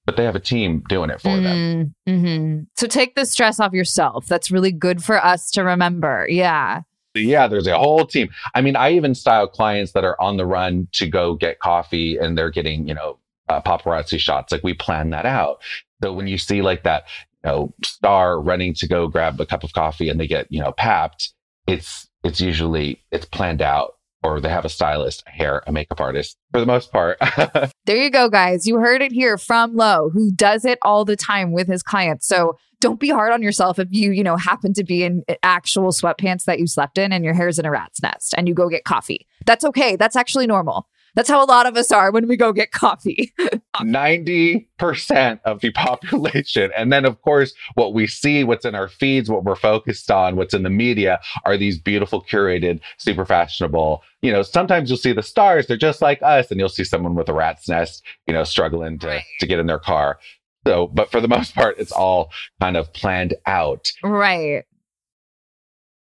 but 0.04 0.16
they 0.16 0.24
have 0.24 0.36
a 0.36 0.40
team 0.40 0.82
doing 0.88 1.10
it 1.10 1.20
for 1.20 1.28
mm, 1.28 1.42
them. 1.42 1.94
Mm-hmm. 2.08 2.62
So 2.76 2.86
take 2.86 3.14
the 3.14 3.26
stress 3.26 3.60
off 3.60 3.74
yourself. 3.74 4.26
That's 4.26 4.50
really 4.50 4.72
good 4.72 5.04
for 5.04 5.22
us 5.22 5.50
to 5.50 5.62
remember. 5.62 6.26
Yeah. 6.30 6.80
Yeah, 7.14 7.46
there's 7.46 7.66
a 7.66 7.76
whole 7.76 8.06
team. 8.06 8.30
I 8.54 8.62
mean, 8.62 8.74
I 8.74 8.92
even 8.92 9.14
style 9.14 9.46
clients 9.46 9.92
that 9.92 10.04
are 10.04 10.18
on 10.18 10.38
the 10.38 10.46
run 10.46 10.88
to 10.92 11.06
go 11.06 11.34
get 11.34 11.58
coffee 11.58 12.16
and 12.16 12.38
they're 12.38 12.50
getting, 12.50 12.88
you 12.88 12.94
know, 12.94 13.18
uh, 13.50 13.60
paparazzi 13.60 14.18
shots. 14.18 14.50
Like 14.50 14.62
we 14.62 14.72
plan 14.72 15.10
that 15.10 15.26
out. 15.26 15.60
So 16.02 16.14
when 16.14 16.26
you 16.26 16.38
see 16.38 16.62
like 16.62 16.84
that, 16.84 17.04
you 17.44 17.50
know, 17.50 17.74
star 17.84 18.40
running 18.40 18.72
to 18.74 18.88
go 18.88 19.08
grab 19.08 19.38
a 19.40 19.46
cup 19.46 19.62
of 19.62 19.74
coffee 19.74 20.08
and 20.08 20.18
they 20.18 20.26
get, 20.26 20.50
you 20.50 20.60
know, 20.60 20.72
papped, 20.72 21.32
it's 21.66 22.08
it's 22.24 22.40
usually 22.40 23.02
it's 23.10 23.26
planned 23.26 23.62
out 23.62 23.94
or 24.22 24.40
they 24.40 24.48
have 24.48 24.64
a 24.64 24.68
stylist, 24.68 25.22
a 25.26 25.30
hair, 25.30 25.62
a 25.66 25.72
makeup 25.72 26.00
artist 26.00 26.36
for 26.52 26.60
the 26.60 26.66
most 26.66 26.90
part. 26.90 27.18
there 27.86 27.96
you 27.96 28.10
go, 28.10 28.28
guys. 28.28 28.66
You 28.66 28.78
heard 28.78 29.00
it 29.00 29.12
here 29.12 29.38
from 29.38 29.76
Lo, 29.76 30.10
who 30.12 30.32
does 30.32 30.64
it 30.64 30.78
all 30.82 31.04
the 31.04 31.16
time 31.16 31.52
with 31.52 31.68
his 31.68 31.82
clients. 31.82 32.26
So 32.26 32.58
don't 32.80 33.00
be 33.00 33.10
hard 33.10 33.32
on 33.32 33.42
yourself 33.42 33.78
if 33.78 33.88
you, 33.90 34.10
you 34.10 34.22
know, 34.22 34.36
happen 34.36 34.72
to 34.74 34.84
be 34.84 35.04
in 35.04 35.22
uh, 35.28 35.34
actual 35.42 35.90
sweatpants 35.90 36.44
that 36.44 36.58
you 36.58 36.66
slept 36.66 36.98
in 36.98 37.12
and 37.12 37.24
your 37.24 37.34
hair's 37.34 37.58
in 37.58 37.64
a 37.64 37.70
rat's 37.70 38.02
nest 38.02 38.34
and 38.36 38.48
you 38.48 38.54
go 38.54 38.68
get 38.68 38.84
coffee. 38.84 39.26
That's 39.46 39.64
okay. 39.64 39.96
That's 39.96 40.16
actually 40.16 40.46
normal. 40.46 40.88
That's 41.18 41.28
how 41.28 41.44
a 41.44 41.46
lot 41.46 41.66
of 41.66 41.76
us 41.76 41.90
are 41.90 42.12
when 42.12 42.28
we 42.28 42.36
go 42.36 42.52
get 42.52 42.70
coffee. 42.70 43.34
90% 43.76 45.40
of 45.44 45.60
the 45.60 45.70
population. 45.74 46.70
And 46.76 46.92
then, 46.92 47.04
of 47.04 47.20
course, 47.22 47.52
what 47.74 47.92
we 47.92 48.06
see, 48.06 48.44
what's 48.44 48.64
in 48.64 48.76
our 48.76 48.86
feeds, 48.86 49.28
what 49.28 49.42
we're 49.42 49.56
focused 49.56 50.12
on, 50.12 50.36
what's 50.36 50.54
in 50.54 50.62
the 50.62 50.70
media 50.70 51.18
are 51.44 51.56
these 51.56 51.76
beautiful, 51.76 52.22
curated, 52.22 52.78
super 52.98 53.24
fashionable. 53.24 54.04
You 54.22 54.30
know, 54.30 54.42
sometimes 54.42 54.90
you'll 54.90 54.96
see 54.96 55.12
the 55.12 55.24
stars, 55.24 55.66
they're 55.66 55.76
just 55.76 56.00
like 56.00 56.22
us, 56.22 56.52
and 56.52 56.60
you'll 56.60 56.68
see 56.68 56.84
someone 56.84 57.16
with 57.16 57.28
a 57.28 57.34
rat's 57.34 57.68
nest, 57.68 58.04
you 58.28 58.32
know, 58.32 58.44
struggling 58.44 59.00
to, 59.00 59.08
right. 59.08 59.24
to 59.40 59.46
get 59.48 59.58
in 59.58 59.66
their 59.66 59.80
car. 59.80 60.20
So, 60.68 60.86
but 60.86 61.10
for 61.10 61.20
the 61.20 61.26
most 61.26 61.52
part, 61.52 61.80
it's 61.80 61.90
all 61.90 62.30
kind 62.60 62.76
of 62.76 62.92
planned 62.92 63.34
out. 63.44 63.90
Right. 64.04 64.62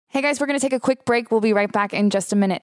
Hey 0.08 0.22
guys, 0.22 0.40
we're 0.40 0.46
going 0.46 0.58
to 0.58 0.64
take 0.64 0.72
a 0.72 0.80
quick 0.80 1.04
break. 1.04 1.30
We'll 1.30 1.42
be 1.42 1.52
right 1.52 1.70
back 1.70 1.92
in 1.92 2.08
just 2.08 2.32
a 2.32 2.36
minute. 2.36 2.62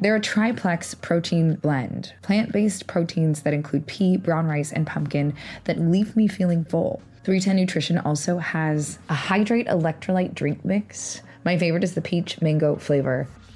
They're 0.00 0.16
a 0.16 0.20
triplex 0.20 0.94
protein 0.94 1.54
blend, 1.56 2.12
plant 2.22 2.52
based 2.52 2.86
proteins 2.86 3.42
that 3.42 3.54
include 3.54 3.86
pea, 3.86 4.16
brown 4.16 4.46
rice, 4.46 4.72
and 4.72 4.86
pumpkin 4.86 5.34
that 5.64 5.78
leave 5.78 6.16
me 6.16 6.28
feeling 6.28 6.64
full. 6.64 7.00
310 7.24 7.56
Nutrition 7.56 7.98
also 7.98 8.38
has 8.38 8.98
a 9.08 9.14
hydrate 9.14 9.66
electrolyte 9.66 10.34
drink 10.34 10.64
mix 10.64 11.22
my 11.44 11.58
favorite 11.58 11.84
is 11.84 11.94
the 11.94 12.00
peach 12.00 12.40
mango 12.40 12.76
flavor. 12.76 13.28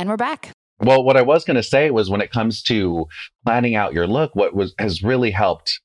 And 0.00 0.08
we're 0.08 0.16
back. 0.16 0.52
Well, 0.78 1.04
what 1.04 1.18
I 1.18 1.22
was 1.22 1.44
going 1.44 1.58
to 1.58 1.62
say 1.62 1.90
was 1.90 2.08
when 2.08 2.22
it 2.22 2.32
comes 2.32 2.62
to 2.62 3.04
planning 3.44 3.74
out 3.74 3.92
your 3.92 4.06
look, 4.06 4.34
what 4.34 4.54
was 4.54 4.74
has 4.78 5.02
really 5.02 5.30
helped 5.30 5.78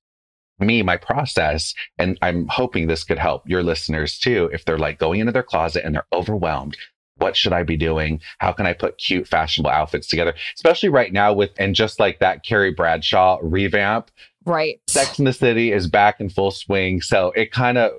me, 0.58 0.82
my 0.84 0.96
process, 0.96 1.74
and 1.98 2.18
I'm 2.22 2.48
hoping 2.48 2.88
this 2.88 3.04
could 3.04 3.20
help 3.20 3.44
your 3.46 3.62
listeners 3.62 4.18
too. 4.18 4.50
If 4.54 4.64
they're 4.64 4.78
like 4.78 5.00
going 5.00 5.20
into 5.20 5.34
their 5.34 5.44
closet 5.44 5.84
and 5.84 5.94
they're 5.94 6.08
overwhelmed, 6.14 6.78
what 7.18 7.36
should 7.36 7.52
I 7.52 7.64
be 7.64 7.76
doing? 7.76 8.22
How 8.40 8.54
can 8.54 8.66
I 8.66 8.72
put 8.72 8.98
cute, 8.98 9.28
fashionable 9.28 9.70
outfits 9.70 10.08
together? 10.08 10.34
Especially 10.56 10.88
right 10.88 11.12
now 11.12 11.34
with, 11.34 11.52
and 11.58 11.76
just 11.76 12.00
like 12.00 12.20
that 12.20 12.46
Carrie 12.46 12.72
Bradshaw 12.72 13.40
revamp, 13.44 14.12
Right. 14.46 14.80
Sex 14.88 15.18
in 15.18 15.26
the 15.26 15.34
City 15.34 15.72
is 15.72 15.88
back 15.88 16.22
in 16.22 16.30
full 16.30 16.52
swing. 16.52 17.02
So 17.02 17.32
it 17.32 17.52
kind 17.52 17.78
of, 17.80 17.92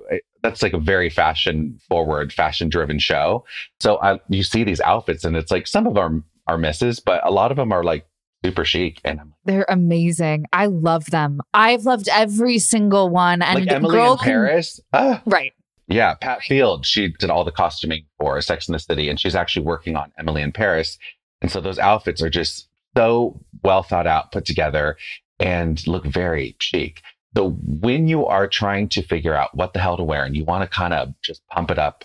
that's 0.47 0.63
like 0.63 0.73
a 0.73 0.79
very 0.79 1.09
fashion 1.09 1.77
forward, 1.89 2.31
fashion 2.31 2.69
driven 2.69 2.99
show. 2.99 3.45
So 3.79 3.99
I, 4.01 4.19
you 4.29 4.43
see 4.43 4.63
these 4.63 4.81
outfits 4.81 5.25
and 5.25 5.35
it's 5.35 5.51
like 5.51 5.67
some 5.67 5.85
of 5.87 5.93
them 5.95 6.23
are, 6.47 6.57
misses, 6.57 6.99
but 7.01 7.25
a 7.27 7.31
lot 7.31 7.51
of 7.51 7.57
them 7.57 7.73
are 7.73 7.83
like 7.83 8.07
super 8.45 8.63
chic. 8.63 9.01
And 9.03 9.19
I'm 9.19 9.33
They're 9.43 9.65
amazing. 9.67 10.45
I 10.53 10.67
love 10.67 11.05
them. 11.07 11.41
I've 11.53 11.83
loved 11.83 12.07
every 12.09 12.59
single 12.59 13.09
one. 13.09 13.41
And 13.41 13.59
like 13.65 13.71
Emily 13.71 13.95
girl 13.95 14.13
in 14.13 14.17
can- 14.19 14.25
Paris. 14.27 14.79
Ah, 14.93 15.21
right. 15.25 15.51
yeah, 15.87 16.13
Pat 16.15 16.41
Field. 16.43 16.85
She 16.85 17.09
did 17.19 17.29
all 17.29 17.43
the 17.43 17.51
costuming 17.51 18.05
for 18.17 18.39
Sex 18.41 18.69
in 18.69 18.73
the 18.73 18.79
City, 18.79 19.09
and 19.09 19.19
she's 19.19 19.35
actually 19.35 19.65
working 19.65 19.97
on 19.97 20.11
Emily 20.17 20.41
in 20.41 20.53
Paris. 20.53 20.97
And 21.41 21.51
so 21.51 21.59
those 21.59 21.79
outfits 21.79 22.21
are 22.21 22.29
just 22.29 22.69
so 22.95 23.39
well 23.63 23.83
thought 23.83 24.07
out, 24.07 24.31
put 24.31 24.45
together, 24.45 24.95
and 25.39 25.85
look 25.85 26.05
very 26.05 26.55
chic. 26.61 27.01
So 27.37 27.51
when 27.51 28.07
you 28.07 28.25
are 28.25 28.47
trying 28.47 28.89
to 28.89 29.03
figure 29.03 29.35
out 29.35 29.55
what 29.55 29.73
the 29.73 29.79
hell 29.79 29.95
to 29.95 30.03
wear, 30.03 30.25
and 30.25 30.35
you 30.35 30.43
want 30.43 30.63
to 30.63 30.75
kind 30.75 30.91
of 30.91 31.13
just 31.21 31.45
pump 31.49 31.69
it 31.69 31.77
up 31.77 32.03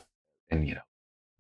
and 0.51 0.69
you 0.69 0.75
know 0.75 0.83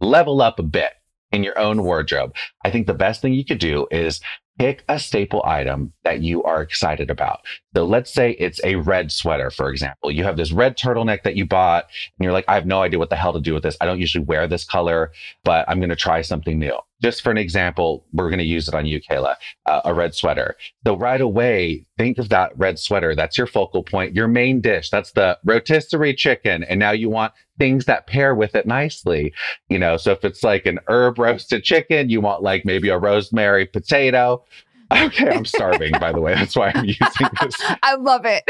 level 0.00 0.40
up 0.40 0.58
a 0.58 0.62
bit 0.62 0.92
in 1.30 1.44
your 1.44 1.58
own 1.58 1.82
wardrobe, 1.82 2.34
I 2.64 2.70
think 2.70 2.86
the 2.86 2.94
best 2.94 3.20
thing 3.20 3.34
you 3.34 3.44
could 3.44 3.58
do 3.58 3.86
is 3.90 4.22
pick 4.62 4.84
a 4.88 4.96
staple 4.96 5.42
item 5.44 5.92
that 6.04 6.22
you 6.22 6.40
are 6.44 6.62
excited 6.62 7.10
about. 7.10 7.40
So 7.74 7.84
let's 7.84 8.14
say 8.14 8.32
it's 8.32 8.60
a 8.62 8.76
red 8.76 9.10
sweater, 9.10 9.50
for 9.50 9.70
example. 9.70 10.12
You 10.12 10.22
have 10.22 10.36
this 10.36 10.52
red 10.52 10.78
turtleneck 10.78 11.24
that 11.24 11.34
you 11.34 11.44
bought 11.44 11.86
and 12.16 12.24
you're 12.24 12.32
like, 12.32 12.44
I 12.46 12.54
have 12.54 12.66
no 12.66 12.80
idea 12.80 13.00
what 13.00 13.10
the 13.10 13.16
hell 13.16 13.32
to 13.32 13.40
do 13.40 13.54
with 13.54 13.64
this. 13.64 13.76
I 13.80 13.86
don't 13.86 13.98
usually 13.98 14.24
wear 14.24 14.46
this 14.46 14.64
color, 14.64 15.10
but 15.42 15.64
I'm 15.68 15.80
going 15.80 15.90
to 15.90 15.96
try 15.96 16.22
something 16.22 16.60
new. 16.60 16.78
Just 17.02 17.22
for 17.22 17.32
an 17.32 17.38
example, 17.38 18.04
we're 18.12 18.28
going 18.28 18.38
to 18.38 18.44
use 18.44 18.68
it 18.68 18.74
on 18.74 18.86
you, 18.86 19.00
Kayla, 19.00 19.34
uh, 19.66 19.80
a 19.84 19.92
red 19.92 20.14
sweater. 20.14 20.54
So 20.86 20.96
right 20.96 21.20
away, 21.20 21.84
think 21.98 22.18
of 22.18 22.28
that 22.28 22.56
red 22.56 22.78
sweater. 22.78 23.16
That's 23.16 23.36
your 23.36 23.48
focal 23.48 23.82
point, 23.82 24.14
your 24.14 24.28
main 24.28 24.60
dish. 24.60 24.88
That's 24.90 25.10
the 25.10 25.36
rotisserie 25.44 26.14
chicken. 26.14 26.62
And 26.62 26.78
now 26.78 26.92
you 26.92 27.10
want 27.10 27.32
things 27.58 27.86
that 27.86 28.06
pair 28.06 28.34
with 28.36 28.54
it 28.54 28.66
nicely. 28.66 29.32
You 29.68 29.80
know, 29.80 29.96
so 29.96 30.12
if 30.12 30.24
it's 30.24 30.44
like 30.44 30.64
an 30.66 30.78
herb 30.88 31.18
roasted 31.18 31.64
chicken, 31.64 32.08
you 32.08 32.20
want 32.20 32.42
like 32.42 32.64
maybe 32.64 32.88
a 32.88 32.98
rosemary 32.98 33.66
potato. 33.66 34.44
Okay, 34.92 35.30
I'm 35.30 35.44
starving, 35.44 35.92
by 36.00 36.12
the 36.12 36.20
way. 36.20 36.34
That's 36.34 36.56
why 36.56 36.72
I'm 36.74 36.84
using 36.84 37.28
this. 37.40 37.56
I 37.82 37.96
love 37.96 38.22
it. 38.24 38.44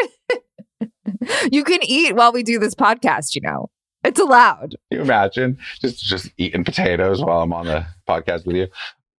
you 1.52 1.64
can 1.64 1.81
eat 1.83 2.14
while 2.14 2.33
we 2.33 2.42
do 2.42 2.59
this 2.59 2.74
podcast, 2.74 3.35
you 3.35 3.40
know. 3.42 3.70
It's 4.05 4.18
allowed. 4.18 4.74
Can 4.90 4.98
you 4.98 5.00
imagine 5.02 5.59
just 5.81 6.05
just 6.05 6.31
eating 6.37 6.64
potatoes 6.64 7.22
while 7.22 7.42
I'm 7.42 7.52
on 7.52 7.66
the 7.66 7.87
podcast 8.09 8.46
with 8.46 8.57
you? 8.57 8.66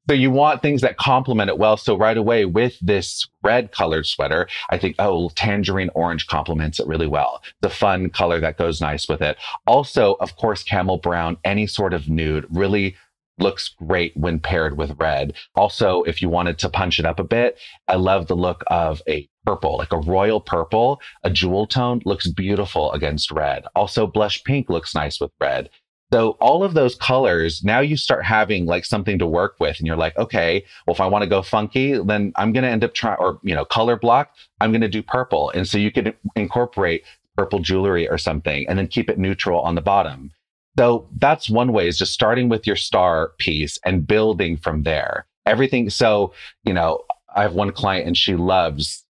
So 0.09 0.13
you 0.13 0.31
want 0.31 0.61
things 0.61 0.81
that 0.81 0.97
complement 0.97 1.49
it 1.49 1.57
well. 1.57 1.77
So 1.77 1.97
right 1.97 2.17
away 2.17 2.43
with 2.43 2.77
this 2.81 3.25
red 3.41 3.71
colored 3.71 4.05
sweater, 4.05 4.49
I 4.69 4.77
think, 4.77 4.95
oh, 4.99 5.29
tangerine 5.29 5.89
orange 5.95 6.27
complements 6.27 6.81
it 6.81 6.87
really 6.87 7.07
well. 7.07 7.41
The 7.61 7.69
fun 7.69 8.09
color 8.09 8.41
that 8.41 8.57
goes 8.57 8.81
nice 8.81 9.07
with 9.07 9.21
it. 9.21 9.37
Also, 9.65 10.15
of 10.19 10.35
course, 10.35 10.61
camel 10.61 10.97
brown, 10.97 11.37
any 11.45 11.67
sort 11.67 11.93
of 11.93 12.09
nude 12.09 12.45
really 12.49 12.97
looks 13.39 13.69
great 13.69 14.15
when 14.15 14.39
paired 14.39 14.77
with 14.77 14.99
red. 14.99 15.33
Also, 15.55 16.03
if 16.03 16.21
you 16.21 16.29
wanted 16.29 16.57
to 16.59 16.69
punch 16.69 16.99
it 16.99 17.05
up 17.05 17.19
a 17.19 17.23
bit, 17.23 17.57
I 17.87 17.95
love 17.95 18.27
the 18.27 18.35
look 18.35 18.63
of 18.67 19.01
a 19.07 19.27
purple, 19.45 19.77
like 19.77 19.91
a 19.91 19.97
royal 19.97 20.39
purple, 20.39 21.01
a 21.23 21.29
jewel 21.29 21.67
tone 21.67 22.01
looks 22.05 22.29
beautiful 22.29 22.91
against 22.93 23.31
red. 23.31 23.65
Also, 23.75 24.07
blush 24.07 24.43
pink 24.43 24.69
looks 24.69 24.95
nice 24.95 25.19
with 25.19 25.31
red. 25.41 25.69
So 26.13 26.31
all 26.39 26.63
of 26.63 26.75
those 26.75 26.93
colors, 26.93 27.63
now 27.63 27.79
you 27.79 27.97
start 27.97 28.23
having 28.23 28.67
like 28.67 28.85
something 28.85 29.17
to 29.17 29.25
work 29.25 29.55
with 29.59 29.79
and 29.79 29.87
you're 29.87 29.97
like, 29.97 30.15
okay, 30.15 30.63
well, 30.85 30.93
if 30.93 31.01
I 31.01 31.07
want 31.07 31.23
to 31.23 31.29
go 31.29 31.41
funky, 31.41 31.97
then 31.97 32.33
I'm 32.35 32.53
going 32.53 32.63
to 32.63 32.69
end 32.69 32.83
up 32.83 32.93
trying, 32.93 33.17
or, 33.17 33.39
you 33.41 33.55
know, 33.55 33.65
color 33.65 33.97
block, 33.97 34.29
I'm 34.61 34.71
going 34.71 34.81
to 34.81 34.87
do 34.87 35.01
purple. 35.01 35.49
And 35.49 35.67
so 35.67 35.79
you 35.79 35.91
could 35.91 36.15
incorporate 36.35 37.03
purple 37.35 37.57
jewelry 37.57 38.07
or 38.07 38.19
something 38.19 38.67
and 38.69 38.77
then 38.77 38.87
keep 38.87 39.09
it 39.09 39.17
neutral 39.17 39.59
on 39.61 39.73
the 39.73 39.81
bottom. 39.81 40.29
So 40.77 41.07
that's 41.17 41.49
one 41.49 41.71
way 41.71 41.87
is 41.87 41.97
just 41.97 42.13
starting 42.13 42.49
with 42.49 42.65
your 42.65 42.75
star 42.75 43.33
piece 43.37 43.77
and 43.85 44.07
building 44.07 44.57
from 44.57 44.83
there. 44.83 45.25
Everything. 45.45 45.89
So, 45.89 46.33
you 46.63 46.73
know, 46.73 47.01
I 47.35 47.43
have 47.43 47.53
one 47.53 47.71
client 47.71 48.07
and 48.07 48.17
she 48.17 48.35
loves 48.35 49.05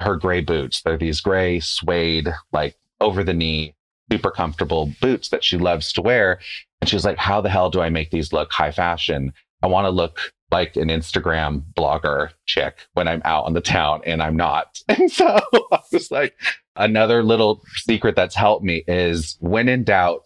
her 0.00 0.16
gray 0.16 0.40
boots. 0.40 0.82
They're 0.82 0.96
these 0.96 1.20
gray 1.20 1.60
suede, 1.60 2.28
like 2.52 2.76
over 3.00 3.24
the 3.24 3.34
knee, 3.34 3.74
super 4.10 4.30
comfortable 4.30 4.92
boots 5.00 5.28
that 5.30 5.44
she 5.44 5.58
loves 5.58 5.92
to 5.94 6.02
wear. 6.02 6.40
And 6.80 6.88
she's 6.88 7.04
like, 7.04 7.18
how 7.18 7.40
the 7.40 7.50
hell 7.50 7.70
do 7.70 7.80
I 7.80 7.90
make 7.90 8.10
these 8.10 8.32
look 8.32 8.52
high 8.52 8.72
fashion? 8.72 9.32
I 9.62 9.66
want 9.66 9.86
to 9.86 9.90
look 9.90 10.32
like 10.50 10.76
an 10.76 10.88
Instagram 10.88 11.62
blogger 11.74 12.30
chick 12.46 12.78
when 12.94 13.06
I'm 13.06 13.22
out 13.24 13.44
on 13.44 13.52
the 13.52 13.60
town 13.60 14.02
and 14.04 14.22
I'm 14.22 14.36
not. 14.36 14.80
And 14.88 15.10
so 15.10 15.26
I 15.72 15.80
was 15.92 16.10
like, 16.10 16.34
another 16.76 17.22
little 17.22 17.62
secret 17.76 18.16
that's 18.16 18.34
helped 18.34 18.64
me 18.64 18.84
is 18.88 19.36
when 19.40 19.68
in 19.68 19.84
doubt, 19.84 20.24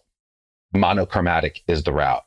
monochromatic 0.73 1.63
is 1.67 1.83
the 1.83 1.93
route. 1.93 2.23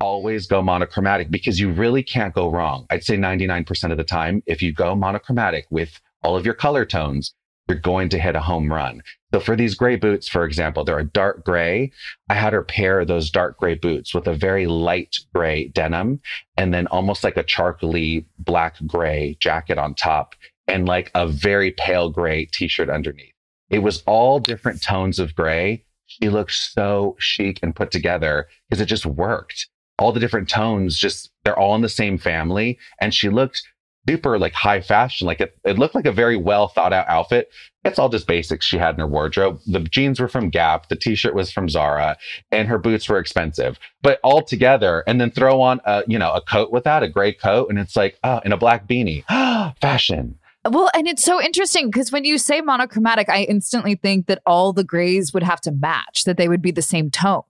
Always 0.00 0.46
go 0.46 0.62
monochromatic 0.62 1.30
because 1.30 1.58
you 1.58 1.70
really 1.70 2.02
can't 2.02 2.34
go 2.34 2.50
wrong. 2.50 2.86
I'd 2.90 3.04
say 3.04 3.16
99% 3.16 3.90
of 3.90 3.96
the 3.96 4.04
time, 4.04 4.42
if 4.46 4.60
you 4.60 4.72
go 4.72 4.94
monochromatic 4.94 5.66
with 5.70 6.00
all 6.22 6.36
of 6.36 6.44
your 6.44 6.54
color 6.54 6.84
tones, 6.84 7.34
you're 7.68 7.78
going 7.78 8.08
to 8.10 8.18
hit 8.18 8.36
a 8.36 8.40
home 8.40 8.72
run. 8.72 9.02
So 9.32 9.40
for 9.40 9.56
these 9.56 9.74
gray 9.74 9.96
boots, 9.96 10.28
for 10.28 10.44
example, 10.44 10.84
they're 10.84 10.98
a 10.98 11.04
dark 11.04 11.44
gray. 11.44 11.92
I 12.28 12.34
had 12.34 12.52
her 12.52 12.62
pair 12.62 13.04
those 13.04 13.30
dark 13.30 13.58
gray 13.58 13.74
boots 13.74 14.14
with 14.14 14.26
a 14.26 14.34
very 14.34 14.66
light 14.66 15.16
gray 15.34 15.68
denim 15.68 16.20
and 16.56 16.72
then 16.72 16.86
almost 16.88 17.24
like 17.24 17.36
a 17.36 17.44
charcoaly 17.44 18.24
black 18.38 18.76
gray 18.86 19.36
jacket 19.40 19.78
on 19.78 19.94
top 19.94 20.34
and 20.68 20.86
like 20.86 21.10
a 21.14 21.26
very 21.26 21.72
pale 21.72 22.10
gray 22.10 22.46
t-shirt 22.46 22.88
underneath. 22.88 23.32
It 23.68 23.80
was 23.80 24.02
all 24.06 24.38
different 24.38 24.82
tones 24.82 25.18
of 25.18 25.34
gray. 25.34 25.84
She 26.06 26.28
looked 26.28 26.52
so 26.52 27.16
chic 27.18 27.58
and 27.62 27.74
put 27.74 27.90
together 27.90 28.48
because 28.68 28.80
it 28.80 28.86
just 28.86 29.06
worked. 29.06 29.68
All 29.98 30.12
the 30.12 30.20
different 30.20 30.48
tones, 30.48 30.98
just 30.98 31.30
they're 31.44 31.58
all 31.58 31.74
in 31.74 31.82
the 31.82 31.88
same 31.88 32.18
family. 32.18 32.78
And 33.00 33.14
she 33.14 33.28
looked 33.28 33.62
super 34.08 34.38
like 34.38 34.52
high 34.52 34.80
fashion. 34.80 35.26
Like 35.26 35.40
it, 35.40 35.56
it 35.64 35.78
looked 35.78 35.94
like 35.94 36.06
a 36.06 36.12
very 36.12 36.36
well 36.36 36.68
thought 36.68 36.92
out 36.92 37.08
outfit. 37.08 37.50
It's 37.84 37.98
all 37.98 38.08
just 38.08 38.26
basics 38.26 38.66
she 38.66 38.78
had 38.78 38.94
in 38.94 39.00
her 39.00 39.06
wardrobe. 39.06 39.60
The 39.66 39.80
jeans 39.80 40.18
were 40.18 40.28
from 40.28 40.50
Gap, 40.50 40.88
the 40.88 40.96
t-shirt 40.96 41.34
was 41.34 41.52
from 41.52 41.68
Zara, 41.68 42.16
and 42.50 42.66
her 42.68 42.78
boots 42.78 43.08
were 43.08 43.18
expensive. 43.18 43.78
But 44.02 44.18
all 44.24 44.42
together, 44.42 45.04
and 45.06 45.20
then 45.20 45.30
throw 45.30 45.60
on 45.60 45.80
a 45.84 46.02
you 46.06 46.18
know 46.18 46.32
a 46.32 46.40
coat 46.40 46.72
with 46.72 46.84
that, 46.84 47.02
a 47.02 47.08
gray 47.08 47.32
coat, 47.32 47.68
and 47.68 47.78
it's 47.78 47.96
like 47.96 48.18
oh, 48.24 48.40
and 48.44 48.52
a 48.52 48.56
black 48.56 48.88
beanie, 48.88 49.24
fashion. 49.80 50.38
Well, 50.68 50.90
and 50.94 51.06
it's 51.06 51.24
so 51.24 51.40
interesting 51.40 51.90
because 51.90 52.10
when 52.10 52.24
you 52.24 52.38
say 52.38 52.60
monochromatic, 52.60 53.28
I 53.28 53.42
instantly 53.42 53.94
think 53.94 54.26
that 54.26 54.42
all 54.46 54.72
the 54.72 54.84
grays 54.84 55.32
would 55.32 55.42
have 55.42 55.60
to 55.62 55.70
match, 55.70 56.24
that 56.24 56.36
they 56.36 56.48
would 56.48 56.62
be 56.62 56.72
the 56.72 56.82
same 56.82 57.10
tone. 57.10 57.42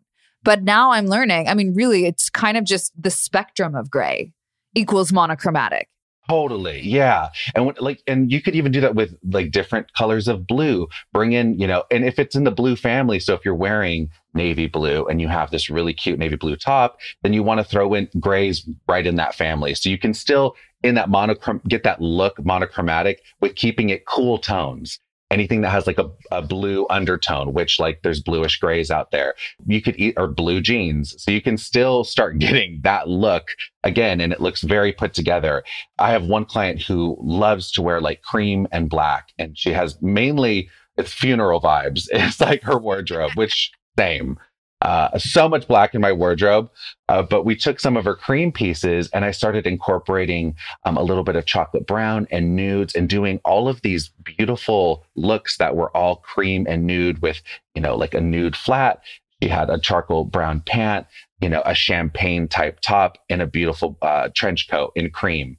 But 0.42 0.62
now 0.62 0.92
I'm 0.92 1.06
learning, 1.06 1.48
I 1.48 1.54
mean, 1.54 1.74
really, 1.74 2.06
it's 2.06 2.30
kind 2.30 2.56
of 2.56 2.64
just 2.64 2.92
the 3.00 3.10
spectrum 3.10 3.74
of 3.74 3.90
gray 3.90 4.32
equals 4.74 5.12
monochromatic. 5.12 5.88
Totally. 6.28 6.80
Yeah. 6.80 7.28
And 7.54 7.66
when, 7.66 7.76
like, 7.78 8.02
and 8.06 8.32
you 8.32 8.42
could 8.42 8.56
even 8.56 8.72
do 8.72 8.80
that 8.80 8.96
with 8.96 9.16
like 9.30 9.52
different 9.52 9.92
colors 9.94 10.26
of 10.26 10.46
blue. 10.46 10.88
Bring 11.12 11.32
in, 11.32 11.58
you 11.58 11.66
know, 11.66 11.84
and 11.90 12.04
if 12.04 12.18
it's 12.18 12.34
in 12.34 12.44
the 12.44 12.50
blue 12.50 12.74
family, 12.74 13.20
so 13.20 13.34
if 13.34 13.44
you're 13.44 13.54
wearing 13.54 14.10
navy 14.34 14.66
blue 14.66 15.06
and 15.06 15.20
you 15.20 15.28
have 15.28 15.50
this 15.50 15.70
really 15.70 15.94
cute 15.94 16.18
navy 16.18 16.36
blue 16.36 16.56
top, 16.56 16.98
then 17.22 17.32
you 17.32 17.44
want 17.44 17.58
to 17.58 17.64
throw 17.64 17.94
in 17.94 18.08
grays 18.18 18.68
right 18.88 19.06
in 19.06 19.16
that 19.16 19.36
family. 19.36 19.74
So 19.74 19.88
you 19.88 19.98
can 19.98 20.14
still 20.14 20.56
in 20.86 20.94
that 20.94 21.10
monochrome, 21.10 21.60
get 21.68 21.82
that 21.82 22.00
look 22.00 22.42
monochromatic 22.44 23.22
with 23.40 23.54
keeping 23.54 23.90
it 23.90 24.06
cool 24.06 24.38
tones. 24.38 24.98
Anything 25.28 25.62
that 25.62 25.70
has 25.70 25.88
like 25.88 25.98
a, 25.98 26.08
a 26.30 26.40
blue 26.40 26.86
undertone, 26.88 27.52
which 27.52 27.80
like 27.80 28.00
there's 28.02 28.22
bluish 28.22 28.60
grays 28.60 28.92
out 28.92 29.10
there, 29.10 29.34
you 29.66 29.82
could 29.82 29.98
eat 29.98 30.14
or 30.16 30.28
blue 30.28 30.60
jeans. 30.60 31.20
So 31.20 31.32
you 31.32 31.42
can 31.42 31.56
still 31.56 32.04
start 32.04 32.38
getting 32.46 32.80
that 32.84 33.08
look 33.08 33.48
again. 33.82 34.20
And 34.20 34.32
it 34.32 34.40
looks 34.40 34.62
very 34.62 34.92
put 34.92 35.14
together. 35.14 35.64
I 35.98 36.10
have 36.10 36.26
one 36.26 36.44
client 36.44 36.80
who 36.80 37.18
loves 37.20 37.72
to 37.72 37.82
wear 37.82 38.00
like 38.00 38.22
cream 38.22 38.68
and 38.70 38.88
black 38.88 39.30
and 39.38 39.58
she 39.58 39.72
has 39.72 40.00
mainly 40.00 40.70
it's 40.96 41.12
funeral 41.12 41.60
vibes. 41.60 42.08
It's 42.12 42.40
like 42.40 42.62
her 42.62 42.78
wardrobe, 42.78 43.32
which 43.34 43.72
same. 43.98 44.38
Uh, 44.82 45.18
so 45.18 45.48
much 45.48 45.66
black 45.66 45.94
in 45.94 46.02
my 46.02 46.12
wardrobe, 46.12 46.70
uh, 47.08 47.22
but 47.22 47.44
we 47.44 47.56
took 47.56 47.80
some 47.80 47.96
of 47.96 48.04
her 48.04 48.14
cream 48.14 48.52
pieces 48.52 49.08
and 49.14 49.24
I 49.24 49.30
started 49.30 49.66
incorporating 49.66 50.54
um, 50.84 50.98
a 50.98 51.02
little 51.02 51.24
bit 51.24 51.34
of 51.34 51.46
chocolate 51.46 51.86
brown 51.86 52.28
and 52.30 52.54
nudes 52.54 52.94
and 52.94 53.08
doing 53.08 53.40
all 53.44 53.68
of 53.68 53.80
these 53.80 54.10
beautiful 54.22 55.04
looks 55.16 55.56
that 55.56 55.76
were 55.76 55.96
all 55.96 56.16
cream 56.16 56.66
and 56.68 56.86
nude 56.86 57.22
with, 57.22 57.40
you 57.74 57.80
know, 57.80 57.96
like 57.96 58.12
a 58.12 58.20
nude 58.20 58.54
flat. 58.54 59.00
She 59.42 59.48
had 59.48 59.70
a 59.70 59.80
charcoal 59.80 60.24
brown 60.24 60.60
pant, 60.60 61.06
you 61.40 61.48
know, 61.48 61.62
a 61.64 61.74
champagne 61.74 62.46
type 62.46 62.80
top 62.80 63.16
and 63.30 63.40
a 63.40 63.46
beautiful 63.46 63.96
uh, 64.02 64.28
trench 64.34 64.68
coat 64.68 64.92
in 64.94 65.10
cream. 65.10 65.56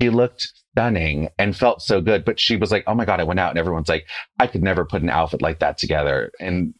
she 0.00 0.10
looked 0.10 0.52
stunning 0.72 1.30
and 1.38 1.56
felt 1.56 1.80
so 1.80 2.02
good. 2.02 2.24
But 2.24 2.38
she 2.38 2.56
was 2.56 2.70
like, 2.70 2.84
oh 2.86 2.94
my 2.94 3.06
God, 3.06 3.18
I 3.18 3.24
went 3.24 3.40
out 3.40 3.50
and 3.50 3.58
everyone's 3.58 3.88
like, 3.88 4.06
I 4.38 4.46
could 4.46 4.62
never 4.62 4.84
put 4.84 5.02
an 5.02 5.08
outfit 5.08 5.40
like 5.40 5.60
that 5.60 5.78
together. 5.78 6.30
And 6.38 6.74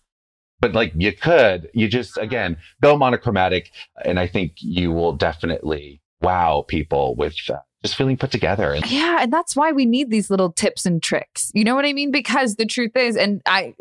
but 0.61 0.73
like 0.73 0.93
you 0.97 1.13
could, 1.13 1.69
you 1.75 1.89
just 1.89 2.17
again 2.19 2.57
go 2.83 2.97
monochromatic, 2.97 3.71
and 4.05 4.19
I 4.19 4.27
think 4.27 4.53
you 4.57 4.93
will 4.93 5.13
definitely 5.13 6.01
wow 6.21 6.65
people 6.67 7.15
with 7.15 7.37
uh, 7.49 7.59
just 7.83 7.97
feeling 7.97 8.17
put 8.17 8.31
together. 8.31 8.79
Yeah, 8.87 9.19
and 9.21 9.33
that's 9.33 9.55
why 9.55 9.73
we 9.73 9.85
need 9.85 10.11
these 10.11 10.31
little 10.31 10.53
tips 10.53 10.87
and 10.87 11.03
tricks. 11.03 11.51
You 11.55 11.65
know 11.65 11.75
what 11.75 11.85
I 11.85 11.93
mean? 11.93 12.11
Because 12.11 12.57
the 12.57 12.67
truth 12.67 12.97
is, 12.97 13.17
and 13.17 13.43
I 13.47 13.75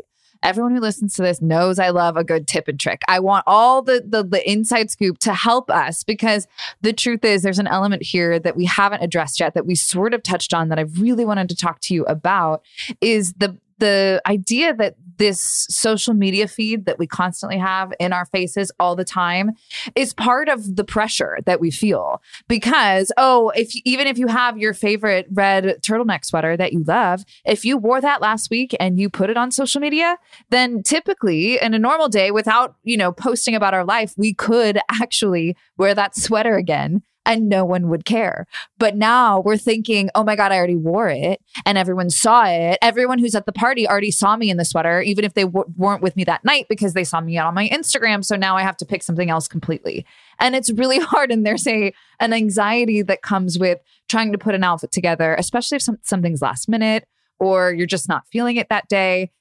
everyone 0.43 0.75
who 0.75 0.79
listens 0.79 1.15
to 1.15 1.23
this 1.23 1.41
knows 1.41 1.79
I 1.79 1.89
love 1.89 2.17
a 2.17 2.23
good 2.23 2.47
tip 2.47 2.67
and 2.67 2.79
trick. 2.79 3.01
I 3.07 3.19
want 3.19 3.43
all 3.47 3.81
the, 3.81 4.03
the 4.05 4.23
the 4.23 4.49
inside 4.49 4.91
scoop 4.91 5.17
to 5.19 5.33
help 5.33 5.69
us 5.69 6.03
because 6.03 6.47
the 6.81 6.93
truth 6.93 7.25
is 7.25 7.41
there's 7.41 7.59
an 7.59 7.67
element 7.67 8.03
here 8.03 8.39
that 8.39 8.55
we 8.55 8.65
haven't 8.65 9.01
addressed 9.01 9.39
yet 9.39 9.55
that 9.55 9.65
we 9.65 9.75
sort 9.75 10.13
of 10.13 10.23
touched 10.23 10.53
on 10.53 10.69
that 10.69 10.79
I 10.79 10.83
really 10.83 11.25
wanted 11.25 11.49
to 11.49 11.55
talk 11.55 11.79
to 11.81 11.93
you 11.93 12.03
about 12.05 12.61
is 13.01 13.33
the 13.33 13.57
the 13.77 14.21
idea 14.25 14.73
that 14.73 14.95
this 15.17 15.65
social 15.69 16.13
media 16.13 16.47
feed 16.47 16.85
that 16.85 16.99
we 16.99 17.07
constantly 17.07 17.57
have 17.57 17.93
in 17.99 18.11
our 18.13 18.25
faces 18.25 18.71
all 18.79 18.95
the 18.95 19.05
time 19.05 19.51
is 19.95 20.13
part 20.13 20.49
of 20.49 20.75
the 20.75 20.83
pressure 20.83 21.37
that 21.45 21.59
we 21.59 21.71
feel. 21.71 22.21
Because 22.47 23.11
oh 23.17 23.51
if 23.55 23.75
even 23.85 24.07
if 24.07 24.17
you 24.17 24.27
have 24.27 24.57
your 24.57 24.73
favorite 24.73 25.27
red 25.31 25.77
turtleneck 25.81 26.25
sweater 26.25 26.57
that 26.57 26.73
you 26.73 26.83
love 26.83 27.23
if 27.45 27.65
you 27.65 27.77
wore 27.77 28.01
that 28.01 28.21
last 28.21 28.49
week 28.49 28.75
and 28.79 28.99
you 28.99 29.09
put 29.09 29.29
it 29.29 29.37
on 29.37 29.51
social 29.51 29.81
media 29.81 30.17
then 30.49 30.83
typically 30.83 31.59
in 31.61 31.73
a 31.73 31.79
normal 31.79 32.09
day 32.09 32.31
without 32.31 32.75
you 32.83 32.97
know 32.97 33.11
posting 33.11 33.55
about 33.55 33.73
our 33.73 33.85
life 33.85 34.13
we 34.17 34.33
could 34.33 34.79
actually 35.01 35.55
wear 35.77 35.93
that 35.93 36.15
sweater 36.15 36.55
again 36.55 37.01
and 37.25 37.49
no 37.49 37.65
one 37.65 37.89
would 37.89 38.05
care. 38.05 38.47
But 38.77 38.95
now 38.95 39.39
we're 39.39 39.57
thinking, 39.57 40.09
oh 40.15 40.23
my 40.23 40.35
God, 40.35 40.51
I 40.51 40.57
already 40.57 40.75
wore 40.75 41.09
it 41.09 41.41
and 41.65 41.77
everyone 41.77 42.09
saw 42.09 42.45
it. 42.45 42.77
Everyone 42.81 43.19
who's 43.19 43.35
at 43.35 43.45
the 43.45 43.51
party 43.51 43.87
already 43.87 44.11
saw 44.11 44.37
me 44.37 44.49
in 44.49 44.57
the 44.57 44.65
sweater, 44.65 45.01
even 45.01 45.25
if 45.25 45.33
they 45.33 45.43
w- 45.43 45.65
weren't 45.75 46.01
with 46.01 46.15
me 46.15 46.23
that 46.25 46.45
night 46.45 46.67
because 46.69 46.93
they 46.93 47.03
saw 47.03 47.21
me 47.21 47.37
on 47.37 47.53
my 47.53 47.67
Instagram. 47.69 48.23
So 48.23 48.35
now 48.35 48.55
I 48.55 48.61
have 48.61 48.77
to 48.77 48.85
pick 48.85 49.03
something 49.03 49.29
else 49.29 49.47
completely. 49.47 50.05
And 50.39 50.55
it's 50.55 50.71
really 50.71 50.99
hard. 50.99 51.31
And 51.31 51.45
there's 51.45 51.67
a, 51.67 51.93
an 52.19 52.33
anxiety 52.33 53.01
that 53.01 53.21
comes 53.21 53.57
with 53.57 53.79
trying 54.07 54.31
to 54.31 54.37
put 54.37 54.55
an 54.55 54.63
outfit 54.63 54.91
together, 54.91 55.35
especially 55.35 55.77
if 55.77 55.81
some, 55.81 55.97
something's 56.03 56.41
last 56.41 56.69
minute 56.69 57.07
or 57.39 57.73
you're 57.73 57.87
just 57.87 58.07
not 58.07 58.27
feeling 58.27 58.57
it 58.57 58.69
that 58.69 58.87
day. 58.87 59.31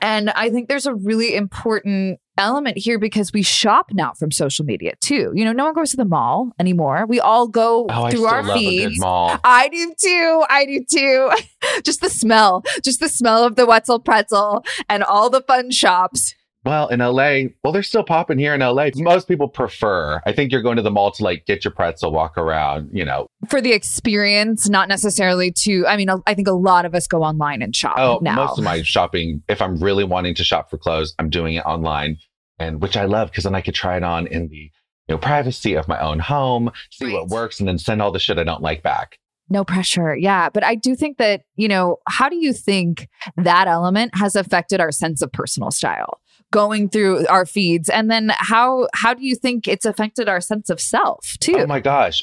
And 0.00 0.30
I 0.30 0.50
think 0.50 0.68
there's 0.68 0.86
a 0.86 0.94
really 0.94 1.34
important 1.34 2.20
element 2.38 2.78
here 2.78 2.98
because 2.98 3.32
we 3.32 3.42
shop 3.42 3.90
now 3.92 4.12
from 4.12 4.30
social 4.30 4.64
media 4.64 4.94
too. 5.00 5.32
You 5.34 5.44
know, 5.44 5.52
no 5.52 5.64
one 5.64 5.74
goes 5.74 5.90
to 5.90 5.96
the 5.96 6.04
mall 6.04 6.52
anymore. 6.58 7.06
We 7.06 7.20
all 7.20 7.48
go 7.48 7.86
oh, 7.88 8.10
through 8.10 8.26
our 8.26 8.44
feeds. 8.54 9.00
I 9.02 9.68
do 9.70 9.94
too. 9.98 10.44
I 10.48 10.66
do 10.66 10.84
too. 10.84 11.30
just 11.84 12.00
the 12.00 12.10
smell, 12.10 12.64
just 12.82 13.00
the 13.00 13.08
smell 13.08 13.44
of 13.44 13.56
the 13.56 13.66
Wetzel 13.66 14.00
pretzel 14.00 14.64
and 14.88 15.02
all 15.02 15.30
the 15.30 15.42
fun 15.42 15.70
shops. 15.70 16.34
Well, 16.64 16.88
in 16.88 17.00
LA, 17.00 17.50
well, 17.62 17.72
they're 17.72 17.82
still 17.82 18.04
popping 18.04 18.38
here 18.38 18.54
in 18.54 18.60
LA. 18.60 18.88
Most 18.96 19.28
people 19.28 19.48
prefer. 19.48 20.22
I 20.24 20.32
think 20.32 20.50
you're 20.50 20.62
going 20.62 20.76
to 20.76 20.82
the 20.82 20.90
mall 20.90 21.10
to 21.12 21.22
like 21.22 21.44
get 21.44 21.62
your 21.62 21.72
pretzel, 21.72 22.10
walk 22.10 22.38
around, 22.38 22.88
you 22.92 23.04
know. 23.04 23.28
For 23.48 23.60
the 23.60 23.72
experience, 23.72 24.68
not 24.68 24.88
necessarily 24.88 25.52
to, 25.62 25.86
I 25.86 25.96
mean, 25.96 26.08
I 26.26 26.34
think 26.34 26.48
a 26.48 26.52
lot 26.52 26.84
of 26.84 26.94
us 26.94 27.06
go 27.06 27.22
online 27.22 27.62
and 27.62 27.74
shop. 27.74 27.94
Oh, 27.98 28.18
now. 28.22 28.36
most 28.36 28.58
of 28.58 28.64
my 28.64 28.82
shopping, 28.82 29.42
if 29.48 29.60
I'm 29.60 29.78
really 29.78 30.04
wanting 30.04 30.34
to 30.36 30.44
shop 30.44 30.70
for 30.70 30.78
clothes, 30.78 31.14
I'm 31.18 31.30
doing 31.30 31.54
it 31.54 31.64
online. 31.64 32.18
And 32.58 32.80
which 32.80 32.96
I 32.96 33.04
love 33.04 33.30
because 33.30 33.44
then 33.44 33.54
I 33.54 33.60
could 33.60 33.74
try 33.74 33.96
it 33.96 34.04
on 34.04 34.28
in 34.28 34.48
the 34.48 34.70
you 35.08 35.14
know 35.14 35.18
privacy 35.18 35.74
of 35.74 35.88
my 35.88 35.98
own 36.00 36.20
home, 36.20 36.70
see 36.92 37.06
right. 37.06 37.14
what 37.14 37.28
works, 37.28 37.58
and 37.58 37.68
then 37.68 37.78
send 37.78 38.00
all 38.00 38.12
the 38.12 38.20
shit 38.20 38.38
I 38.38 38.44
don't 38.44 38.62
like 38.62 38.82
back 38.82 39.18
no 39.50 39.64
pressure. 39.64 40.16
Yeah. 40.16 40.48
But 40.48 40.64
I 40.64 40.74
do 40.74 40.94
think 40.94 41.18
that, 41.18 41.42
you 41.56 41.68
know, 41.68 41.98
how 42.08 42.28
do 42.28 42.36
you 42.36 42.52
think 42.52 43.08
that 43.36 43.68
element 43.68 44.16
has 44.16 44.36
affected 44.36 44.80
our 44.80 44.92
sense 44.92 45.22
of 45.22 45.32
personal 45.32 45.70
style? 45.70 46.20
going 46.50 46.88
through 46.88 47.26
our 47.26 47.44
feeds 47.44 47.88
and 47.88 48.08
then 48.08 48.30
how 48.36 48.86
how 48.94 49.12
do 49.12 49.26
you 49.26 49.34
think 49.34 49.66
it's 49.66 49.84
affected 49.84 50.28
our 50.28 50.40
sense 50.40 50.70
of 50.70 50.80
self 50.80 51.36
too 51.40 51.56
oh 51.58 51.66
my 51.66 51.80
gosh 51.80 52.22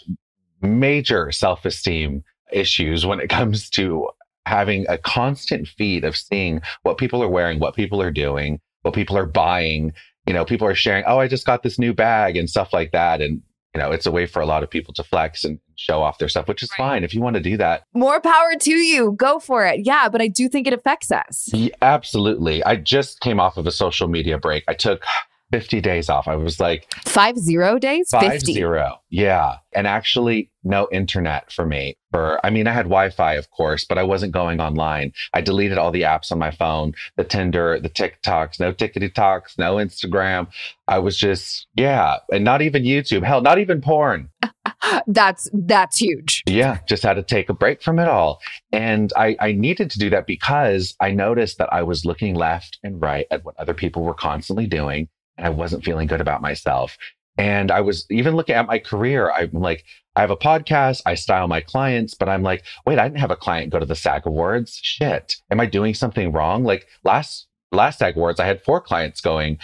major 0.62 1.32
self-esteem 1.32 2.24
issues 2.52 3.06
when 3.06 3.20
it 3.20 3.30
comes 3.30 3.70
to 3.70 4.08
having 4.46 4.86
a 4.90 4.98
constant 4.98 5.68
feed 5.68 6.04
of 6.04 6.18
seeing 6.18 6.62
what 6.84 6.98
people 6.98 7.24
are 7.24 7.30
wearing 7.30 7.60
what 7.60 7.76
people 7.76 8.02
are 8.02 8.12
doing 8.12 8.60
what 8.82 8.94
people 8.94 9.18
are 9.18 9.26
buying 9.26 9.94
you 10.26 10.34
know 10.34 10.44
people 10.44 10.68
are 10.68 10.76
sharing 10.76 11.04
oh 11.06 11.20
i 11.20 11.28
just 11.28 11.46
got 11.46 11.64
this 11.64 11.80
new 11.80 11.94
bag 11.94 12.36
and 12.36 12.50
stuff 12.50 12.74
like 12.74 12.92
that 12.92 13.22
and 13.22 13.42
you 13.74 13.80
know, 13.80 13.92
it's 13.92 14.06
a 14.06 14.12
way 14.12 14.26
for 14.26 14.42
a 14.42 14.46
lot 14.46 14.64
of 14.64 14.70
people 14.70 14.94
to 14.96 15.04
flex 15.04 15.46
and 15.46 15.60
show 15.76 16.02
off 16.02 16.18
their 16.18 16.28
stuff, 16.28 16.48
which 16.48 16.62
is 16.62 16.70
right. 16.72 16.86
fine. 16.86 17.04
If 17.04 17.14
you 17.14 17.22
want 17.22 17.36
to 17.36 17.42
do 17.42 17.56
that, 17.58 17.84
more 17.94 18.20
power 18.20 18.56
to 18.60 18.72
you. 18.72 19.14
Go 19.14 19.40
for 19.40 19.66
it. 19.66 19.82
Yeah. 19.86 20.10
But 20.10 20.22
I 20.22 20.28
do 20.28 20.50
think 20.50 20.68
it 20.68 20.74
affects 20.74 21.12
us. 21.12 21.50
Yeah, 21.54 21.74
absolutely. 21.82 22.64
I 22.66 22.76
just 22.76 23.22
came 23.22 23.40
off 23.40 23.58
of 23.58 23.66
a 23.68 23.72
social 23.72 24.10
media 24.10 24.38
break. 24.38 24.66
I 24.68 24.74
took 24.74 25.06
50 25.52 25.82
days 25.82 26.10
off. 26.10 26.28
I 26.28 26.36
was 26.36 26.60
like 26.60 26.88
five 27.06 27.38
zero 27.38 27.78
days? 27.78 28.10
Five 28.10 28.32
50. 28.32 28.54
zero. 28.54 29.02
Yeah. 29.10 29.58
And 29.74 29.86
actually 29.86 30.50
no 30.64 30.88
internet 30.92 31.52
for 31.52 31.66
me 31.66 31.98
for, 32.12 32.46
I 32.46 32.50
mean, 32.50 32.68
I 32.68 32.74
had 32.74 32.86
Wi-Fi, 32.86 33.34
of 33.36 33.50
course, 33.52 33.86
but 33.86 33.98
I 33.98 34.04
wasn't 34.04 34.34
going 34.34 34.60
online. 34.60 35.14
I 35.34 35.42
deleted 35.42 35.78
all 35.78 35.92
the 35.92 36.02
apps 36.02 36.32
on 36.32 36.40
my 36.40 36.52
phone, 36.52 36.94
the 37.16 37.24
Tinder, 37.24 37.80
the 37.80 37.90
TikToks, 37.90 38.60
no 38.60 38.74
tickety 38.74 39.14
talks, 39.14 39.58
no 39.58 39.76
Instagram. 39.76 40.48
I 40.88 41.00
was 41.00 41.18
just, 41.18 41.68
yeah. 41.76 42.18
And 42.32 42.44
not 42.44 42.62
even 42.62 42.84
YouTube. 42.84 43.24
Hell, 43.24 43.42
not 43.42 43.60
even 43.60 43.82
porn. 43.82 44.30
that's, 45.08 45.50
that's 45.54 45.98
huge. 45.98 46.44
Yeah. 46.48 46.80
Just 46.88 47.04
had 47.04 47.14
to 47.16 47.24
take 47.24 47.50
a 47.50 47.54
break 47.54 47.82
from 47.82 48.00
it 48.00 48.08
all. 48.08 48.42
And 48.72 49.12
I, 49.16 49.36
I 49.40 49.52
needed 49.54 49.90
to 49.92 50.00
do 50.00 50.10
that 50.12 50.28
because 50.28 50.96
I 51.00 51.12
noticed 51.12 51.58
that 51.58 51.72
I 51.72 51.84
was 51.84 52.06
looking 52.06 52.36
left 52.36 52.78
and 52.84 53.02
right 53.02 53.26
at 53.32 53.46
what 53.46 53.58
other 53.58 53.74
people 53.74 54.04
were 54.04 54.14
constantly 54.14 54.68
doing 54.68 55.08
I 55.44 55.50
wasn't 55.50 55.84
feeling 55.84 56.08
good 56.08 56.22
about 56.22 56.42
myself. 56.42 56.98
And 57.38 57.72
I 57.72 57.82
was 57.82 58.06
even 58.10 58.36
looking 58.36 58.56
at 58.56 58.68
my 58.68 58.80
career. 58.80 59.32
I'm 59.32 59.52
like, 59.54 59.86
I 60.16 60.22
have 60.22 60.32
a 60.32 60.38
podcast, 60.38 61.02
I 61.06 61.16
style 61.16 61.48
my 61.48 61.62
clients, 61.62 62.14
but 62.14 62.28
I'm 62.28 62.44
like, 62.44 62.66
wait, 62.86 63.00
I 63.00 63.08
didn't 63.08 63.22
have 63.22 63.32
a 63.32 63.38
client 63.38 63.72
go 63.72 63.80
to 63.80 63.86
the 63.86 63.96
SAG 63.96 64.26
Awards. 64.26 64.80
Shit. 64.82 65.36
Am 65.50 65.60
I 65.60 65.66
doing 65.66 65.94
something 65.94 66.32
wrong? 66.32 66.64
Like 66.64 66.88
last 67.04 67.48
last 67.72 68.00
SAG 68.00 68.18
Awards, 68.18 68.40
I 68.40 68.46
had 68.46 68.62
four 68.64 68.82
clients 68.82 69.22
going. 69.22 69.58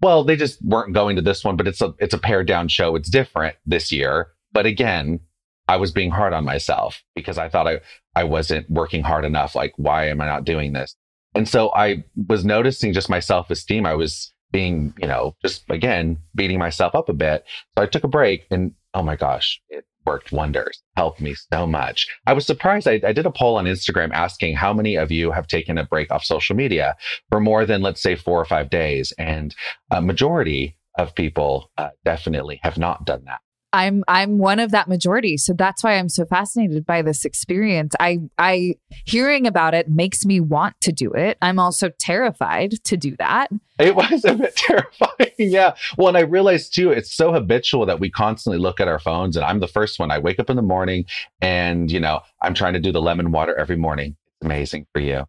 Well, 0.00 0.24
they 0.24 0.36
just 0.36 0.64
weren't 0.64 0.94
going 0.94 1.16
to 1.16 1.22
this 1.22 1.44
one, 1.44 1.56
but 1.56 1.68
it's 1.68 1.82
a 1.82 1.94
it's 1.98 2.14
a 2.14 2.18
pared 2.18 2.46
down 2.46 2.68
show. 2.68 2.96
It's 2.96 3.10
different 3.10 3.56
this 3.66 3.92
year. 3.92 4.28
But 4.52 4.64
again, 4.64 5.20
I 5.68 5.76
was 5.76 5.92
being 5.92 6.10
hard 6.10 6.32
on 6.32 6.44
myself 6.44 7.02
because 7.14 7.38
I 7.38 7.48
thought 7.48 7.68
I, 7.68 7.80
I 8.16 8.24
wasn't 8.24 8.68
working 8.68 9.04
hard 9.04 9.24
enough. 9.24 9.54
Like, 9.54 9.72
why 9.76 10.08
am 10.08 10.20
I 10.20 10.26
not 10.26 10.44
doing 10.44 10.72
this? 10.72 10.96
And 11.34 11.48
so 11.48 11.72
I 11.74 12.02
was 12.28 12.44
noticing 12.44 12.92
just 12.92 13.08
my 13.08 13.20
self 13.20 13.50
esteem. 13.50 13.86
I 13.86 13.94
was 13.94 14.32
being, 14.52 14.94
you 15.00 15.06
know, 15.06 15.34
just 15.42 15.64
again, 15.70 16.18
beating 16.34 16.58
myself 16.58 16.94
up 16.94 17.08
a 17.08 17.14
bit. 17.14 17.44
So 17.76 17.82
I 17.82 17.86
took 17.86 18.04
a 18.04 18.08
break 18.08 18.46
and 18.50 18.72
oh 18.94 19.02
my 19.02 19.16
gosh, 19.16 19.60
it 19.68 19.84
worked 20.06 20.32
wonders, 20.32 20.82
helped 20.96 21.20
me 21.20 21.34
so 21.52 21.66
much. 21.66 22.08
I 22.26 22.32
was 22.32 22.46
surprised. 22.46 22.88
I, 22.88 23.00
I, 23.06 23.12
did 23.12 23.26
a 23.26 23.30
poll 23.30 23.56
on 23.56 23.66
Instagram 23.66 24.10
asking 24.12 24.56
how 24.56 24.72
many 24.72 24.96
of 24.96 25.10
you 25.10 25.30
have 25.30 25.46
taken 25.46 25.78
a 25.78 25.84
break 25.84 26.10
off 26.10 26.24
social 26.24 26.56
media 26.56 26.96
for 27.28 27.40
more 27.40 27.66
than, 27.66 27.82
let's 27.82 28.02
say, 28.02 28.16
four 28.16 28.40
or 28.40 28.44
five 28.44 28.70
days. 28.70 29.12
And 29.18 29.54
a 29.90 30.00
majority 30.00 30.76
of 30.98 31.14
people 31.14 31.70
uh, 31.78 31.90
definitely 32.04 32.60
have 32.62 32.78
not 32.78 33.04
done 33.04 33.24
that. 33.26 33.40
I'm 33.72 34.04
I'm 34.08 34.38
one 34.38 34.58
of 34.58 34.70
that 34.72 34.88
majority. 34.88 35.36
So 35.36 35.52
that's 35.52 35.84
why 35.84 35.94
I'm 35.98 36.08
so 36.08 36.24
fascinated 36.24 36.84
by 36.84 37.02
this 37.02 37.24
experience. 37.24 37.94
I 38.00 38.18
I 38.38 38.74
hearing 39.04 39.46
about 39.46 39.74
it 39.74 39.88
makes 39.88 40.24
me 40.24 40.40
want 40.40 40.80
to 40.82 40.92
do 40.92 41.10
it. 41.12 41.38
I'm 41.40 41.58
also 41.58 41.90
terrified 41.98 42.82
to 42.84 42.96
do 42.96 43.16
that. 43.18 43.48
It 43.78 43.94
was 43.94 44.24
a 44.24 44.34
bit 44.34 44.56
terrifying. 44.56 45.30
yeah. 45.38 45.74
Well, 45.96 46.08
and 46.08 46.16
I 46.16 46.22
realized 46.22 46.74
too, 46.74 46.90
it's 46.90 47.14
so 47.14 47.32
habitual 47.32 47.86
that 47.86 48.00
we 48.00 48.10
constantly 48.10 48.58
look 48.58 48.80
at 48.80 48.88
our 48.88 48.98
phones. 48.98 49.36
And 49.36 49.44
I'm 49.44 49.60
the 49.60 49.68
first 49.68 49.98
one. 49.98 50.10
I 50.10 50.18
wake 50.18 50.38
up 50.38 50.50
in 50.50 50.56
the 50.56 50.62
morning 50.62 51.06
and, 51.40 51.90
you 51.90 52.00
know, 52.00 52.20
I'm 52.42 52.54
trying 52.54 52.74
to 52.74 52.80
do 52.80 52.92
the 52.92 53.00
lemon 53.00 53.32
water 53.32 53.56
every 53.56 53.76
morning. 53.76 54.16
It's 54.26 54.44
amazing 54.46 54.86
for 54.92 55.00
you. 55.00 55.24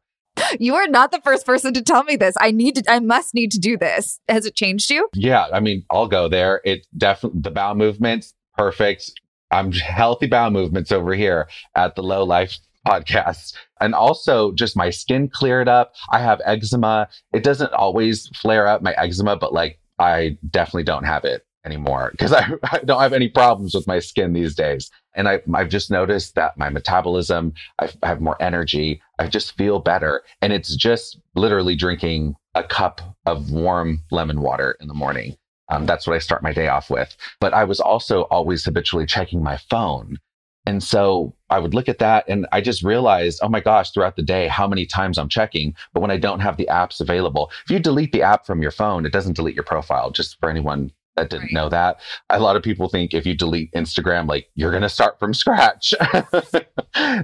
You 0.60 0.76
are 0.76 0.88
not 0.88 1.12
the 1.12 1.22
first 1.22 1.46
person 1.46 1.74
to 1.74 1.82
tell 1.82 2.04
me 2.04 2.16
this. 2.16 2.36
I 2.40 2.52
need 2.52 2.76
to, 2.76 2.84
I 2.92 3.00
must 3.00 3.34
need 3.34 3.52
to 3.52 3.60
do 3.60 3.78
this. 3.78 4.20
Has 4.28 4.46
it 4.46 4.56
changed 4.56 4.90
you? 4.90 5.08
Yeah. 5.14 5.48
I 5.52 5.60
mean, 5.60 5.86
I'll 5.90 6.08
go 6.08 6.28
there. 6.28 6.62
It 6.64 6.88
definitely, 6.98 7.42
the 7.42 7.52
bowel 7.52 7.76
movements, 7.76 8.34
perfect. 8.58 9.12
I'm 9.52 9.72
healthy 9.72 10.28
bowel 10.28 10.52
movements 10.52 10.92
over 10.92 11.14
here 11.14 11.48
at 11.76 11.96
the 11.96 12.04
Low 12.04 12.24
Life 12.24 12.58
podcast. 12.88 13.54
And 13.80 13.94
also 13.94 14.52
just 14.54 14.78
my 14.78 14.90
skin 14.90 15.30
cleared 15.30 15.68
up. 15.68 15.94
I 16.12 16.20
have 16.20 16.42
eczema. 16.46 17.10
It 17.34 17.44
doesn't 17.44 17.74
always 17.74 18.28
flare 18.30 18.68
up 18.68 18.82
my 18.82 18.94
eczema, 18.94 19.36
but 19.36 19.54
like 19.54 19.80
I 20.00 20.38
definitely 20.50 20.84
don't 20.84 21.04
have 21.04 21.26
it 21.26 21.46
anymore 21.66 22.10
because 22.12 22.34
I, 22.34 22.48
I, 22.64 22.80
don't 22.80 23.02
have 23.02 23.14
any 23.14 23.30
problems 23.30 23.76
with 23.76 23.88
my 23.88 24.00
skin 24.00 24.34
these 24.34 24.56
days. 24.56 24.90
And 25.16 25.28
I, 25.30 25.42
I've 25.54 25.70
just 25.70 25.92
noticed 25.92 26.36
that 26.36 26.58
my 26.58 26.70
metabolism, 26.70 27.54
I, 27.80 27.90
I 28.04 28.08
have 28.08 28.22
more 28.22 28.42
energy. 28.42 29.02
I 29.20 29.28
just 29.28 29.58
feel 29.58 29.80
better. 29.80 30.24
And 30.42 30.54
it's 30.54 30.76
just 30.76 31.20
literally 31.36 31.76
drinking 31.76 32.36
a 32.56 32.64
cup 32.64 33.02
of 33.26 33.52
warm 33.52 34.04
lemon 34.12 34.42
water 34.42 34.78
in 34.82 34.88
the 34.88 34.94
morning. 34.94 35.36
Um, 35.70 35.86
that's 35.86 36.08
what 36.08 36.16
I 36.16 36.20
start 36.20 36.44
my 36.44 36.54
day 36.54 36.68
off 36.68 36.90
with. 36.90 37.16
But 37.40 37.54
I 37.54 37.64
was 37.64 37.80
also 37.80 38.24
always 38.24 38.66
habitually 38.66 39.06
checking 39.06 39.44
my 39.44 39.58
phone 39.58 40.18
And 40.66 40.84
so 40.84 41.34
I 41.50 41.60
would 41.60 41.74
look 41.74 41.90
at 41.90 42.00
that 42.00 42.26
and 42.28 42.48
I 42.52 42.62
just 42.62 42.84
realized, 42.84 43.40
oh 43.42 43.50
my 43.50 43.62
gosh, 43.62 43.92
throughout 43.92 44.16
the 44.16 44.22
day, 44.24 44.48
how 44.48 44.68
many 44.68 44.86
times 44.86 45.18
I'm 45.18 45.30
checking. 45.30 45.76
But 45.94 46.02
when 46.02 46.12
I 46.12 46.18
don't 46.18 46.40
have 46.42 46.58
the 46.58 46.68
apps 46.72 47.02
available, 47.02 47.52
if 47.66 47.72
you 47.72 47.80
delete 47.80 48.12
the 48.12 48.22
app 48.22 48.46
from 48.46 48.62
your 48.62 48.72
phone, 48.72 49.06
it 49.06 49.12
doesn't 49.12 49.36
delete 49.36 49.56
your 49.56 49.64
profile, 49.64 50.12
just 50.12 50.40
for 50.40 50.50
anyone 50.50 50.92
that 51.16 51.30
didn't 51.30 51.44
right. 51.44 51.54
know 51.54 51.70
that. 51.70 52.00
A 52.30 52.40
lot 52.40 52.56
of 52.56 52.64
people 52.64 52.88
think 52.88 53.14
if 53.14 53.26
you 53.26 53.36
delete 53.36 53.72
Instagram, 53.74 54.28
like 54.28 54.50
you're 54.56 54.72
going 54.72 54.84
to 54.84 54.90
start 54.90 55.20
from 55.20 55.34
scratch. 55.34 55.94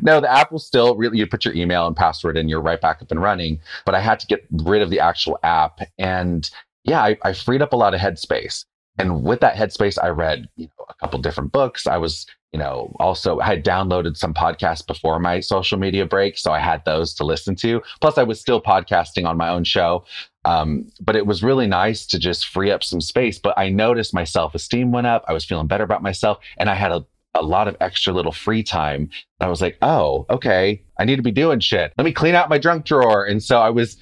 no, 0.02 0.20
the 0.20 0.30
app 0.30 0.52
will 0.52 0.60
still 0.60 0.96
really, 0.98 1.18
you 1.18 1.28
put 1.28 1.46
your 1.46 1.54
email 1.54 1.88
and 1.88 1.96
password 1.96 2.38
and 2.38 2.50
you're 2.50 2.62
right 2.62 2.82
back 2.82 3.02
up 3.02 3.12
and 3.12 3.22
running. 3.22 3.60
But 3.86 3.96
I 3.96 4.02
had 4.02 4.20
to 4.20 4.28
get 4.28 4.46
rid 4.52 4.82
of 4.82 4.90
the 4.90 5.00
actual 5.00 5.40
app. 5.44 5.80
And 5.98 6.50
yeah, 6.84 7.02
I, 7.02 7.18
I 7.24 7.34
freed 7.34 7.62
up 7.62 7.74
a 7.74 7.78
lot 7.78 7.94
of 7.94 8.02
headspace. 8.02 8.66
And 9.00 9.24
with 9.24 9.40
that 9.42 9.56
headspace, 9.56 9.98
I 10.04 10.10
read 10.10 10.48
you 10.56 10.66
know, 10.66 10.86
a 10.90 10.94
couple 10.96 11.20
different 11.20 11.52
books. 11.52 11.86
I 11.86 11.98
was, 11.98 12.26
you 12.52 12.60
know, 12.60 12.96
also 13.00 13.40
I 13.40 13.46
had 13.46 13.64
downloaded 13.64 14.18
some 14.18 14.34
podcasts 14.34 14.86
before 14.86 15.20
my 15.20 15.40
social 15.40 15.78
media 15.78 16.06
break. 16.06 16.38
So 16.38 16.52
I 16.52 16.60
had 16.60 16.84
those 16.84 17.14
to 17.16 17.24
listen 17.24 17.56
to. 17.58 17.82
Plus, 18.02 18.18
I 18.18 18.24
was 18.24 18.42
still 18.42 18.62
podcasting 18.62 19.26
on 19.28 19.38
my 19.38 19.50
own 19.50 19.64
show. 19.64 20.04
Um, 20.48 20.90
but 21.02 21.18
it 21.18 21.26
was 21.28 21.44
really 21.44 21.68
nice 21.68 22.06
to 22.06 22.18
just 22.18 22.48
free 22.48 22.72
up 22.72 22.82
some 22.82 23.02
space. 23.02 23.38
But 23.38 23.58
I 23.58 23.68
noticed 23.68 24.14
my 24.14 24.24
self 24.24 24.56
esteem 24.56 24.94
went 24.94 25.06
up. 25.06 25.26
I 25.28 25.34
was 25.34 25.44
feeling 25.44 25.68
better 25.68 25.84
about 25.84 26.02
myself. 26.02 26.40
And 26.58 26.70
I 26.70 26.76
had 26.76 26.94
a, 26.94 27.06
a 27.36 27.44
lot 27.44 27.68
of 27.68 27.76
extra 27.82 28.14
little 28.14 28.32
free 28.32 28.64
time. 28.64 29.10
I 29.42 29.50
was 29.50 29.62
like, 29.62 29.78
oh, 29.82 30.26
okay, 30.30 30.82
I 30.98 31.04
need 31.04 31.18
to 31.18 31.22
be 31.22 31.32
doing 31.32 31.60
shit. 31.60 31.92
Let 31.98 32.06
me 32.06 32.14
clean 32.14 32.34
out 32.34 32.50
my 32.50 32.58
drunk 32.58 32.86
drawer. 32.86 33.26
And 33.26 33.44
so 33.44 33.60
I 33.60 33.72
was 33.72 33.98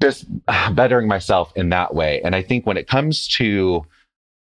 just 0.00 0.26
bettering 0.74 1.08
myself 1.08 1.52
in 1.56 1.70
that 1.70 1.92
way. 1.92 2.22
And 2.22 2.36
I 2.36 2.42
think 2.42 2.66
when 2.66 2.76
it 2.76 2.86
comes 2.86 3.26
to 3.36 3.84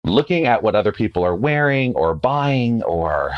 looking 0.04 0.46
at 0.46 0.62
what 0.62 0.76
other 0.76 0.92
people 0.92 1.24
are 1.24 1.34
wearing 1.34 1.92
or 1.96 2.14
buying 2.14 2.84
or 2.84 3.32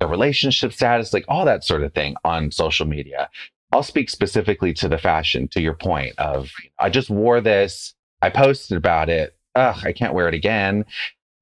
the 0.00 0.08
relationship 0.08 0.72
status, 0.72 1.12
like 1.12 1.24
all 1.28 1.44
that 1.44 1.62
sort 1.62 1.84
of 1.84 1.94
thing 1.94 2.16
on 2.24 2.50
social 2.50 2.84
media, 2.84 3.30
I'll 3.74 3.82
speak 3.82 4.08
specifically 4.08 4.72
to 4.74 4.88
the 4.88 4.98
fashion, 4.98 5.48
to 5.48 5.60
your 5.60 5.74
point 5.74 6.16
of 6.16 6.48
I 6.78 6.90
just 6.90 7.10
wore 7.10 7.40
this, 7.40 7.92
I 8.22 8.30
posted 8.30 8.76
about 8.76 9.08
it. 9.08 9.36
Ugh, 9.56 9.76
I 9.84 9.90
can't 9.92 10.14
wear 10.14 10.28
it 10.28 10.34
again. 10.34 10.84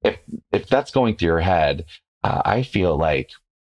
If 0.03 0.17
if 0.51 0.67
that's 0.67 0.89
going 0.89 1.15
through 1.15 1.27
your 1.27 1.39
head, 1.41 1.85
uh, 2.23 2.41
I 2.43 2.63
feel 2.63 2.97
like 2.97 3.29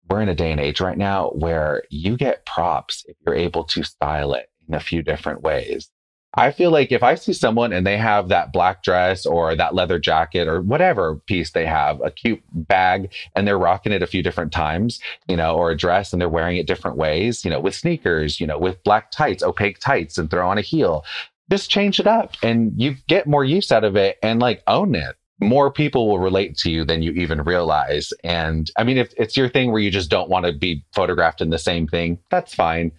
we're 0.08 0.22
in 0.22 0.28
a 0.28 0.34
day 0.36 0.52
and 0.52 0.60
age 0.60 0.80
right 0.80 0.96
now 0.96 1.30
where 1.30 1.82
you 1.90 2.16
get 2.16 2.46
props 2.46 3.04
if 3.08 3.16
you're 3.26 3.34
able 3.34 3.64
to 3.64 3.82
style 3.82 4.32
it 4.34 4.46
in 4.68 4.74
a 4.74 4.80
few 4.80 5.02
different 5.02 5.42
ways. 5.42 5.90
I 6.34 6.50
feel 6.50 6.70
like 6.70 6.92
if 6.92 7.02
I 7.02 7.14
see 7.14 7.34
someone 7.34 7.72
and 7.72 7.86
they 7.86 7.98
have 7.98 8.28
that 8.28 8.52
black 8.52 8.82
dress 8.82 9.26
or 9.26 9.54
that 9.54 9.74
leather 9.74 9.98
jacket 9.98 10.48
or 10.48 10.62
whatever 10.62 11.16
piece 11.26 11.50
they 11.50 11.66
have, 11.66 12.00
a 12.02 12.10
cute 12.10 12.42
bag, 12.52 13.12
and 13.36 13.46
they're 13.46 13.58
rocking 13.58 13.92
it 13.92 14.02
a 14.02 14.06
few 14.06 14.22
different 14.22 14.50
times, 14.50 14.98
you 15.28 15.36
know, 15.36 15.54
or 15.54 15.70
a 15.70 15.76
dress 15.76 16.12
and 16.12 16.22
they're 16.22 16.28
wearing 16.30 16.56
it 16.56 16.66
different 16.66 16.96
ways, 16.96 17.44
you 17.44 17.50
know, 17.50 17.60
with 17.60 17.74
sneakers, 17.74 18.40
you 18.40 18.46
know, 18.46 18.58
with 18.58 18.82
black 18.82 19.10
tights, 19.10 19.42
opaque 19.42 19.78
tights, 19.78 20.16
and 20.16 20.30
throw 20.30 20.48
on 20.48 20.56
a 20.56 20.62
heel, 20.62 21.04
just 21.50 21.70
change 21.70 22.00
it 22.00 22.06
up 22.06 22.34
and 22.42 22.72
you 22.76 22.96
get 23.08 23.26
more 23.26 23.44
use 23.44 23.70
out 23.70 23.84
of 23.84 23.94
it 23.94 24.16
and 24.22 24.40
like 24.40 24.62
own 24.66 24.94
it. 24.94 25.16
More 25.38 25.70
people 25.70 26.08
will 26.08 26.20
relate 26.20 26.56
to 26.58 26.70
you 26.70 26.84
than 26.84 27.02
you 27.02 27.12
even 27.12 27.42
realize. 27.42 28.12
And 28.24 28.70
I 28.78 28.84
mean, 28.84 28.96
if 28.96 29.12
it's 29.18 29.36
your 29.36 29.50
thing 29.50 29.70
where 29.70 29.82
you 29.82 29.90
just 29.90 30.08
don't 30.08 30.30
want 30.30 30.46
to 30.46 30.52
be 30.52 30.84
photographed 30.94 31.42
in 31.42 31.50
the 31.50 31.58
same 31.58 31.86
thing, 31.88 32.20
that's 32.30 32.54
fine. 32.54 32.92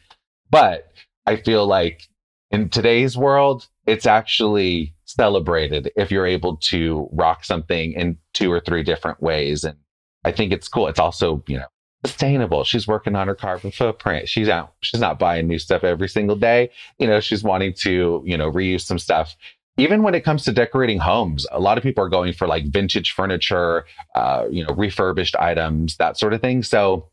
But 0.52 0.92
I 1.26 1.38
feel 1.38 1.66
like 1.66 2.08
in 2.54 2.70
today's 2.70 3.18
world, 3.18 3.68
it's 3.88 4.06
actually 4.06 4.94
celebrated 5.06 5.92
if 5.96 6.12
you're 6.12 6.28
able 6.28 6.58
to 6.58 7.10
rock 7.12 7.44
something 7.44 7.94
in 7.94 8.18
two 8.34 8.52
or 8.52 8.60
three 8.60 8.84
different 8.84 9.22
ways. 9.22 9.64
And 9.64 9.76
I 10.24 10.32
think 10.32 10.54
it's 10.54 10.68
cool. 10.68 10.88
It's 10.88 11.00
also, 11.00 11.44
you 11.48 11.58
know, 11.58 11.66
sustainable. 12.06 12.64
She's 12.64 12.88
working 12.88 13.16
on 13.16 13.28
her 13.28 13.34
carbon 13.36 13.72
footprint. 13.72 14.30
She's 14.30 14.48
out, 14.48 14.76
she's 14.82 15.02
not 15.02 15.18
buying 15.18 15.48
new 15.48 15.58
stuff 15.58 15.84
every 15.84 16.08
single 16.08 16.36
day. 16.36 16.70
You 17.00 17.08
know, 17.08 17.20
she's 17.20 17.44
wanting 17.44 17.74
to, 17.80 18.22
you 18.24 18.38
know, 18.38 18.52
reuse 18.52 18.82
some 18.82 19.00
stuff. 19.00 19.36
Even 19.78 20.04
when 20.04 20.14
it 20.14 20.22
comes 20.22 20.44
to 20.44 20.52
decorating 20.52 21.00
homes, 21.00 21.48
a 21.52 21.60
lot 21.60 21.80
of 21.80 21.84
people 21.84 22.04
are 22.04 22.10
going 22.10 22.34
for 22.34 22.48
like 22.48 22.66
vintage 22.68 23.14
furniture, 23.14 23.86
uh, 24.14 24.46
you 24.52 24.64
know, 24.64 24.76
refurbished 24.76 25.36
items, 25.38 25.98
that 25.98 26.20
sort 26.20 26.34
of 26.34 26.42
thing. 26.42 26.62
So 26.62 27.10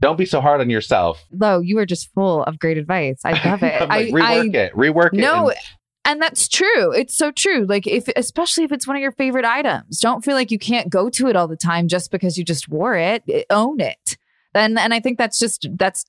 don't 0.00 0.18
be 0.18 0.26
so 0.26 0.40
hard 0.40 0.60
on 0.60 0.70
yourself. 0.70 1.24
Lo, 1.32 1.60
you 1.60 1.78
are 1.78 1.86
just 1.86 2.12
full 2.12 2.42
of 2.44 2.58
great 2.58 2.78
advice. 2.78 3.20
I 3.24 3.32
love 3.48 3.62
it. 3.62 3.80
like, 3.88 3.90
I, 3.90 4.10
rework 4.10 4.54
I, 4.56 4.58
it. 4.58 4.74
Rework 4.74 5.14
it. 5.14 5.20
No. 5.20 5.50
And, 5.50 5.58
and 6.06 6.22
that's 6.22 6.48
true. 6.48 6.92
It's 6.92 7.16
so 7.16 7.30
true. 7.30 7.64
Like 7.66 7.86
if 7.86 8.08
especially 8.16 8.64
if 8.64 8.72
it's 8.72 8.86
one 8.86 8.96
of 8.96 9.02
your 9.02 9.12
favorite 9.12 9.44
items, 9.44 10.00
don't 10.00 10.24
feel 10.24 10.34
like 10.34 10.50
you 10.50 10.58
can't 10.58 10.90
go 10.90 11.08
to 11.10 11.28
it 11.28 11.36
all 11.36 11.48
the 11.48 11.56
time 11.56 11.88
just 11.88 12.10
because 12.10 12.36
you 12.36 12.44
just 12.44 12.68
wore 12.68 12.94
it. 12.96 13.22
Own 13.50 13.80
it. 13.80 14.18
And 14.54 14.78
and 14.78 14.92
I 14.92 15.00
think 15.00 15.18
that's 15.18 15.38
just 15.38 15.66
that's 15.76 16.04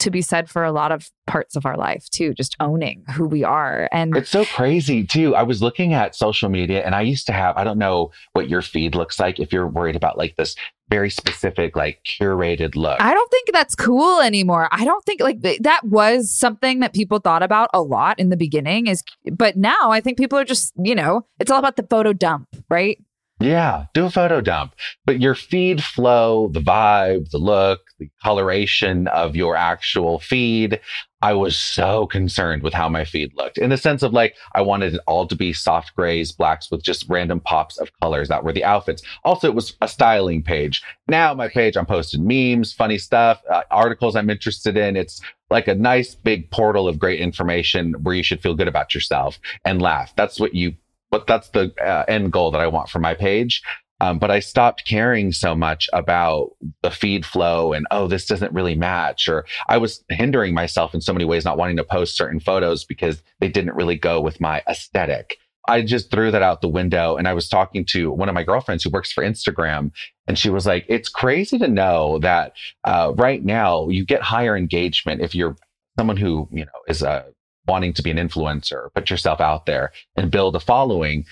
to 0.00 0.10
be 0.10 0.22
said 0.22 0.50
for 0.50 0.64
a 0.64 0.72
lot 0.72 0.92
of 0.92 1.10
parts 1.26 1.56
of 1.56 1.64
our 1.64 1.76
life 1.76 2.08
too, 2.10 2.34
just 2.34 2.56
owning 2.60 3.04
who 3.14 3.26
we 3.26 3.44
are. 3.44 3.88
And 3.92 4.16
it's 4.16 4.30
so 4.30 4.44
crazy 4.44 5.04
too. 5.04 5.34
I 5.36 5.42
was 5.42 5.62
looking 5.62 5.94
at 5.94 6.14
social 6.14 6.48
media 6.48 6.84
and 6.84 6.94
I 6.94 7.02
used 7.02 7.26
to 7.26 7.32
have, 7.32 7.56
I 7.56 7.64
don't 7.64 7.78
know 7.78 8.10
what 8.32 8.48
your 8.48 8.62
feed 8.62 8.94
looks 8.94 9.20
like 9.20 9.38
if 9.38 9.52
you're 9.52 9.68
worried 9.68 9.96
about 9.96 10.18
like 10.18 10.36
this 10.36 10.56
very 10.88 11.10
specific, 11.10 11.76
like 11.76 12.00
curated 12.04 12.74
look. 12.74 13.00
I 13.00 13.14
don't 13.14 13.30
think 13.30 13.50
that's 13.52 13.76
cool 13.76 14.20
anymore. 14.20 14.68
I 14.72 14.84
don't 14.84 15.04
think 15.04 15.20
like 15.20 15.40
that 15.42 15.82
was 15.84 16.32
something 16.32 16.80
that 16.80 16.92
people 16.92 17.20
thought 17.20 17.44
about 17.44 17.70
a 17.72 17.80
lot 17.80 18.18
in 18.18 18.30
the 18.30 18.36
beginning 18.36 18.88
is, 18.88 19.04
but 19.30 19.56
now 19.56 19.92
I 19.92 20.00
think 20.00 20.18
people 20.18 20.38
are 20.38 20.44
just, 20.44 20.72
you 20.82 20.96
know, 20.96 21.26
it's 21.38 21.50
all 21.50 21.60
about 21.60 21.76
the 21.76 21.86
photo 21.88 22.12
dump, 22.12 22.48
right? 22.68 22.98
Yeah, 23.40 23.86
do 23.94 24.04
a 24.04 24.10
photo 24.10 24.42
dump. 24.42 24.74
But 25.06 25.20
your 25.20 25.34
feed 25.34 25.82
flow, 25.82 26.48
the 26.48 26.60
vibe, 26.60 27.30
the 27.30 27.38
look, 27.38 27.80
the 27.98 28.10
coloration 28.22 29.08
of 29.08 29.34
your 29.34 29.56
actual 29.56 30.18
feed, 30.18 30.78
I 31.22 31.32
was 31.32 31.56
so 31.56 32.06
concerned 32.06 32.62
with 32.62 32.74
how 32.74 32.90
my 32.90 33.04
feed 33.04 33.32
looked 33.34 33.56
in 33.56 33.70
the 33.70 33.78
sense 33.78 34.02
of 34.02 34.12
like, 34.12 34.36
I 34.54 34.60
wanted 34.60 34.94
it 34.94 35.00
all 35.06 35.26
to 35.26 35.34
be 35.34 35.54
soft 35.54 35.94
grays, 35.94 36.32
blacks 36.32 36.70
with 36.70 36.82
just 36.82 37.06
random 37.08 37.40
pops 37.40 37.78
of 37.78 37.90
colors 38.02 38.28
that 38.28 38.44
were 38.44 38.52
the 38.52 38.64
outfits. 38.64 39.02
Also, 39.24 39.48
it 39.48 39.54
was 39.54 39.74
a 39.80 39.88
styling 39.88 40.42
page. 40.42 40.82
Now, 41.08 41.32
my 41.32 41.48
page, 41.48 41.78
I'm 41.78 41.86
posting 41.86 42.26
memes, 42.26 42.74
funny 42.74 42.98
stuff, 42.98 43.42
uh, 43.50 43.62
articles 43.70 44.16
I'm 44.16 44.30
interested 44.30 44.76
in. 44.76 44.96
It's 44.96 45.20
like 45.48 45.66
a 45.66 45.74
nice 45.74 46.14
big 46.14 46.50
portal 46.50 46.88
of 46.88 46.98
great 46.98 47.20
information 47.20 47.94
where 48.02 48.14
you 48.14 48.22
should 48.22 48.42
feel 48.42 48.54
good 48.54 48.68
about 48.68 48.94
yourself 48.94 49.38
and 49.64 49.80
laugh. 49.80 50.14
That's 50.14 50.38
what 50.38 50.54
you 50.54 50.74
but 51.10 51.26
that's 51.26 51.50
the 51.50 51.72
uh, 51.84 52.04
end 52.08 52.32
goal 52.32 52.50
that 52.52 52.60
I 52.60 52.66
want 52.66 52.88
for 52.88 52.98
my 52.98 53.14
page. 53.14 53.62
Um, 54.00 54.18
but 54.18 54.30
I 54.30 54.40
stopped 54.40 54.86
caring 54.86 55.30
so 55.30 55.54
much 55.54 55.86
about 55.92 56.52
the 56.82 56.90
feed 56.90 57.26
flow 57.26 57.74
and, 57.74 57.86
oh, 57.90 58.06
this 58.06 58.24
doesn't 58.26 58.54
really 58.54 58.74
match. 58.74 59.28
Or 59.28 59.44
I 59.68 59.76
was 59.76 60.02
hindering 60.08 60.54
myself 60.54 60.94
in 60.94 61.02
so 61.02 61.12
many 61.12 61.26
ways, 61.26 61.44
not 61.44 61.58
wanting 61.58 61.76
to 61.76 61.84
post 61.84 62.16
certain 62.16 62.40
photos 62.40 62.84
because 62.84 63.22
they 63.40 63.48
didn't 63.48 63.74
really 63.74 63.96
go 63.96 64.20
with 64.20 64.40
my 64.40 64.62
aesthetic. 64.66 65.36
I 65.68 65.82
just 65.82 66.10
threw 66.10 66.30
that 66.30 66.40
out 66.42 66.62
the 66.62 66.68
window. 66.68 67.16
And 67.16 67.28
I 67.28 67.34
was 67.34 67.46
talking 67.46 67.84
to 67.90 68.10
one 68.10 68.30
of 68.30 68.34
my 68.34 68.42
girlfriends 68.42 68.82
who 68.82 68.90
works 68.90 69.12
for 69.12 69.22
Instagram. 69.22 69.92
And 70.26 70.38
she 70.38 70.48
was 70.48 70.66
like, 70.66 70.86
it's 70.88 71.10
crazy 71.10 71.58
to 71.58 71.68
know 71.68 72.18
that 72.20 72.54
uh, 72.84 73.12
right 73.16 73.44
now 73.44 73.88
you 73.88 74.06
get 74.06 74.22
higher 74.22 74.56
engagement 74.56 75.20
if 75.20 75.34
you're 75.34 75.56
someone 75.98 76.16
who, 76.16 76.48
you 76.50 76.64
know, 76.64 76.80
is 76.88 77.02
a 77.02 77.26
wanting 77.66 77.92
to 77.94 78.02
be 78.02 78.10
an 78.10 78.16
influencer, 78.16 78.92
put 78.94 79.10
yourself 79.10 79.40
out 79.40 79.66
there 79.66 79.92
and 80.16 80.30
build 80.30 80.56
a 80.56 80.60
following, 80.60 81.24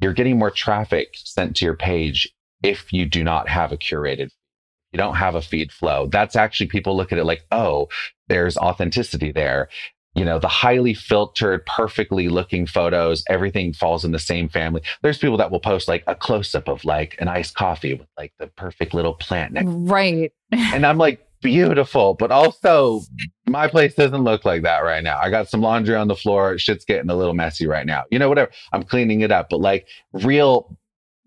you're 0.00 0.12
getting 0.12 0.38
more 0.38 0.50
traffic 0.50 1.14
sent 1.14 1.56
to 1.56 1.64
your 1.64 1.76
page 1.76 2.28
if 2.62 2.92
you 2.92 3.06
do 3.06 3.24
not 3.24 3.48
have 3.48 3.72
a 3.72 3.76
curated 3.76 4.30
you 4.92 4.98
don't 4.98 5.14
have 5.14 5.34
a 5.34 5.42
feed 5.42 5.72
flow. 5.72 6.06
That's 6.06 6.36
actually 6.36 6.66
people 6.66 6.96
look 6.96 7.12
at 7.12 7.18
it 7.18 7.24
like 7.24 7.44
oh 7.50 7.88
there's 8.28 8.56
authenticity 8.56 9.32
there. 9.32 9.68
You 10.14 10.24
know 10.24 10.38
the 10.38 10.48
highly 10.48 10.94
filtered 10.94 11.64
perfectly 11.66 12.28
looking 12.28 12.66
photos 12.66 13.22
everything 13.28 13.72
falls 13.72 14.04
in 14.04 14.12
the 14.12 14.18
same 14.18 14.48
family. 14.48 14.82
There's 15.02 15.18
people 15.18 15.36
that 15.36 15.50
will 15.50 15.60
post 15.60 15.86
like 15.86 16.02
a 16.06 16.14
close 16.14 16.54
up 16.54 16.68
of 16.68 16.84
like 16.84 17.16
an 17.20 17.28
iced 17.28 17.54
coffee 17.54 17.94
with 17.94 18.08
like 18.18 18.32
the 18.38 18.48
perfect 18.48 18.92
little 18.92 19.14
plant 19.14 19.52
next 19.52 19.68
right. 19.68 20.32
And 20.52 20.84
i'm 20.84 20.98
like 20.98 21.24
beautiful, 21.40 22.14
but 22.14 22.30
also 22.30 23.02
my 23.46 23.68
place 23.68 23.94
doesn't 23.94 24.24
look 24.24 24.44
like 24.44 24.62
that 24.62 24.80
right 24.80 25.02
now. 25.02 25.18
I 25.20 25.30
got 25.30 25.48
some 25.48 25.60
laundry 25.60 25.96
on 25.96 26.08
the 26.08 26.16
floor. 26.16 26.58
Shit's 26.58 26.84
getting 26.84 27.10
a 27.10 27.16
little 27.16 27.34
messy 27.34 27.66
right 27.66 27.86
now. 27.86 28.04
You 28.10 28.18
know, 28.18 28.28
whatever. 28.28 28.50
I'm 28.72 28.82
cleaning 28.82 29.20
it 29.22 29.32
up, 29.32 29.48
but 29.50 29.60
like 29.60 29.86
real 30.12 30.76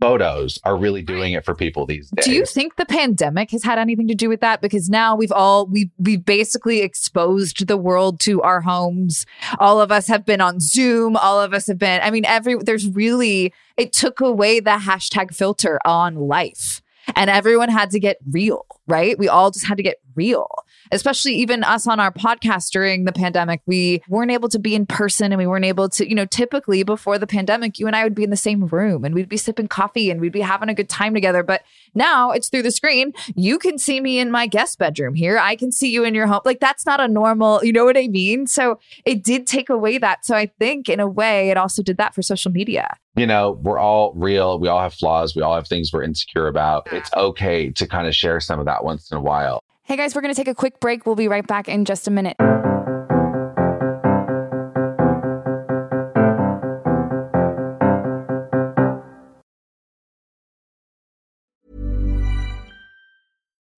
photos 0.03 0.59
are 0.65 0.75
really 0.75 1.01
doing 1.01 1.31
it 1.31 1.45
for 1.45 1.55
people 1.55 1.85
these 1.85 2.09
days. 2.09 2.25
Do 2.25 2.33
you 2.33 2.45
think 2.45 2.75
the 2.75 2.85
pandemic 2.85 3.51
has 3.51 3.63
had 3.63 3.79
anything 3.79 4.09
to 4.09 4.15
do 4.15 4.27
with 4.27 4.41
that? 4.41 4.61
Because 4.61 4.89
now 4.89 5.15
we've 5.15 5.31
all 5.31 5.65
we 5.65 5.91
we've 5.97 6.25
basically 6.25 6.81
exposed 6.81 7.65
the 7.67 7.77
world 7.77 8.19
to 8.21 8.41
our 8.41 8.59
homes. 8.59 9.25
All 9.59 9.79
of 9.79 9.93
us 9.93 10.07
have 10.07 10.25
been 10.25 10.41
on 10.41 10.59
Zoom. 10.59 11.15
All 11.15 11.39
of 11.39 11.53
us 11.53 11.67
have 11.67 11.77
been. 11.77 12.01
I 12.03 12.11
mean, 12.11 12.25
every 12.25 12.55
there's 12.55 12.85
really 12.89 13.53
it 13.77 13.93
took 13.93 14.19
away 14.19 14.59
the 14.59 14.71
hashtag 14.71 15.33
filter 15.33 15.79
on 15.85 16.15
life, 16.15 16.81
and 17.15 17.29
everyone 17.29 17.69
had 17.69 17.89
to 17.91 17.99
get 17.99 18.17
real 18.31 18.65
right? 18.87 19.17
We 19.17 19.27
all 19.27 19.51
just 19.51 19.65
had 19.65 19.77
to 19.77 19.83
get 19.83 19.97
real, 20.15 20.47
especially 20.93 21.35
even 21.35 21.63
us 21.63 21.87
on 21.87 21.99
our 21.99 22.11
podcast 22.11 22.69
during 22.71 23.05
the 23.05 23.11
pandemic. 23.11 23.61
We 23.65 24.01
weren't 24.07 24.31
able 24.31 24.49
to 24.49 24.59
be 24.59 24.75
in 24.75 24.85
person 24.85 25.31
and 25.31 25.39
we 25.39 25.47
weren't 25.47 25.65
able 25.65 25.89
to, 25.89 26.07
you 26.07 26.15
know, 26.15 26.25
typically 26.25 26.83
before 26.83 27.17
the 27.17 27.27
pandemic, 27.27 27.79
you 27.79 27.87
and 27.87 27.95
I 27.95 28.03
would 28.03 28.15
be 28.15 28.23
in 28.23 28.29
the 28.29 28.35
same 28.37 28.65
room 28.67 29.03
and 29.03 29.15
we'd 29.15 29.29
be 29.29 29.37
sipping 29.37 29.67
coffee 29.67 30.09
and 30.09 30.21
we'd 30.21 30.31
be 30.31 30.41
having 30.41 30.69
a 30.69 30.73
good 30.73 30.89
time 30.89 31.13
together. 31.13 31.43
But 31.43 31.63
now 31.95 32.31
it's 32.31 32.49
through 32.49 32.63
the 32.63 32.71
screen. 32.71 33.13
You 33.35 33.57
can 33.57 33.77
see 33.77 33.99
me 33.99 34.19
in 34.19 34.31
my 34.31 34.47
guest 34.47 34.79
bedroom 34.79 35.15
here. 35.15 35.37
I 35.37 35.55
can 35.55 35.71
see 35.71 35.91
you 35.91 36.03
in 36.03 36.13
your 36.13 36.27
home. 36.27 36.41
Like 36.45 36.59
that's 36.59 36.85
not 36.85 36.99
a 36.99 37.07
normal, 37.07 37.63
you 37.63 37.73
know 37.73 37.85
what 37.85 37.97
I 37.97 38.07
mean? 38.07 38.47
So 38.47 38.79
it 39.05 39.23
did 39.23 39.47
take 39.47 39.69
away 39.69 39.97
that. 39.97 40.25
So 40.25 40.35
I 40.35 40.47
think 40.59 40.89
in 40.89 40.99
a 40.99 41.07
way, 41.07 41.49
it 41.49 41.57
also 41.57 41.81
did 41.81 41.97
that 41.97 42.13
for 42.13 42.21
social 42.21 42.51
media 42.51 42.97
you 43.15 43.27
know, 43.27 43.59
we're 43.61 43.77
all 43.77 44.11
real. 44.15 44.59
We 44.59 44.67
all 44.67 44.81
have 44.81 44.93
flaws. 44.93 45.35
We 45.35 45.43
all 45.43 45.53
have 45.53 45.67
things 45.67 45.93
we're 45.93 46.01
insecure 46.01 46.47
about. 46.47 46.91
It's 46.91 47.11
okay 47.15 47.69
to 47.69 47.87
kind 47.87 48.07
of 48.07 48.15
share 48.15 48.39
some 48.39 48.59
of 48.59 48.65
that 48.65 48.83
once 48.83 49.11
in 49.11 49.17
a 49.17 49.21
while. 49.21 49.61
Hey 49.85 49.97
guys, 49.97 50.15
we're 50.15 50.21
going 50.21 50.33
to 50.33 50.39
take 50.39 50.47
a 50.47 50.55
quick 50.55 50.79
break. 50.79 51.05
We'll 51.05 51.15
be 51.15 51.27
right 51.27 51.45
back 51.45 51.67
in 51.67 51.83
just 51.83 52.07
a 52.07 52.11
minute. 52.11 52.37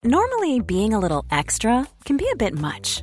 Normally, 0.04 0.60
being 0.60 0.94
a 0.94 1.00
little 1.00 1.24
extra 1.32 1.88
can 2.04 2.16
be 2.16 2.28
a 2.32 2.36
bit 2.36 2.56
much, 2.56 3.02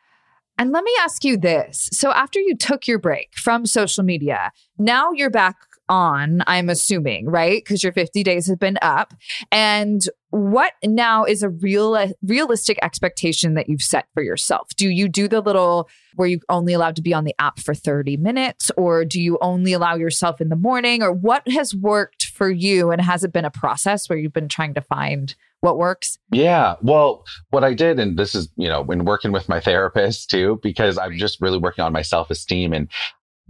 And 0.61 0.71
let 0.71 0.83
me 0.83 0.91
ask 0.99 1.23
you 1.23 1.37
this. 1.37 1.89
So, 1.91 2.11
after 2.11 2.39
you 2.39 2.55
took 2.55 2.87
your 2.87 2.99
break 2.99 3.35
from 3.35 3.65
social 3.65 4.03
media, 4.03 4.51
now 4.77 5.11
you're 5.11 5.31
back 5.31 5.55
on, 5.91 6.41
I'm 6.47 6.69
assuming, 6.69 7.29
right? 7.29 7.63
Because 7.63 7.83
your 7.83 7.91
50 7.91 8.23
days 8.23 8.47
have 8.47 8.57
been 8.57 8.79
up. 8.81 9.13
And 9.51 10.01
what 10.29 10.73
now 10.83 11.25
is 11.25 11.43
a 11.43 11.49
real 11.49 12.11
realistic 12.23 12.79
expectation 12.81 13.53
that 13.55 13.67
you've 13.67 13.81
set 13.81 14.07
for 14.13 14.23
yourself? 14.23 14.69
Do 14.77 14.87
you 14.87 15.09
do 15.09 15.27
the 15.27 15.41
little 15.41 15.89
where 16.15 16.29
you 16.29 16.39
only 16.47 16.73
allowed 16.73 16.95
to 16.95 17.01
be 17.01 17.13
on 17.13 17.25
the 17.25 17.35
app 17.39 17.59
for 17.59 17.73
30 17.73 18.17
minutes 18.17 18.71
or 18.77 19.03
do 19.03 19.21
you 19.21 19.37
only 19.41 19.73
allow 19.73 19.95
yourself 19.95 20.39
in 20.39 20.49
the 20.49 20.55
morning 20.55 21.03
or 21.03 21.11
what 21.11 21.47
has 21.49 21.75
worked 21.75 22.25
for 22.27 22.49
you 22.49 22.91
and 22.91 23.01
has 23.01 23.23
it 23.23 23.33
been 23.33 23.45
a 23.45 23.51
process 23.51 24.07
where 24.07 24.17
you've 24.17 24.33
been 24.33 24.47
trying 24.47 24.73
to 24.73 24.81
find 24.81 25.35
what 25.59 25.77
works? 25.77 26.17
Yeah. 26.31 26.75
Well, 26.81 27.23
what 27.51 27.63
I 27.63 27.73
did, 27.73 27.99
and 27.99 28.17
this 28.17 28.33
is, 28.33 28.49
you 28.55 28.67
know, 28.67 28.81
when 28.81 29.05
working 29.05 29.31
with 29.31 29.47
my 29.47 29.59
therapist 29.59 30.29
too, 30.29 30.59
because 30.63 30.97
I'm 30.97 31.17
just 31.17 31.39
really 31.39 31.59
working 31.59 31.83
on 31.83 31.93
my 31.93 32.01
self 32.01 32.31
esteem. 32.31 32.73
And 32.73 32.89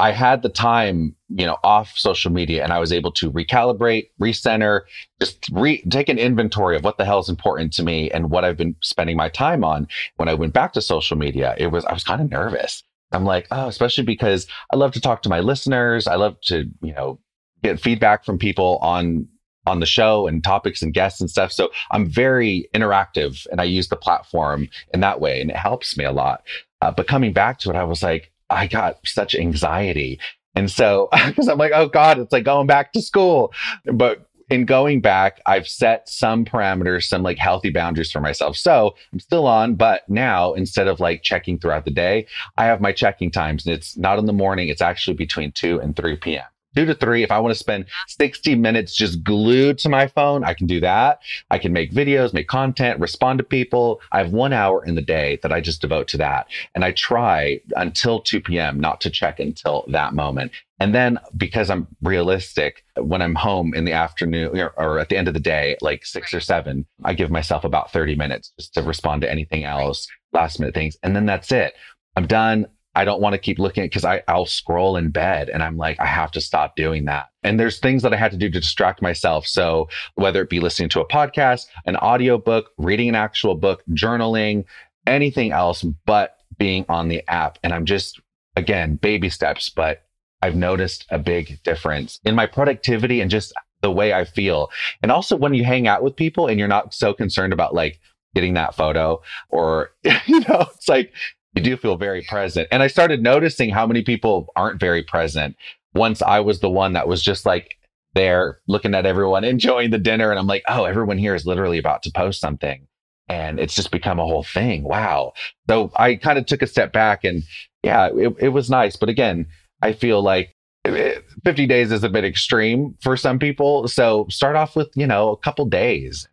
I 0.02 0.12
had 0.12 0.42
the 0.42 0.50
time, 0.50 1.16
you 1.30 1.46
know, 1.46 1.58
off 1.64 1.94
social 1.96 2.32
media 2.32 2.64
and 2.64 2.74
I 2.74 2.80
was 2.80 2.92
able 2.92 3.12
to 3.14 3.32
recalibrate, 3.32 4.10
recenter, 4.20 4.82
just 5.20 5.48
re- 5.52 5.84
take 5.92 6.10
an 6.10 6.18
inventory 6.18 6.76
of 6.76 6.84
what 6.84 6.98
the 6.98 7.06
hell 7.06 7.20
is 7.20 7.30
important 7.30 7.72
to 7.74 7.84
me 7.84 8.10
and 8.10 8.32
what 8.32 8.44
I've 8.44 8.58
been 8.58 8.76
spending 8.82 9.16
my 9.16 9.30
time 9.30 9.64
on. 9.64 9.88
When 10.16 10.28
I 10.28 10.34
went 10.34 10.54
back 10.54 10.74
to 10.74 10.82
social 10.82 11.18
media, 11.18 11.54
it 11.56 11.68
was, 11.68 11.86
I 11.86 11.94
was 11.94 12.04
kind 12.04 12.20
of 12.20 12.32
nervous. 12.32 12.84
I'm 13.12 13.26
like, 13.26 13.46
oh, 13.52 13.68
especially 13.68 14.04
because 14.04 14.48
I 14.74 14.76
love 14.76 14.92
to 14.94 15.02
talk 15.02 15.22
to 15.22 15.30
my 15.30 15.40
listeners. 15.40 16.08
I 16.08 16.16
love 16.16 16.36
to, 16.46 16.66
you 16.82 16.94
know, 16.94 17.20
get 17.62 17.80
feedback 17.80 18.26
from 18.26 18.40
people 18.40 18.80
on 18.82 19.28
on 19.68 19.80
the 19.80 19.86
show 19.86 20.26
and 20.26 20.44
topics 20.44 20.82
and 20.82 20.96
guests 20.96 21.22
and 21.22 21.30
stuff. 21.30 21.52
So 21.52 21.70
I'm 21.92 22.10
very 22.10 22.68
interactive 22.74 23.46
and 23.52 23.62
I 23.62 23.66
use 23.66 23.90
the 23.90 23.96
platform 23.96 24.68
in 24.92 25.02
that 25.02 25.22
way 25.22 25.40
and 25.40 25.52
it 25.52 25.56
helps 25.56 25.96
me 25.96 26.04
a 26.04 26.12
lot. 26.12 26.42
Uh, 26.82 26.90
but 26.90 27.08
coming 27.08 27.32
back 27.32 27.60
to 27.60 27.70
it, 27.70 27.76
I 27.76 27.84
was 27.84 28.02
like, 28.02 28.31
I 28.52 28.68
got 28.68 29.00
such 29.06 29.36
anxiety. 29.36 30.20
And 30.56 30.70
so, 30.70 31.10
because 31.28 31.48
I'm 31.48 31.58
like, 31.58 31.72
oh 31.74 31.88
God, 31.88 32.20
it's 32.20 32.32
like 32.32 32.44
going 32.44 32.68
back 32.68 32.94
to 32.94 33.02
school. 33.02 33.54
But 33.86 34.28
in 34.50 34.66
going 34.66 35.00
back, 35.00 35.40
I've 35.46 35.68
set 35.68 36.10
some 36.10 36.44
parameters, 36.44 37.04
some 37.04 37.24
like 37.24 37.38
healthy 37.38 37.70
boundaries 37.70 38.12
for 38.12 38.20
myself. 38.20 38.58
So 38.58 38.96
I'm 39.14 39.20
still 39.20 39.48
on, 39.48 39.76
but 39.76 40.02
now 40.10 40.54
instead 40.54 40.90
of 40.90 41.00
like 41.00 41.24
checking 41.24 41.58
throughout 41.58 41.86
the 41.86 41.92
day, 41.92 42.28
I 42.58 42.66
have 42.66 42.82
my 42.82 42.92
checking 42.92 43.32
times 43.32 43.66
and 43.66 43.74
it's 43.74 43.98
not 43.98 44.20
in 44.20 44.26
the 44.26 44.34
morning. 44.34 44.68
It's 44.68 44.82
actually 44.82 45.16
between 45.16 45.54
2 45.54 45.80
and 45.80 45.96
3 45.96 46.18
p.m 46.18 46.44
two 46.76 46.86
to 46.86 46.96
three. 46.96 47.24
If 47.24 47.32
I 47.32 47.40
want 47.40 47.54
to 47.54 47.60
spend 47.60 47.86
60 48.08 48.56
minutes 48.56 48.96
just 48.96 49.24
glued 49.24 49.78
to 49.80 49.90
my 49.90 50.08
phone, 50.08 50.44
I 50.44 50.54
can 50.54 50.68
do 50.68 50.80
that. 50.82 51.20
I 51.50 51.58
can 51.58 51.74
make 51.74 51.92
videos, 51.92 52.34
make 52.34 52.48
content, 52.48 53.00
respond 53.00 53.40
to 53.40 53.44
people. 53.44 54.02
I 54.12 54.20
have 54.20 54.32
one 54.32 54.54
hour 54.54 54.84
in 54.84 54.96
the 54.96 55.02
day 55.02 55.40
that 55.44 55.52
I 55.52 55.62
just 55.62 55.82
devote 55.82 56.08
to 56.10 56.18
that. 56.18 56.48
And 56.76 56.84
I 56.86 56.92
try 56.92 57.60
until 57.76 58.22
2 58.22 58.42
p.m. 58.42 58.80
not 58.80 59.02
to 59.02 59.10
check 59.10 59.40
until 59.40 59.86
that 59.90 60.14
moment. 60.14 60.52
And 60.80 60.96
then 60.96 61.20
because 61.38 61.70
I'm 61.70 61.88
realistic, 62.02 62.84
when 62.96 63.22
I'm 63.22 63.36
home 63.36 63.76
in 63.76 63.86
the 63.86 63.94
afternoon 63.94 64.60
or, 64.60 64.74
or, 64.78 64.98
at 64.98 65.10
the 65.10 65.18
end 65.18 65.28
of 65.28 65.36
the 65.36 65.40
day, 65.40 65.78
like 65.80 66.06
six 66.06 66.34
or 66.34 66.40
seven, 66.40 66.88
I 67.04 67.14
give 67.14 67.30
myself 67.30 67.64
about 67.64 67.92
30 67.92 68.16
minutes 68.16 68.52
just 68.60 68.74
to 68.74 68.82
respond 68.82 69.22
to 69.22 69.30
anything 69.30 69.64
else, 69.64 70.08
last 70.34 70.60
minute 70.60 70.74
things. 70.74 70.98
And 71.04 71.16
then 71.16 71.28
that's 71.28 71.52
it. 71.52 71.74
I'm 72.16 72.26
done. 72.26 72.66
I 72.94 73.06
don't 73.06 73.22
want 73.22 73.34
to 73.34 73.40
keep 73.40 73.60
looking 73.60 73.84
at 73.84 73.90
because 73.90 74.06
I 74.06 74.22
I'll 74.28 74.46
scroll 74.46 74.98
in 74.98 75.12
bed 75.12 75.50
and 75.50 75.64
I'm 75.64 75.78
like 75.78 76.00
I 76.00 76.06
have 76.06 76.32
to 76.32 76.42
stop 76.42 76.76
doing 76.76 77.06
that. 77.06 77.28
And 77.44 77.60
there's 77.60 77.80
things 77.80 78.04
that 78.04 78.14
I 78.14 78.18
had 78.18 78.32
to 78.32 78.38
do 78.38 78.50
to 78.50 78.60
distract 78.60 79.02
myself. 79.02 79.48
So 79.48 79.90
whether 80.16 80.42
it 80.42 80.50
be 80.50 80.60
listening 80.60 80.90
to 80.90 81.02
a 81.02 81.08
podcast, 81.08 81.68
an 81.86 81.96
audio 81.98 82.38
book, 82.38 82.72
reading 82.78 83.10
an 83.10 83.16
actual 83.16 83.56
book, 83.56 83.84
journaling, 83.92 84.66
anything 85.08 85.52
else 85.52 85.84
but 86.06 86.38
being 86.58 86.86
on 86.90 87.08
the 87.08 87.28
app. 87.30 87.58
And 87.64 87.74
I'm 87.74 87.86
just 87.86 88.20
again 88.56 88.96
baby 88.96 89.30
steps, 89.30 89.70
but 89.70 90.04
I've 90.42 90.56
noticed 90.56 91.06
a 91.10 91.20
big 91.20 91.62
difference 91.64 92.20
in 92.26 92.36
my 92.36 92.46
productivity 92.46 93.22
and 93.22 93.32
just 93.32 93.54
the 93.82 93.92
way 93.92 94.14
I 94.14 94.26
feel. 94.26 94.70
And 95.02 95.12
also 95.12 95.36
when 95.36 95.54
you 95.54 95.64
hang 95.64 95.88
out 95.88 96.04
with 96.04 96.16
people 96.16 96.48
and 96.48 96.60
you're 96.60 96.68
not 96.68 96.94
so 96.94 97.14
concerned 97.14 97.54
about 97.54 97.74
like 97.74 98.00
getting 98.36 98.54
that 98.54 98.76
photo 98.76 99.22
or 99.50 99.92
you 100.04 100.40
know 100.42 100.66
it's 100.74 100.88
like 100.88 101.14
you 101.54 101.62
do 101.62 101.78
feel 101.78 101.98
very 101.98 102.22
present. 102.24 102.68
And 102.72 102.82
I 102.82 102.88
started 102.88 103.22
noticing 103.22 103.70
how 103.70 103.86
many 103.86 104.04
people 104.04 104.48
aren't 104.56 104.80
very 104.80 105.04
present. 105.04 105.56
Once 105.94 106.22
I 106.22 106.40
was 106.40 106.60
the 106.62 106.70
one 106.70 106.94
that 106.94 107.08
was 107.08 107.22
just 107.22 107.46
like 107.46 107.76
there 108.14 108.60
looking 108.68 108.96
at 108.96 109.06
everyone 109.06 109.44
enjoying 109.56 109.90
the 109.92 109.98
dinner. 109.98 110.30
And 110.30 110.40
I'm 110.40 110.48
like, 110.48 110.64
oh, 110.68 110.86
everyone 110.86 111.18
here 111.18 111.36
is 111.36 111.46
literally 111.46 111.78
about 111.78 112.04
to 112.04 112.12
post 112.12 112.40
something. 112.40 112.88
and 113.30 113.60
it's 113.60 113.76
just 113.76 113.92
become 113.92 114.20
a 114.20 114.26
whole 114.26 114.44
thing. 114.44 114.84
Wow. 114.84 115.34
So 115.70 115.92
I 115.96 116.16
kind 116.16 116.38
of 116.38 116.46
took 116.46 116.62
a 116.62 116.68
step 116.68 116.92
back 116.92 117.24
and 117.24 117.44
yeah, 117.84 118.10
it, 118.14 118.36
it 118.40 118.50
was 118.50 118.70
nice. 118.70 118.96
But 118.98 119.10
again, 119.10 119.48
I 119.82 119.94
feel 119.94 120.22
like 120.22 120.56
eh, 120.86 121.20
50 121.46 121.66
days 121.66 121.92
is 121.92 122.04
a 122.04 122.10
bit 122.10 122.26
extreme 122.26 122.96
for 123.02 123.16
some 123.18 123.40
people. 123.40 123.88
So 123.88 124.28
start 124.30 124.56
off 124.56 124.76
with, 124.76 124.90
you 124.96 125.08
know, 125.08 125.30
a 125.30 125.38
couple 125.38 125.66
days. 125.66 126.28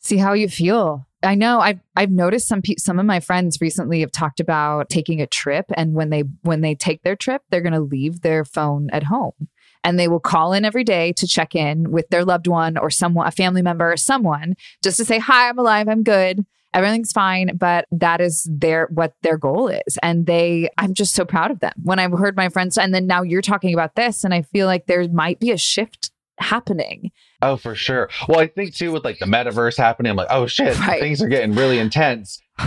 See 0.00 0.16
how 0.16 0.32
you 0.32 0.48
feel. 0.48 1.06
I 1.22 1.34
know 1.34 1.60
I've 1.60 1.80
I've 1.96 2.10
noticed 2.10 2.48
some 2.48 2.62
pe- 2.62 2.76
some 2.78 2.98
of 2.98 3.06
my 3.06 3.20
friends 3.20 3.60
recently 3.60 4.00
have 4.00 4.12
talked 4.12 4.40
about 4.40 4.88
taking 4.88 5.20
a 5.20 5.26
trip 5.26 5.66
and 5.74 5.94
when 5.94 6.10
they 6.10 6.24
when 6.42 6.60
they 6.60 6.74
take 6.74 7.02
their 7.02 7.16
trip 7.16 7.42
they're 7.50 7.60
going 7.60 7.72
to 7.74 7.80
leave 7.80 8.22
their 8.22 8.44
phone 8.44 8.88
at 8.90 9.04
home. 9.04 9.48
And 9.82 9.98
they 9.98 10.08
will 10.08 10.20
call 10.20 10.52
in 10.52 10.66
every 10.66 10.84
day 10.84 11.12
to 11.14 11.26
check 11.26 11.54
in 11.54 11.90
with 11.90 12.08
their 12.10 12.24
loved 12.24 12.46
one 12.46 12.76
or 12.76 12.90
someone 12.90 13.26
a 13.26 13.30
family 13.30 13.62
member 13.62 13.92
or 13.92 13.96
someone 13.96 14.54
just 14.82 14.96
to 14.98 15.04
say 15.04 15.18
hi 15.18 15.48
I'm 15.48 15.58
alive 15.58 15.88
I'm 15.88 16.02
good 16.02 16.44
everything's 16.72 17.12
fine. 17.12 17.56
But 17.56 17.86
that 17.90 18.20
is 18.20 18.48
their 18.50 18.86
what 18.92 19.14
their 19.22 19.36
goal 19.36 19.68
is. 19.68 19.98
And 20.02 20.26
they 20.26 20.70
i'm 20.78 20.94
just 20.94 21.14
so 21.14 21.24
proud 21.24 21.50
of 21.50 21.60
them. 21.60 21.74
When 21.82 21.98
i've 21.98 22.12
heard 22.12 22.36
my 22.36 22.48
friends 22.48 22.78
and 22.78 22.94
then 22.94 23.06
now 23.06 23.22
you're 23.22 23.42
talking 23.42 23.74
about 23.74 23.94
this 23.94 24.24
and 24.24 24.32
i 24.32 24.42
feel 24.42 24.66
like 24.66 24.86
there 24.86 25.06
might 25.08 25.40
be 25.40 25.50
a 25.50 25.58
shift 25.58 26.10
happening 26.38 27.10
Oh, 27.42 27.56
for 27.56 27.74
sure. 27.74 28.10
Well, 28.28 28.40
I 28.40 28.46
think 28.48 28.74
too 28.74 28.92
with 28.92 29.04
like 29.04 29.18
the 29.18 29.26
metaverse 29.26 29.76
happening, 29.76 30.10
I'm 30.10 30.16
like, 30.16 30.28
oh 30.30 30.46
shit, 30.46 30.78
Right. 30.78 31.00
things 31.00 31.22
are 31.22 31.28
getting 31.28 31.54
really 31.54 31.78
intense. 31.78 32.40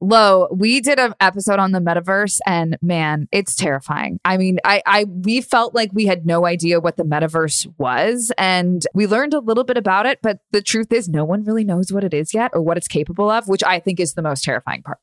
Lo, 0.00 0.48
we 0.52 0.80
did 0.80 0.98
an 0.98 1.14
episode 1.20 1.58
on 1.58 1.72
the 1.72 1.80
metaverse 1.80 2.38
and 2.46 2.76
man, 2.82 3.28
it's 3.32 3.54
terrifying. 3.56 4.20
I 4.24 4.36
mean, 4.36 4.58
I, 4.64 4.82
I 4.86 5.04
we 5.04 5.40
felt 5.40 5.74
like 5.74 5.90
we 5.92 6.06
had 6.06 6.26
no 6.26 6.46
idea 6.46 6.80
what 6.80 6.96
the 6.96 7.02
metaverse 7.02 7.66
was 7.78 8.32
and 8.38 8.86
we 8.94 9.06
learned 9.06 9.34
a 9.34 9.40
little 9.40 9.64
bit 9.64 9.76
about 9.76 10.06
it, 10.06 10.20
but 10.22 10.38
the 10.52 10.62
truth 10.62 10.92
is 10.92 11.08
no 11.08 11.24
one 11.24 11.44
really 11.44 11.64
knows 11.64 11.92
what 11.92 12.04
it 12.04 12.14
is 12.14 12.32
yet 12.34 12.50
or 12.54 12.62
what 12.62 12.76
it's 12.76 12.88
capable 12.88 13.30
of, 13.30 13.48
which 13.48 13.64
I 13.64 13.80
think 13.80 13.98
is 13.98 14.14
the 14.14 14.22
most 14.22 14.44
terrifying 14.44 14.82
part. 14.82 14.98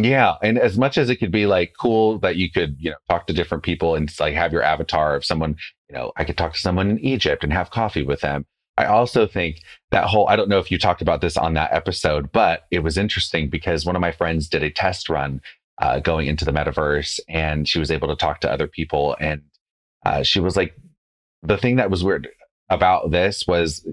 Yeah, 0.00 0.36
and 0.42 0.58
as 0.58 0.78
much 0.78 0.96
as 0.96 1.10
it 1.10 1.16
could 1.16 1.32
be 1.32 1.46
like 1.46 1.74
cool 1.78 2.18
that 2.20 2.36
you 2.36 2.50
could, 2.50 2.76
you 2.78 2.90
know, 2.90 2.96
talk 3.10 3.26
to 3.26 3.32
different 3.32 3.64
people 3.64 3.96
and 3.96 4.12
like 4.20 4.34
have 4.34 4.52
your 4.52 4.62
avatar 4.62 5.16
of 5.16 5.24
someone, 5.24 5.56
you 5.88 5.96
know, 5.96 6.12
I 6.16 6.24
could 6.24 6.38
talk 6.38 6.52
to 6.52 6.60
someone 6.60 6.88
in 6.88 6.98
Egypt 7.00 7.42
and 7.42 7.52
have 7.52 7.70
coffee 7.70 8.04
with 8.04 8.20
them. 8.20 8.46
I 8.76 8.84
also 8.84 9.26
think 9.26 9.60
that 9.90 10.04
whole 10.04 10.28
I 10.28 10.36
don't 10.36 10.48
know 10.48 10.60
if 10.60 10.70
you 10.70 10.78
talked 10.78 11.02
about 11.02 11.20
this 11.20 11.36
on 11.36 11.54
that 11.54 11.72
episode, 11.72 12.30
but 12.30 12.62
it 12.70 12.80
was 12.80 12.96
interesting 12.96 13.50
because 13.50 13.84
one 13.84 13.96
of 13.96 14.00
my 14.00 14.12
friends 14.12 14.48
did 14.48 14.62
a 14.62 14.70
test 14.70 15.08
run 15.08 15.40
uh, 15.82 15.98
going 15.98 16.28
into 16.28 16.44
the 16.44 16.52
metaverse 16.52 17.18
and 17.28 17.68
she 17.68 17.80
was 17.80 17.90
able 17.90 18.06
to 18.08 18.16
talk 18.16 18.40
to 18.40 18.52
other 18.52 18.68
people 18.68 19.16
and 19.18 19.42
uh, 20.06 20.22
she 20.22 20.38
was 20.38 20.56
like 20.56 20.74
the 21.42 21.56
thing 21.56 21.76
that 21.76 21.90
was 21.90 22.04
weird 22.04 22.28
about 22.68 23.10
this 23.10 23.46
was 23.48 23.84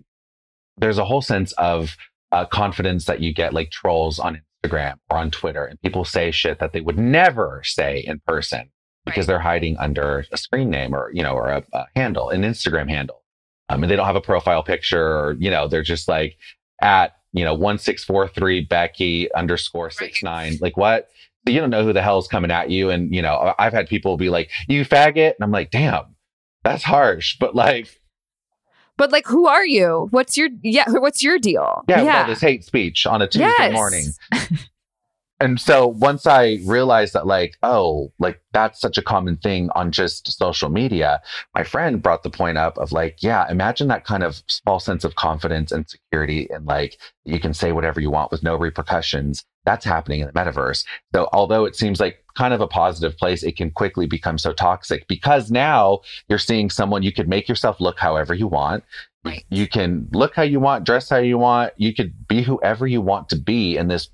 there's 0.78 1.00
a 1.00 1.06
whole 1.06 1.22
sense 1.22 1.52
of 1.54 1.96
uh, 2.32 2.46
confidence 2.46 3.06
that 3.06 3.22
you 3.22 3.34
get 3.34 3.54
like 3.54 3.72
trolls 3.72 4.20
on 4.20 4.42
Instagram 4.68 4.96
or 5.10 5.18
on 5.18 5.32
Twitter, 5.32 5.66
and 5.66 5.82
people 5.82 6.06
say 6.06 6.32
shit 6.32 6.60
that 6.60 6.74
they 6.74 6.82
would 6.82 6.98
never 6.98 7.62
say 7.64 8.00
in 8.00 8.20
person 8.28 8.70
because 9.06 9.28
they're 9.28 9.40
hiding 9.40 9.78
under 9.78 10.26
a 10.32 10.38
screen 10.38 10.70
name 10.70 10.96
or 10.96 11.12
you 11.14 11.24
know 11.24 11.34
or 11.34 11.50
a, 11.50 11.64
a 11.74 11.86
handle, 11.96 12.30
an 12.30 12.42
Instagram 12.42 12.90
handle, 12.90 13.24
um, 13.70 13.84
and 13.84 13.92
they 13.92 13.96
don't 13.96 14.06
have 14.06 14.16
a 14.16 14.22
profile 14.22 14.64
picture 14.64 15.18
or 15.18 15.36
you 15.40 15.50
know 15.50 15.68
they're 15.68 15.84
just 15.84 16.08
like 16.08 16.38
at 16.82 17.16
you 17.34 17.44
know 17.44 17.54
one 17.54 17.78
six 17.78 18.04
four 18.04 18.28
three 18.28 18.62
Becky 18.62 19.32
underscore 19.34 19.90
six 19.90 20.24
nine. 20.24 20.58
Like 20.62 20.78
what? 20.78 21.10
So 21.48 21.54
you 21.54 21.60
don't 21.60 21.70
know 21.70 21.84
who 21.84 21.94
the 21.94 22.02
hell's 22.02 22.28
coming 22.28 22.52
at 22.52 22.70
you, 22.72 22.90
and 22.90 23.14
you 23.14 23.22
know 23.22 23.54
I've 23.60 23.74
had 23.74 23.88
people 23.88 24.18
be 24.18 24.30
like 24.30 24.50
you 24.68 24.84
faggot, 24.86 25.36
and 25.36 25.44
I'm 25.44 25.52
like 25.52 25.72
damn, 25.72 26.16
that's 26.64 26.84
harsh, 26.84 27.38
but 27.40 27.56
like 27.56 27.88
But 28.98 29.12
like 29.12 29.28
who 29.28 29.48
are 29.48 29.66
you? 29.66 30.08
What's 30.12 30.38
your 30.38 30.50
yeah, 30.64 30.86
what's 30.88 31.24
your 31.24 31.38
deal? 31.40 31.84
yeah, 31.88 32.22
all 32.22 32.28
this 32.28 32.42
hate 32.42 32.64
speech 32.64 33.06
on 33.06 33.22
a 33.22 33.28
Tuesday 33.28 33.46
Yes. 33.50 33.74
morning. 33.74 34.06
and 35.42 35.60
so 35.60 35.86
once 35.88 36.26
I 36.26 36.60
realized 36.66 37.14
that, 37.14 37.28
like, 37.28 37.58
oh, 37.62 38.12
like 38.20 38.42
that's 38.54 38.80
such 38.80 38.98
a 38.98 39.02
common 39.02 39.36
thing 39.38 39.70
on 39.76 39.92
just 39.92 40.32
social 40.32 40.70
media, 40.70 41.22
my 41.54 41.64
friend 41.64 42.02
brought 42.02 42.24
the 42.24 42.30
point 42.30 42.58
up 42.58 42.78
of 42.78 42.94
like, 42.94 43.18
yeah, 43.22 43.46
imagine 43.50 43.90
that 43.90 44.06
kind 44.06 44.24
of 44.24 44.42
false 44.64 44.86
sense 44.86 45.04
of 45.04 45.16
confidence 45.16 45.72
and 45.74 45.90
security, 45.90 46.48
and 46.52 46.66
like 46.66 46.98
you 47.26 47.40
can 47.40 47.54
say 47.54 47.74
whatever 47.74 48.00
you 48.00 48.10
want 48.10 48.32
with 48.32 48.44
no 48.44 48.56
repercussions. 48.56 49.44
That's 49.66 49.86
happening 49.86 50.22
in 50.22 50.28
the 50.28 50.34
metaverse. 50.34 50.86
So 51.14 51.28
although 51.34 51.66
it 51.66 51.76
seems 51.76 52.00
like 52.00 52.24
kind 52.36 52.54
of 52.54 52.62
a 52.62 52.68
positive 52.68 53.18
place, 53.18 53.44
it 53.44 53.58
can 53.58 53.72
quickly 53.72 54.06
become 54.06 54.38
so 54.38 54.54
toxic 54.54 55.08
because 55.08 55.50
now 55.50 56.00
you're 56.30 56.38
seeing 56.38 56.70
someone 56.70 57.04
you 57.04 57.12
could 57.12 57.28
make 57.28 57.50
yourself 57.50 57.80
look 57.80 58.00
however 58.00 58.34
you 58.34 58.48
want. 58.48 58.84
You 59.50 59.68
can 59.68 60.08
look 60.12 60.36
how 60.36 60.44
you 60.44 60.60
want, 60.60 60.86
dress 60.86 61.10
how 61.10 61.18
you 61.18 61.40
want. 61.40 61.74
You 61.78 61.96
could 61.96 62.28
be 62.28 62.44
whoever 62.44 62.86
you 62.86 63.02
want 63.02 63.30
to 63.30 63.36
be 63.36 63.76
in 63.76 63.88
this 63.88 64.10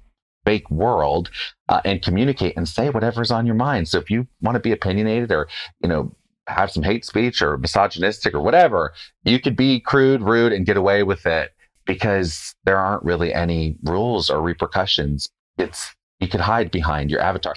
fake 0.46 0.70
world 0.72 1.30
uh, 1.68 1.82
and 1.84 2.02
communicate 2.02 2.56
and 2.56 2.68
say 2.68 2.90
whatever's 2.90 3.30
on 3.30 3.46
your 3.46 3.56
mind. 3.56 3.90
So 3.90 3.98
if 3.98 4.10
you 4.10 4.28
want 4.42 4.56
to 4.56 4.62
be 4.62 4.72
opinionated 4.72 5.32
or, 5.32 5.50
you 5.84 5.90
know, 5.90 6.16
have 6.48 6.72
some 6.72 6.84
hate 6.84 7.06
speech 7.06 7.42
or 7.42 7.58
misogynistic 7.58 8.34
or 8.34 8.42
whatever, 8.42 8.94
you 9.24 9.40
could 9.40 9.56
be 9.56 9.80
crude, 9.80 10.22
rude, 10.22 10.54
and 10.54 10.66
get 10.66 10.78
away 10.78 11.04
with 11.04 11.26
it 11.26 11.52
because 11.86 12.56
there 12.64 12.78
aren't 12.78 13.04
really 13.04 13.34
any 13.34 13.76
rules 13.84 14.30
or 14.30 14.42
repercussions. 14.42 15.30
It's 15.58 15.94
you 16.20 16.28
could 16.28 16.42
hide 16.42 16.72
behind 16.72 17.10
your 17.10 17.22
avatar. 17.22 17.56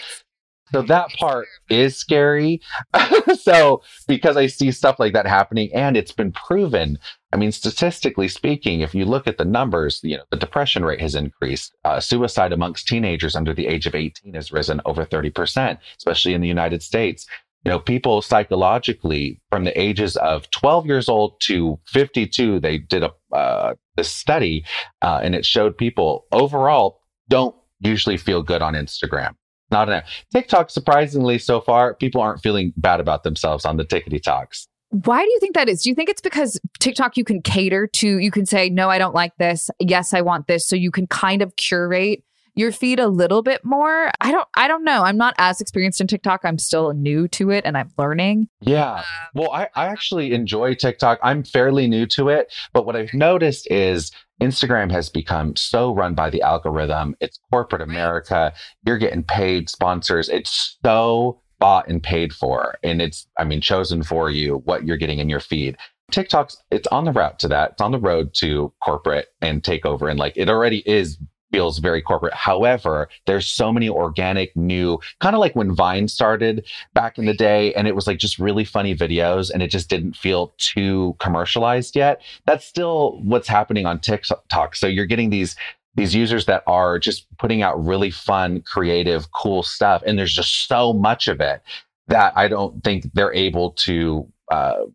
So 0.72 0.82
that 0.82 1.10
part 1.20 1.46
is 1.68 1.96
scary. 1.96 2.60
so 3.40 3.82
because 4.08 4.36
I 4.36 4.46
see 4.46 4.72
stuff 4.72 4.98
like 4.98 5.12
that 5.12 5.26
happening 5.26 5.70
and 5.74 5.96
it's 5.96 6.10
been 6.10 6.32
proven. 6.32 6.98
I 7.32 7.36
mean, 7.36 7.52
statistically 7.52 8.28
speaking, 8.28 8.80
if 8.80 8.94
you 8.94 9.04
look 9.04 9.28
at 9.28 9.38
the 9.38 9.44
numbers, 9.44 10.00
you 10.02 10.16
know, 10.16 10.24
the 10.30 10.36
depression 10.36 10.84
rate 10.84 11.00
has 11.00 11.14
increased. 11.14 11.74
Uh, 11.84 12.00
suicide 12.00 12.52
amongst 12.52 12.88
teenagers 12.88 13.36
under 13.36 13.52
the 13.52 13.66
age 13.66 13.86
of 13.86 13.94
18 13.94 14.34
has 14.34 14.50
risen 14.50 14.80
over 14.84 15.04
30%, 15.04 15.78
especially 15.98 16.34
in 16.34 16.40
the 16.40 16.48
United 16.48 16.82
States. 16.82 17.26
You 17.64 17.70
know, 17.70 17.78
people 17.78 18.20
psychologically 18.20 19.40
from 19.50 19.64
the 19.64 19.80
ages 19.80 20.16
of 20.16 20.50
12 20.50 20.86
years 20.86 21.08
old 21.08 21.40
to 21.42 21.78
52, 21.86 22.60
they 22.60 22.78
did 22.78 23.04
a 23.04 23.12
uh, 23.32 23.74
this 23.96 24.10
study, 24.10 24.64
uh, 25.02 25.20
and 25.22 25.34
it 25.34 25.46
showed 25.46 25.78
people 25.78 26.26
overall 26.32 27.00
don't 27.28 27.54
usually 27.84 28.16
feel 28.16 28.42
good 28.42 28.62
on 28.62 28.74
Instagram. 28.74 29.34
Not 29.70 29.88
enough. 29.88 30.04
TikTok, 30.32 30.70
surprisingly, 30.70 31.38
so 31.38 31.60
far, 31.60 31.94
people 31.94 32.20
aren't 32.20 32.42
feeling 32.42 32.72
bad 32.76 33.00
about 33.00 33.22
themselves 33.22 33.64
on 33.64 33.76
the 33.76 33.84
tickety 33.84 34.22
talks. 34.22 34.68
Why 34.90 35.22
do 35.24 35.28
you 35.28 35.40
think 35.40 35.54
that 35.54 35.68
is? 35.68 35.82
Do 35.82 35.88
you 35.88 35.94
think 35.94 36.08
it's 36.08 36.20
because 36.20 36.60
TikTok 36.78 37.16
you 37.16 37.24
can 37.24 37.42
cater 37.42 37.88
to, 37.88 38.18
you 38.18 38.30
can 38.30 38.46
say, 38.46 38.68
no, 38.68 38.88
I 38.90 38.98
don't 38.98 39.14
like 39.14 39.32
this. 39.38 39.68
Yes, 39.80 40.14
I 40.14 40.20
want 40.20 40.46
this. 40.46 40.68
So 40.68 40.76
you 40.76 40.92
can 40.92 41.08
kind 41.08 41.42
of 41.42 41.56
curate 41.56 42.22
your 42.54 42.72
feed 42.72 43.00
a 43.00 43.08
little 43.08 43.42
bit 43.42 43.64
more. 43.64 44.10
I 44.20 44.30
don't 44.30 44.48
I 44.56 44.68
don't 44.68 44.84
know. 44.84 45.02
I'm 45.02 45.16
not 45.16 45.34
as 45.38 45.60
experienced 45.60 46.00
in 46.00 46.06
TikTok. 46.06 46.40
I'm 46.44 46.58
still 46.58 46.92
new 46.92 47.28
to 47.28 47.50
it 47.50 47.64
and 47.64 47.76
I'm 47.76 47.90
learning. 47.98 48.48
Yeah. 48.60 48.94
Um, 48.94 49.04
well, 49.34 49.52
I, 49.52 49.68
I 49.74 49.86
actually 49.86 50.32
enjoy 50.32 50.74
TikTok. 50.74 51.18
I'm 51.22 51.42
fairly 51.42 51.88
new 51.88 52.06
to 52.06 52.28
it, 52.28 52.52
but 52.72 52.86
what 52.86 52.96
I've 52.96 53.14
noticed 53.14 53.70
is 53.70 54.12
Instagram 54.40 54.90
has 54.90 55.08
become 55.08 55.56
so 55.56 55.94
run 55.94 56.14
by 56.14 56.30
the 56.30 56.42
algorithm. 56.42 57.16
It's 57.20 57.38
corporate 57.50 57.82
America. 57.82 58.52
You're 58.86 58.98
getting 58.98 59.22
paid 59.22 59.70
sponsors. 59.70 60.28
It's 60.28 60.78
so 60.84 61.40
bought 61.60 61.88
and 61.88 62.02
paid 62.02 62.32
for. 62.32 62.76
And 62.82 63.00
it's, 63.00 63.26
I 63.38 63.44
mean, 63.44 63.60
chosen 63.60 64.02
for 64.02 64.30
you 64.30 64.56
what 64.64 64.84
you're 64.84 64.96
getting 64.96 65.20
in 65.20 65.28
your 65.28 65.40
feed. 65.40 65.76
TikTok's, 66.10 66.56
it's 66.70 66.86
on 66.88 67.04
the 67.04 67.12
route 67.12 67.38
to 67.40 67.48
that. 67.48 67.72
It's 67.72 67.80
on 67.80 67.92
the 67.92 67.98
road 67.98 68.34
to 68.34 68.72
corporate 68.84 69.28
and 69.40 69.62
takeover. 69.62 70.10
And 70.10 70.18
like 70.18 70.34
it 70.36 70.48
already 70.48 70.78
is 70.88 71.16
feels 71.54 71.78
very 71.78 72.02
corporate. 72.02 72.34
However, 72.34 73.08
there's 73.26 73.46
so 73.46 73.72
many 73.72 73.88
organic 73.88 74.56
new, 74.56 74.98
kind 75.20 75.36
of 75.36 75.40
like 75.40 75.54
when 75.54 75.72
Vine 75.72 76.08
started 76.08 76.66
back 76.94 77.16
in 77.16 77.26
the 77.26 77.32
day, 77.32 77.72
and 77.74 77.86
it 77.86 77.94
was 77.94 78.08
like 78.08 78.18
just 78.18 78.40
really 78.40 78.64
funny 78.64 78.92
videos 78.92 79.52
and 79.52 79.62
it 79.62 79.68
just 79.68 79.88
didn't 79.88 80.16
feel 80.16 80.52
too 80.58 81.14
commercialized 81.20 81.94
yet. 81.94 82.20
That's 82.44 82.64
still 82.64 83.20
what's 83.22 83.46
happening 83.46 83.86
on 83.86 84.00
TikTok. 84.00 84.74
So 84.74 84.88
you're 84.88 85.06
getting 85.06 85.30
these 85.30 85.54
these 85.94 86.12
users 86.12 86.46
that 86.46 86.64
are 86.66 86.98
just 86.98 87.24
putting 87.38 87.62
out 87.62 87.80
really 87.84 88.10
fun, 88.10 88.60
creative, 88.62 89.30
cool 89.30 89.62
stuff. 89.62 90.02
And 90.04 90.18
there's 90.18 90.34
just 90.34 90.66
so 90.66 90.92
much 90.92 91.28
of 91.28 91.40
it 91.40 91.62
that 92.08 92.32
I 92.36 92.48
don't 92.48 92.82
think 92.82 93.12
they're 93.14 93.32
able 93.32 93.70
to 93.86 94.26
uh 94.50 94.86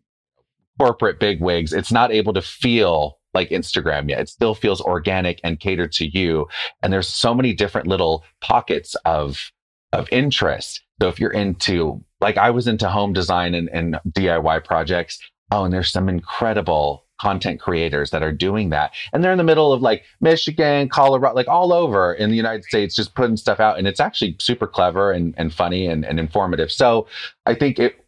corporate 0.78 1.20
bigwigs, 1.20 1.72
it's 1.72 1.92
not 1.92 2.12
able 2.12 2.34
to 2.34 2.42
feel 2.42 3.19
like 3.34 3.50
Instagram 3.50 4.08
yet. 4.08 4.20
It 4.20 4.28
still 4.28 4.54
feels 4.54 4.80
organic 4.80 5.40
and 5.44 5.60
catered 5.60 5.92
to 5.92 6.06
you. 6.06 6.48
And 6.82 6.92
there's 6.92 7.08
so 7.08 7.34
many 7.34 7.52
different 7.52 7.86
little 7.86 8.24
pockets 8.40 8.94
of 9.04 9.50
of 9.92 10.08
interest. 10.12 10.82
So 11.02 11.08
if 11.08 11.18
you're 11.18 11.32
into 11.32 12.04
like 12.20 12.36
I 12.36 12.50
was 12.50 12.66
into 12.66 12.88
home 12.88 13.12
design 13.12 13.54
and, 13.54 13.68
and 13.70 13.98
DIY 14.10 14.64
projects. 14.64 15.18
Oh, 15.52 15.64
and 15.64 15.72
there's 15.72 15.90
some 15.90 16.08
incredible 16.08 17.06
content 17.20 17.60
creators 17.60 18.10
that 18.10 18.22
are 18.22 18.32
doing 18.32 18.70
that. 18.70 18.92
And 19.12 19.22
they're 19.22 19.32
in 19.32 19.38
the 19.38 19.44
middle 19.44 19.72
of 19.72 19.82
like 19.82 20.04
Michigan, 20.20 20.88
Colorado, 20.88 21.34
like 21.34 21.48
all 21.48 21.72
over 21.72 22.14
in 22.14 22.30
the 22.30 22.36
United 22.36 22.64
States, 22.64 22.94
just 22.94 23.14
putting 23.14 23.36
stuff 23.36 23.60
out. 23.60 23.78
And 23.78 23.86
it's 23.86 24.00
actually 24.00 24.36
super 24.40 24.66
clever 24.66 25.12
and, 25.12 25.34
and 25.36 25.52
funny 25.52 25.86
and, 25.86 26.04
and 26.04 26.18
informative. 26.18 26.72
So 26.72 27.06
I 27.46 27.54
think 27.54 27.78
it 27.78 28.04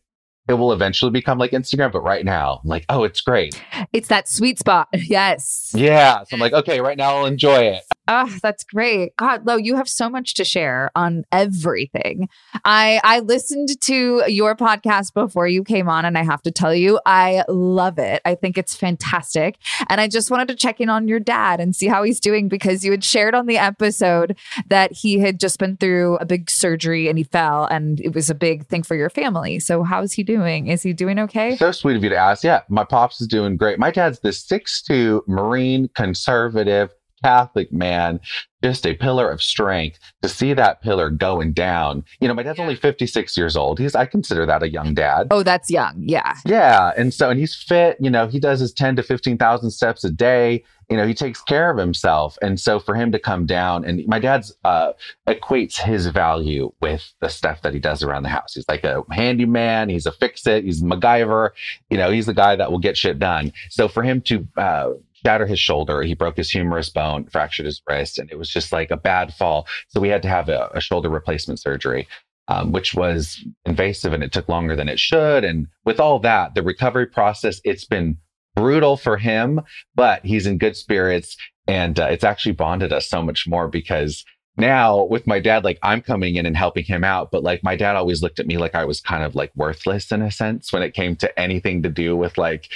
it 0.53 0.59
will 0.59 0.73
eventually 0.73 1.11
become 1.11 1.39
like 1.39 1.53
Instagram, 1.53 1.91
but 1.91 2.03
right 2.03 2.25
now, 2.25 2.61
I'm 2.63 2.69
like, 2.69 2.85
oh, 2.91 3.05
it's 3.05 3.23
great. 3.23 3.61
It's 3.93 4.09
that 4.09 4.29
sweet 4.29 4.59
spot. 4.59 4.89
Yes. 5.13 5.73
Yeah. 5.75 6.23
So 6.25 6.35
I'm 6.35 6.41
like, 6.41 6.53
okay, 6.53 6.81
right 6.81 6.97
now 6.97 7.17
I'll 7.17 7.27
enjoy 7.27 7.65
it. 7.65 7.83
Oh, 8.09 8.37
that's 8.43 8.65
great. 8.65 9.15
God, 9.17 9.47
Lo, 9.47 9.57
you 9.57 9.77
have 9.77 9.89
so 9.89 10.11
much 10.11 10.35
to 10.35 10.45
share 10.45 10.91
on 10.97 11.25
everything. 11.31 12.29
I 12.65 13.01
I 13.05 13.21
listened 13.21 13.81
to 13.83 14.25
your 14.27 14.57
podcast 14.57 15.15
before 15.15 15.47
you 15.47 15.63
came 15.63 15.89
on 15.89 16.05
and 16.05 16.19
I 16.19 16.25
have 16.25 16.43
to 16.43 16.51
tell 16.51 16.75
you, 16.75 16.99
I 17.07 17.45
love 17.49 17.99
it. 17.99 18.21
I 18.25 18.35
think 18.35 18.59
it's 18.59 18.75
fantastic. 18.75 19.57
And 19.89 20.01
I 20.01 20.09
just 20.09 20.31
wanted 20.31 20.49
to 20.49 20.57
check 20.57 20.81
in 20.81 20.89
on 20.89 21.07
your 21.07 21.21
dad 21.21 21.61
and 21.61 21.77
see 21.77 21.87
how 21.87 22.03
he's 22.03 22.19
doing 22.19 22.49
because 22.49 22.85
you 22.85 22.91
had 22.91 23.05
shared 23.05 23.35
on 23.35 23.47
the 23.47 23.59
episode 23.59 24.37
that 24.69 24.93
he 24.93 25.21
had 25.21 25.39
just 25.39 25.59
been 25.59 25.77
through 25.77 26.17
a 26.17 26.27
big 26.27 26.51
surgery 26.51 27.09
and 27.09 27.19
he 27.19 27.25
fell 27.25 27.67
and 27.67 28.01
it 28.01 28.15
was 28.15 28.29
a 28.29 28.35
big 28.35 28.67
thing 28.67 28.83
for 28.83 28.97
your 28.97 29.11
family. 29.11 29.61
So 29.61 29.85
how's 29.85 30.13
he 30.13 30.25
doing? 30.25 30.67
Is 30.67 30.83
he 30.83 30.93
doing 30.93 31.21
okay? 31.21 31.57
So 31.57 31.71
sweet 31.71 31.97
of 31.97 32.03
you 32.03 32.11
to 32.11 32.17
ask. 32.17 32.43
Yeah, 32.43 32.63
my 32.69 32.85
pops 32.85 33.21
is 33.21 33.29
doing 33.29 33.57
great. 33.57 33.79
My 33.79 33.93
dad's 33.93 34.19
the 34.21 34.33
six-two 34.33 35.25
Marine 35.29 35.89
conservative 35.95 36.91
Catholic 37.23 37.73
man, 37.73 38.21
just 38.63 38.87
a 38.87 38.95
pillar 38.95 39.31
of 39.31 39.43
strength. 39.43 39.99
To 40.23 40.29
see 40.29 40.55
that 40.55 40.83
pillar 40.83 41.11
going 41.11 41.53
down, 41.53 42.05
you 42.21 42.29
know, 42.29 42.35
my 42.35 42.43
dad's 42.43 42.61
only 42.61 42.77
56 42.77 43.37
years 43.37 43.57
old. 43.57 43.79
He's, 43.79 43.95
I 43.95 44.07
consider 44.07 44.47
that 44.47 44.63
a 44.63 44.69
young 44.69 44.95
dad. 44.95 45.29
Oh, 45.31 45.43
that's 45.43 45.71
young. 45.71 45.95
Yeah. 45.99 46.35
Yeah. 46.45 46.93
And 46.97 47.13
so, 47.13 47.31
and 47.31 47.41
he's 47.41 47.55
fit, 47.55 47.97
you 48.01 48.11
know, 48.11 48.29
he 48.29 48.39
does 48.39 48.61
his 48.61 48.73
10 48.73 48.97
to 48.97 49.03
15,000 49.03 49.71
steps 49.71 50.05
a 50.05 50.11
day. 50.11 50.65
You 50.89 50.97
know, 50.97 51.07
he 51.07 51.15
takes 51.15 51.43
care 51.43 51.71
of 51.71 51.79
himself. 51.79 52.37
And 52.43 52.61
so 52.61 52.79
for 52.79 52.95
him 52.95 53.13
to 53.13 53.19
come 53.19 53.47
down 53.47 53.85
and 53.85 54.07
my 54.07 54.19
dad's, 54.19 54.55
uh, 54.65 54.93
equates 55.27 55.81
his 55.81 56.07
value 56.09 56.73
with 56.81 57.13
the 57.21 57.29
stuff 57.29 57.63
that 57.63 57.73
he 57.75 57.81
does 57.81 58.03
around 58.03 58.25
the 58.25 58.29
house. 58.29 58.55
He's 58.55 58.69
like 58.69 58.85
a 58.85 59.03
handyman. 59.11 59.89
He's 59.89 60.07
a 60.07 60.13
fix 60.13 60.47
it. 60.47 60.65
He's 60.65 60.83
MacGyver. 60.83 61.51
You 61.91 61.97
know, 61.97 62.11
he's 62.11 62.27
the 62.27 62.35
guy 62.35 62.57
that 62.57 62.71
will 62.71 62.79
get 62.79 62.97
shit 62.97 63.19
done. 63.19 63.53
So 63.71 63.89
for 63.89 64.03
him 64.03 64.21
to, 64.23 64.47
uh, 64.57 64.91
shatter 65.25 65.47
his 65.47 65.61
shoulder. 65.61 66.03
He 66.03 66.15
broke 66.15 66.37
his 66.37 66.51
humerus 66.51 66.91
bone, 66.91 67.27
fractured 67.27 67.67
his 67.67 67.83
wrist, 67.89 68.19
and 68.19 68.31
it 68.31 68.39
was 68.39 68.49
just 68.49 68.73
like 68.73 68.91
a 68.91 68.97
bad 68.97 69.35
fall. 69.35 69.67
So 69.89 70.01
we 70.01 70.09
had 70.09 70.23
to 70.23 70.29
have 70.29 70.49
a, 70.49 70.71
a 70.75 70.81
shoulder 70.81 71.09
replacement 71.09 71.61
surgery, 71.61 72.09
um, 72.49 72.73
which 72.73 72.95
was 72.95 73.45
invasive 73.65 74.13
and 74.13 74.23
it 74.23 74.33
took 74.33 74.49
longer 74.49 74.77
than 74.77 74.89
it 74.89 74.99
should. 74.99 75.45
And 75.45 75.67
with 75.85 76.01
all 76.01 76.19
that, 76.21 76.55
the 76.55 76.63
recovery 76.63 77.07
process, 77.07 77.61
it's 77.65 77.85
been 77.85 78.19
brutal 78.55 78.97
for 78.97 79.17
him, 79.17 79.61
but 79.95 80.25
he's 80.25 80.47
in 80.47 80.59
good 80.59 80.77
spirits. 80.77 81.37
And 81.67 81.99
uh, 81.99 82.09
it's 82.11 82.25
actually 82.25 82.53
bonded 82.53 82.93
us 82.93 83.09
so 83.09 83.23
much 83.23 83.47
more 83.47 83.69
because 83.69 84.25
now 84.57 85.05
with 85.05 85.27
my 85.27 85.41
dad, 85.41 85.65
like 85.65 85.79
I'm 85.83 86.03
coming 86.03 86.35
in 86.35 86.45
and 86.45 86.57
helping 86.57 86.85
him 86.85 87.05
out, 87.05 87.31
but 87.31 87.43
like 87.43 87.63
my 87.63 87.77
dad 87.77 87.97
always 87.97 88.23
looked 88.23 88.41
at 88.41 88.47
me 88.47 88.59
like 88.59 88.75
I 88.75 88.85
was 88.85 89.01
kind 89.01 89.23
of 89.23 89.35
like 89.35 89.53
worthless 89.57 90.13
in 90.13 90.23
a 90.23 90.31
sense 90.31 90.73
when 90.73 90.83
it 90.83 90.95
came 90.95 91.17
to 91.17 91.41
anything 91.41 91.83
to 91.83 91.89
do 91.89 92.17
with 92.17 92.37
like 92.37 92.69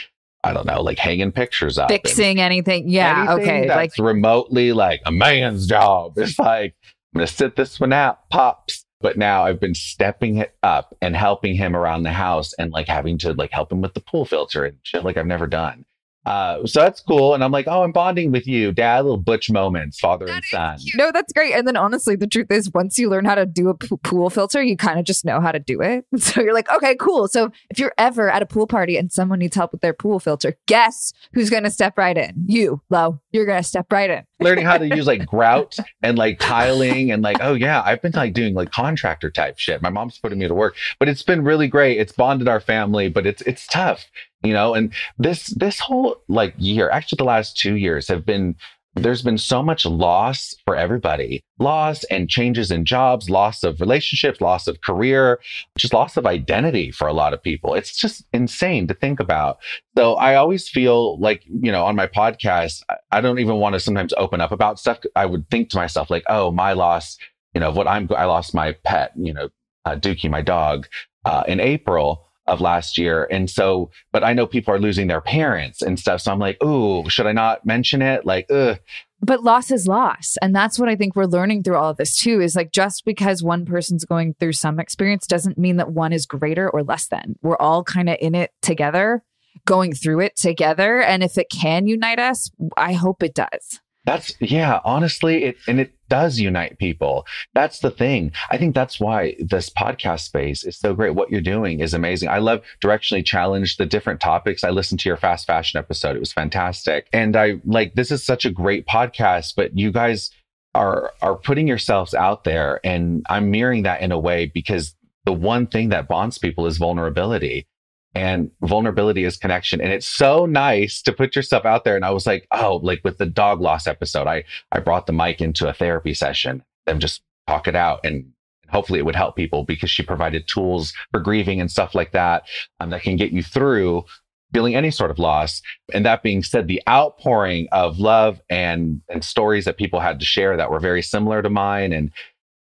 I 0.47 0.53
don't 0.53 0.67
know, 0.67 0.83
like 0.83 0.99
hanging 0.99 1.33
pictures 1.33 1.79
up, 1.79 1.89
fixing 1.89 2.41
anything. 2.41 2.89
Yeah, 2.89 3.27
anything 3.31 3.43
okay, 3.43 3.67
that's 3.67 3.99
like 3.99 4.07
remotely 4.07 4.73
like 4.73 5.01
a 5.07 5.13
man's 5.13 5.67
job. 5.67 6.15
It's 6.17 6.39
like 6.39 6.75
I'm 7.15 7.19
gonna 7.19 7.27
sit 7.27 7.57
this 7.57 7.81
one 7.81 7.93
out, 7.93 8.29
pops. 8.31 8.85
But 9.01 9.19
now 9.19 9.45
I've 9.45 9.61
been 9.61 9.75
stepping 9.75 10.39
it 10.39 10.57
up 10.63 10.97
and 11.03 11.15
helping 11.15 11.55
him 11.55 11.77
around 11.77 12.05
the 12.05 12.13
house 12.13 12.55
and 12.59 12.73
like 12.73 12.89
having 12.89 13.19
to 13.19 13.35
like 13.35 13.51
help 13.51 13.71
him 13.71 13.83
with 13.83 13.93
the 13.93 14.01
pool 14.01 14.25
filter 14.25 14.65
and 14.65 14.79
shit 14.83 15.05
like 15.05 15.19
I've 15.19 15.27
never 15.27 15.47
done. 15.47 15.85
Uh, 16.27 16.67
so 16.67 16.81
that's 16.81 17.01
cool. 17.01 17.35
And 17.35 17.45
I'm 17.45 17.53
like, 17.53 17.67
oh, 17.69 17.85
I'm 17.85 17.93
bonding 17.93 18.33
with 18.33 18.49
you, 18.49 18.73
dad, 18.73 19.03
little 19.05 19.17
butch 19.17 19.49
moments, 19.49 20.01
father 20.01 20.27
and 20.29 20.45
son. 20.47 20.79
No, 20.97 21.13
that's 21.13 21.33
great. 21.33 21.55
And 21.55 21.67
then 21.67 21.77
honestly, 21.77 22.17
the 22.17 22.27
truth 22.27 22.51
is, 22.51 22.71
once 22.75 22.99
you 22.99 23.09
learn 23.09 23.25
how 23.25 23.37
to 23.37 23.47
do 23.47 23.69
a 23.69 23.75
p- 23.75 23.97
pool 24.03 24.29
filter, 24.29 24.61
you 24.61 24.77
kind 24.77 24.99
of 24.99 25.05
just 25.05 25.25
know 25.25 25.41
how 25.41 25.53
to 25.53 25.61
do 25.61 25.81
it. 25.81 26.05
So 26.27 26.43
you're 26.43 26.55
like, 26.55 26.71
okay, 26.71 26.97
cool. 26.97 27.29
So 27.29 27.53
if 27.71 27.79
you're 27.79 27.95
ever 27.99 28.29
at 28.29 28.43
a 28.43 28.47
pool 28.47 28.67
party 28.67 28.97
and 28.97 29.13
someone 29.13 29.39
needs 29.39 29.55
help 29.55 29.71
with 29.71 29.81
their 29.81 29.93
pool 29.93 30.19
filter, 30.19 30.59
guess 30.67 31.13
who's 31.33 31.49
going 31.51 31.63
to 31.63 31.71
step 31.71 31.97
right 31.97 32.19
in? 32.19 32.45
You, 32.47 32.83
Lo. 32.91 33.21
You're 33.31 33.47
going 33.47 33.63
to 33.63 33.69
step 33.69 33.93
right 33.93 34.11
in. 34.11 34.25
Learning 34.41 34.65
how 34.65 34.77
to 34.77 34.87
use 34.87 35.07
like 35.07 35.25
grout 35.25 35.77
and 36.03 36.19
like 36.19 36.41
tiling 36.41 37.13
and 37.13 37.23
like, 37.23 37.37
oh 37.41 37.55
yeah, 37.55 37.83
I've 37.85 38.03
been 38.03 38.13
like 38.13 38.33
doing 38.33 38.55
like 38.55 38.73
contractor 38.73 39.31
type 39.31 39.59
shit. 39.59 39.81
My 39.83 39.89
mom's 39.91 40.19
putting 40.19 40.39
me 40.39 40.49
to 40.49 40.55
work, 40.55 40.75
but 40.99 41.09
it's 41.09 41.23
been 41.23 41.45
really 41.45 41.69
great. 41.69 41.99
It's 41.99 42.13
bonded 42.13 42.49
our 42.49 42.61
family, 42.61 43.09
but 43.09 43.27
it's 43.27 43.41
it's 43.43 43.67
tough, 43.67 44.05
you 44.47 44.55
know. 44.55 44.75
And 44.75 44.93
this 45.19 45.49
this 45.49 45.81
whole 45.81 46.17
like 46.29 46.55
year, 46.59 46.91
actually 46.91 47.17
the 47.17 47.25
last 47.25 47.57
two 47.57 47.75
years 47.75 48.09
have 48.09 48.25
been 48.25 48.57
there's 48.95 49.21
been 49.21 49.37
so 49.37 49.63
much 49.63 49.85
loss 49.85 50.55
for 50.65 50.75
everybody. 50.75 51.43
Loss 51.59 52.05
and 52.05 52.31
changes 52.31 52.71
in 52.71 52.87
jobs 52.87 53.29
loss 53.29 53.63
of 53.63 53.79
relationships 53.79 54.41
loss 54.41 54.67
of 54.67 54.81
career 54.81 55.39
just 55.77 55.93
loss 55.93 56.17
of 56.17 56.25
identity 56.25 56.91
for 56.91 57.07
a 57.07 57.13
lot 57.13 57.35
of 57.35 57.43
people. 57.43 57.75
It's 57.75 57.95
just 57.95 58.25
insane 58.33 58.87
to 58.89 58.95
think 58.95 59.21
about. 59.21 59.59
So 59.97 60.15
i 60.15 60.35
always 60.35 60.69
feel 60.69 61.19
like 61.19 61.43
you 61.47 61.73
know 61.73 61.85
on 61.85 61.97
my 61.97 62.07
podcast 62.07 62.83
i 63.11 63.21
don't 63.21 63.39
even 63.39 63.57
want 63.57 63.75
to 63.75 63.81
sometimes 63.81 64.15
open 64.17 64.41
up 64.41 64.53
about 64.53 64.79
stuff. 64.79 65.01
I 65.15 65.27
would 65.27 65.49
think 65.51 65.71
to 65.71 65.77
myself 65.77 66.11
like 66.11 66.25
oh 66.29 66.51
my 66.51 66.73
loss 66.73 67.19
you 67.57 67.61
know 67.61 67.71
what 67.71 67.89
i'm 67.89 68.07
i 68.15 68.27
lost 68.27 68.55
my 68.55 68.73
pet 68.85 69.13
you 69.17 69.33
know 69.33 69.49
uh, 69.87 69.97
dookie 69.97 70.31
my 70.31 70.43
dog 70.43 70.87
uh, 71.25 71.43
in 71.49 71.59
april 71.59 72.29
of 72.47 72.61
last 72.61 72.99
year. 72.99 73.27
And 73.31 73.51
so, 73.51 73.91
but 74.13 74.25
I 74.25 74.33
know 74.33 74.47
people 74.47 74.73
are 74.73 74.79
losing 74.79 75.07
their 75.07 75.21
parents 75.21 75.83
and 75.83 75.99
stuff. 75.99 76.21
So 76.21 76.33
I'm 76.33 76.39
like, 76.39 76.63
ooh, 76.63 77.09
should 77.09 77.27
I 77.27 77.33
not 77.33 77.67
mention 77.67 78.03
it? 78.03 78.25
Like, 78.25 78.51
ugh. 78.51 78.79
But 79.21 79.43
loss 79.43 79.71
is 79.71 79.89
loss. 79.89 80.37
And 80.43 80.55
that's 80.55 80.79
what 80.79 80.89
I 80.89 80.97
think 80.97 81.17
we're 81.17 81.25
learning 81.25 81.63
through 81.63 81.77
all 81.77 81.91
of 81.91 81.97
this 81.97 82.17
too 82.17 82.41
is 82.41 82.55
like 82.55 82.71
just 82.71 83.05
because 83.05 83.43
one 83.43 83.65
person's 83.65 84.05
going 84.05 84.35
through 84.39 84.53
some 84.53 84.79
experience 84.79 85.27
doesn't 85.27 85.59
mean 85.59 85.77
that 85.77 85.93
one 85.93 86.13
is 86.13 86.27
greater 86.27 86.69
or 86.69 86.83
less 86.83 87.09
than. 87.09 87.37
We're 87.43 87.57
all 87.57 87.83
kind 87.83 88.11
of 88.11 88.19
in 88.21 88.35
it 88.35 88.51
together, 88.61 89.25
going 89.65 89.95
through 89.95 90.21
it 90.21 90.37
together. 90.37 91.01
And 91.01 91.23
if 91.23 91.39
it 91.39 91.49
can 91.51 91.87
unite 91.87 92.19
us, 92.19 92.51
I 92.77 92.93
hope 92.93 93.23
it 93.23 93.35
does. 93.35 93.81
That's 94.05 94.35
yeah, 94.41 94.79
honestly, 94.85 95.45
it 95.45 95.57
and 95.67 95.81
it 95.81 95.93
does 96.09 96.39
unite 96.39 96.79
people. 96.79 97.27
That's 97.55 97.81
the 97.81 97.91
thing. 97.91 98.33
I 98.51 98.59
think 98.59 98.75
that's 98.75 99.01
why 99.01 99.37
this 99.39 99.71
podcast 99.71 100.21
space 100.21 100.65
is 100.65 100.79
so 100.79 100.95
great. 100.95 101.15
What 101.15 101.31
you're 101.31 101.41
doing 101.41 101.81
is 101.81 101.95
amazing. 101.95 102.29
I 102.29 102.39
love 102.39 102.63
directionally 102.81 103.25
challenge 103.25 103.77
the 103.77 103.87
different 103.87 104.21
topics. 104.21 104.65
I 104.65 104.71
listened 104.71 105.01
to 105.01 105.09
your 105.09 105.17
fast 105.17 105.47
fashion 105.47 105.79
episode. 105.79 106.17
It 106.17 106.21
was 106.21 106.33
fantastic. 106.33 107.09
And 107.13 107.37
I 107.37 107.61
like 107.65 107.95
this 107.95 108.11
is 108.11 108.25
such 108.25 108.45
a 108.45 108.51
great 108.51 108.87
podcast, 108.87 109.55
but 109.57 109.77
you 109.77 109.93
guys 109.93 110.31
are 110.75 111.13
are 111.23 111.37
putting 111.37 111.67
yourselves 111.67 112.13
out 112.13 112.45
there 112.45 112.81
and 112.85 113.25
I'm 113.31 113.51
mirroring 113.51 113.85
that 113.85 114.03
in 114.03 114.13
a 114.13 114.19
way 114.19 114.47
because 114.47 114.95
the 115.25 115.33
one 115.33 115.67
thing 115.67 115.89
that 115.89 116.07
bonds 116.07 116.39
people 116.39 116.67
is 116.67 116.77
vulnerability 116.77 117.67
and 118.15 118.51
vulnerability 118.63 119.25
is 119.25 119.37
connection. 119.37 119.81
And 119.81 119.93
it's 119.93 120.07
so 120.07 120.47
nice 120.47 121.03
to 121.03 121.13
put 121.13 121.37
yourself 121.37 121.65
out 121.65 121.85
there. 121.85 121.97
And 121.97 122.05
i 122.05 122.11
was 122.11 122.27
like 122.27 122.47
oh 122.51 122.81
like 122.83 123.01
with 123.05 123.19
the 123.19 123.27
dog 123.27 123.61
loss 123.61 123.87
episode 123.87 124.27
i 124.27 124.45
i 124.73 124.81
brought 124.81 125.07
the 125.07 125.13
mic 125.13 125.41
into 125.41 125.69
a 125.69 125.73
therapy 125.73 126.15
session 126.15 126.63
and 126.87 127.01
just 127.01 127.23
talk 127.47 127.69
it 127.69 127.77
out. 127.77 128.01
And 128.05 128.33
hopefully 128.69 128.99
it 128.99 129.05
would 129.05 129.17
help 129.17 129.37
people 129.37 129.65
because 129.65 129.91
she 129.91 130.03
provided 130.03 130.49
tools 130.49 130.93
for 131.13 131.21
grieving 131.21 131.61
and 131.61 131.71
stuff 131.71 131.95
like 131.95 132.13
that 132.13 132.45
um, 132.81 132.91
that 132.91 133.03
can 133.03 133.17
get 133.17 133.33
you 133.33 133.43
through 133.43 134.05
feeling 134.53 134.75
any 134.75 134.91
sort 134.91 135.11
of 135.11 135.19
loss. 135.19 135.61
And 135.93 136.05
that 136.07 136.23
being 136.23 136.43
said 136.43 136.67
the 136.67 136.83
outpouring 136.89 137.69
of 137.73 137.99
love 137.99 138.41
and 138.49 139.01
and 139.09 139.25
stories 139.25 139.65
that 139.65 139.77
people 139.77 140.01
had 140.01 140.19
to 140.21 140.27
share 140.27 140.57
that 140.57 140.71
were 140.71 140.81
very 140.81 141.03
similar 141.03 141.43
to 141.43 141.51
mine 141.51 141.93
and 141.93 142.11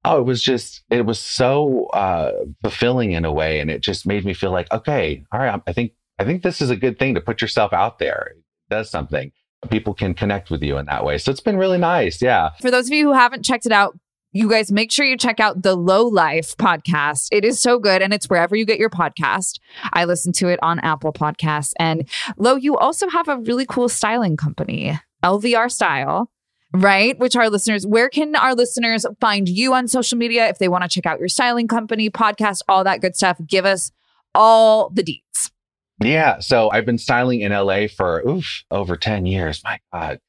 oh, 0.08 0.18
it 0.18 0.24
was 0.24 0.42
just, 0.42 0.82
it 0.90 1.04
was 1.04 1.18
so 1.18 1.86
uh, 1.88 2.32
fulfilling 2.62 3.12
in 3.12 3.24
a 3.24 3.32
way. 3.32 3.60
And 3.60 3.70
it 3.70 3.82
just 3.82 4.06
made 4.06 4.24
me 4.24 4.32
feel 4.32 4.50
like, 4.50 4.72
okay, 4.72 5.22
all 5.32 5.40
right, 5.40 5.60
I 5.66 5.72
think, 5.72 5.92
I 6.18 6.24
think 6.24 6.42
this 6.42 6.60
is 6.60 6.70
a 6.70 6.76
good 6.76 6.98
thing 6.98 7.14
to 7.14 7.20
put 7.20 7.42
yourself 7.42 7.72
out 7.72 7.98
there. 7.98 8.32
It 8.34 8.42
does 8.70 8.90
something. 8.90 9.32
People 9.70 9.92
can 9.92 10.14
connect 10.14 10.50
with 10.50 10.62
you 10.62 10.78
in 10.78 10.86
that 10.86 11.04
way. 11.04 11.18
So 11.18 11.30
it's 11.30 11.40
been 11.40 11.58
really 11.58 11.78
nice. 11.78 12.22
Yeah. 12.22 12.50
For 12.60 12.70
those 12.70 12.86
of 12.86 12.94
you 12.94 13.08
who 13.08 13.12
haven't 13.12 13.44
checked 13.44 13.66
it 13.66 13.72
out, 13.72 13.98
you 14.32 14.48
guys 14.48 14.70
make 14.72 14.92
sure 14.92 15.04
you 15.04 15.16
check 15.16 15.40
out 15.40 15.62
the 15.62 15.74
Low 15.74 16.06
Life 16.06 16.56
podcast. 16.56 17.28
It 17.32 17.44
is 17.44 17.60
so 17.60 17.78
good 17.78 18.02
and 18.02 18.12
it's 18.12 18.26
wherever 18.26 18.56
you 18.56 18.64
get 18.64 18.78
your 18.78 18.90
podcast. 18.90 19.58
I 19.92 20.04
listen 20.04 20.32
to 20.34 20.48
it 20.48 20.58
on 20.62 20.78
Apple 20.80 21.12
Podcasts. 21.12 21.72
And 21.78 22.08
Lo, 22.36 22.54
you 22.54 22.76
also 22.76 23.08
have 23.08 23.28
a 23.28 23.38
really 23.38 23.66
cool 23.66 23.88
styling 23.88 24.36
company, 24.36 24.98
LVR 25.22 25.70
Style 25.70 26.30
right? 26.72 27.18
Which 27.18 27.36
our 27.36 27.48
listeners, 27.50 27.86
where 27.86 28.08
can 28.08 28.34
our 28.36 28.54
listeners 28.54 29.06
find 29.20 29.48
you 29.48 29.74
on 29.74 29.88
social 29.88 30.18
media 30.18 30.48
if 30.48 30.58
they 30.58 30.68
want 30.68 30.84
to 30.84 30.88
check 30.88 31.06
out 31.06 31.18
your 31.18 31.28
styling 31.28 31.68
company, 31.68 32.10
podcast, 32.10 32.62
all 32.68 32.84
that 32.84 33.00
good 33.00 33.16
stuff? 33.16 33.38
Give 33.46 33.64
us 33.64 33.90
all 34.34 34.90
the 34.90 35.02
deets. 35.02 35.50
Yeah. 36.00 36.38
So 36.38 36.70
I've 36.70 36.86
been 36.86 36.98
styling 36.98 37.40
in 37.40 37.52
LA 37.52 37.88
for 37.88 38.22
oof, 38.28 38.62
over 38.70 38.96
10 38.96 39.26
years. 39.26 39.62
My 39.64 39.80
God. 39.92 40.20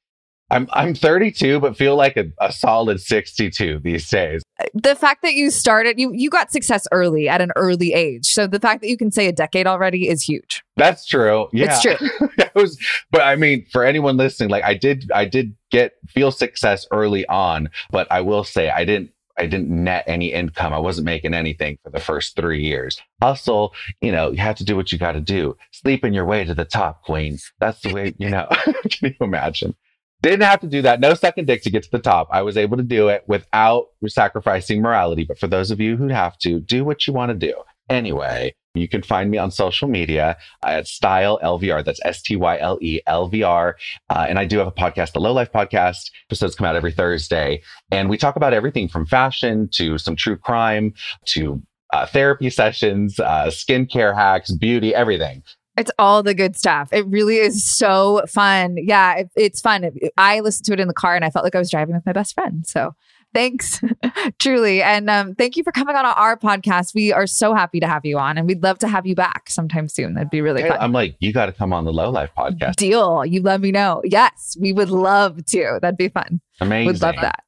I'm 0.52 0.68
I'm 0.72 0.95
32, 0.95 1.60
but 1.60 1.78
feel 1.78 1.95
like 1.95 2.18
a, 2.18 2.26
a 2.41 2.52
solid 2.52 3.00
62 3.00 3.80
these 3.84 4.10
days. 4.10 4.41
The 4.74 4.95
fact 4.95 5.22
that 5.22 5.34
you 5.34 5.52
started, 5.52 6.00
you 6.00 6.12
you 6.14 6.30
got 6.30 6.52
success 6.52 6.88
early 6.91 7.30
at 7.30 7.41
an 7.41 7.52
early 7.56 7.93
age. 7.93 8.26
So 8.26 8.47
the 8.47 8.60
fact 8.60 8.82
that 8.82 8.89
you 8.89 8.97
can 8.97 9.12
say 9.12 9.28
a 9.28 9.32
decade 9.32 9.68
already 9.68 10.10
is 10.10 10.24
huge. 10.24 10.64
That's 10.76 11.06
true. 11.06 11.47
Yeah, 11.54 11.68
It's 11.72 11.82
true. 11.82 12.30
That 12.38 12.56
was, 12.56 12.80
but 13.12 13.22
I 13.22 13.36
mean, 13.36 13.66
for 13.72 13.84
anyone 13.84 14.18
listening, 14.18 14.50
like 14.50 14.64
I 14.64 14.74
did, 14.74 15.12
I 15.14 15.26
did 15.26 15.56
get 15.72 15.93
feel 16.08 16.32
success 16.32 16.88
early 16.91 17.28
on, 17.28 17.70
but 17.91 18.08
I 18.10 18.22
will 18.22 18.43
say 18.43 18.70
I 18.70 18.86
didn't. 18.86 19.12
I 19.38 19.45
didn't 19.45 19.70
net 19.70 20.04
any 20.06 20.34
income. 20.34 20.74
I 20.74 20.80
wasn't 20.80 21.06
making 21.06 21.34
anything 21.34 21.78
for 21.82 21.89
the 21.91 22.02
first 22.02 22.36
three 22.36 22.62
years. 22.62 23.02
Hustle, 23.22 23.74
you 24.02 24.12
know, 24.12 24.32
you 24.32 24.39
have 24.39 24.58
to 24.58 24.66
do 24.66 24.76
what 24.76 24.91
you 24.91 24.97
got 24.97 25.14
to 25.14 25.22
do. 25.22 25.56
Sleeping 25.72 26.14
your 26.14 26.26
way 26.26 26.43
to 26.43 26.54
the 26.54 26.66
top, 26.66 27.06
queen. 27.06 27.38
That's 27.58 27.80
the 27.80 27.93
way, 27.93 28.14
you 28.18 28.30
know, 28.30 28.50
can 28.89 29.16
you 29.18 29.26
imagine? 29.26 29.76
Didn't 30.22 30.41
have 30.41 30.59
to 30.61 30.67
do 30.67 30.82
that. 30.82 30.99
No 30.99 31.13
second 31.13 31.47
dick 31.47 31.63
to 31.63 31.70
get 31.70 31.84
to 31.84 31.91
the 31.91 31.99
top. 31.99 32.28
I 32.32 32.41
was 32.41 32.57
able 32.57 32.76
to 32.78 32.84
do 32.84 33.07
it 33.07 33.24
without 33.28 33.88
sacrificing 34.07 34.82
morality. 34.82 35.24
But 35.24 35.39
for 35.39 35.47
those 35.47 35.72
of 35.72 35.80
you 35.80 35.95
who 35.95 36.09
have 36.09 36.38
to, 36.39 36.59
do 36.59 36.84
what 36.84 37.07
you 37.07 37.13
want 37.13 37.30
to 37.30 37.36
do. 37.36 37.53
Anyway, 37.89 38.53
you 38.76 38.88
can 38.88 39.01
find 39.01 39.32
me 39.32 39.38
on 39.38 39.49
social 39.49 39.88
media 39.88 40.38
at 40.63 40.88
Style 40.88 41.39
LVR. 41.41 41.84
That's 41.84 41.99
S 42.03 42.22
T 42.22 42.36
Y 42.36 42.57
L 42.59 42.78
E 42.82 42.99
L 43.07 43.30
V 43.30 43.43
R. 43.43 43.78
Uh, 44.09 44.26
and 44.28 44.38
I 44.38 44.45
do 44.45 44.57
have 44.57 44.67
a 44.67 44.72
podcast, 44.72 45.13
the 45.13 45.22
Low 45.22 45.34
Life 45.34 45.51
Podcast. 45.51 46.11
Episodes 46.28 46.55
come 46.55 46.67
out 46.67 46.76
every 46.76 46.91
Thursday. 46.91 47.61
And 47.91 48.09
we 48.09 48.17
talk 48.17 48.36
about 48.36 48.53
everything 48.53 48.89
from 48.89 49.05
fashion 49.05 49.70
to 49.74 49.97
some 49.97 50.15
true 50.15 50.38
crime 50.38 50.93
to 51.28 51.63
uh, 51.93 52.05
therapy 52.05 52.49
sessions, 52.49 53.20
uh, 53.20 53.47
skincare 53.47 54.13
hacks, 54.13 54.51
beauty, 54.51 54.93
everything. 54.93 55.43
It's 55.80 55.91
all 55.97 56.23
the 56.23 56.34
good 56.34 56.55
stuff. 56.55 56.89
It 56.91 57.07
really 57.07 57.38
is 57.38 57.63
so 57.69 58.23
fun. 58.27 58.75
Yeah, 58.77 59.15
it, 59.15 59.32
it's 59.36 59.61
fun. 59.61 59.89
I 60.17 60.39
listened 60.41 60.65
to 60.65 60.73
it 60.73 60.80
in 60.80 60.88
the 60.88 60.93
car 60.93 61.15
and 61.15 61.25
I 61.25 61.30
felt 61.30 61.43
like 61.43 61.55
I 61.55 61.59
was 61.59 61.71
driving 61.71 61.95
with 61.95 62.05
my 62.05 62.11
best 62.13 62.34
friend. 62.34 62.65
So 62.67 62.93
thanks, 63.34 63.82
truly. 64.39 64.82
And 64.82 65.09
um, 65.09 65.36
thank 65.36 65.55
you 65.55 65.63
for 65.63 65.71
coming 65.71 65.95
on 65.95 66.05
our 66.05 66.38
podcast. 66.38 66.93
We 66.93 67.13
are 67.13 67.27
so 67.27 67.53
happy 67.53 67.80
to 67.80 67.88
have 67.88 68.05
you 68.05 68.17
on 68.17 68.38
and 68.38 68.47
we'd 68.47 68.63
love 68.63 68.80
to 68.80 68.88
have 68.88 69.05
you 69.05 69.15
back 69.15 69.49
sometime 69.49 69.88
soon. 69.88 70.15
That'd 70.15 70.30
be 70.30 70.41
really 70.41 70.61
Hey, 70.63 70.69
fun. 70.69 70.77
I'm 70.82 70.91
like, 70.91 71.15
you 71.19 71.32
got 71.34 71.45
to 71.47 71.53
come 71.53 71.71
on 71.73 71.86
the 71.86 71.93
Low 71.93 72.09
Life 72.09 72.32
Podcast. 72.38 72.75
Deal. 72.75 73.25
You 73.25 73.41
let 73.41 73.61
me 73.61 73.71
know. 73.71 74.01
Yes, 74.03 74.57
we 74.59 74.73
would 74.73 74.89
love 74.89 75.45
to. 75.47 75.80
That'd 75.82 75.97
be 75.97 76.09
fun. 76.09 76.41
Amazing. 76.59 76.88
We'd 76.88 77.01
love 77.01 77.15
that. 77.21 77.43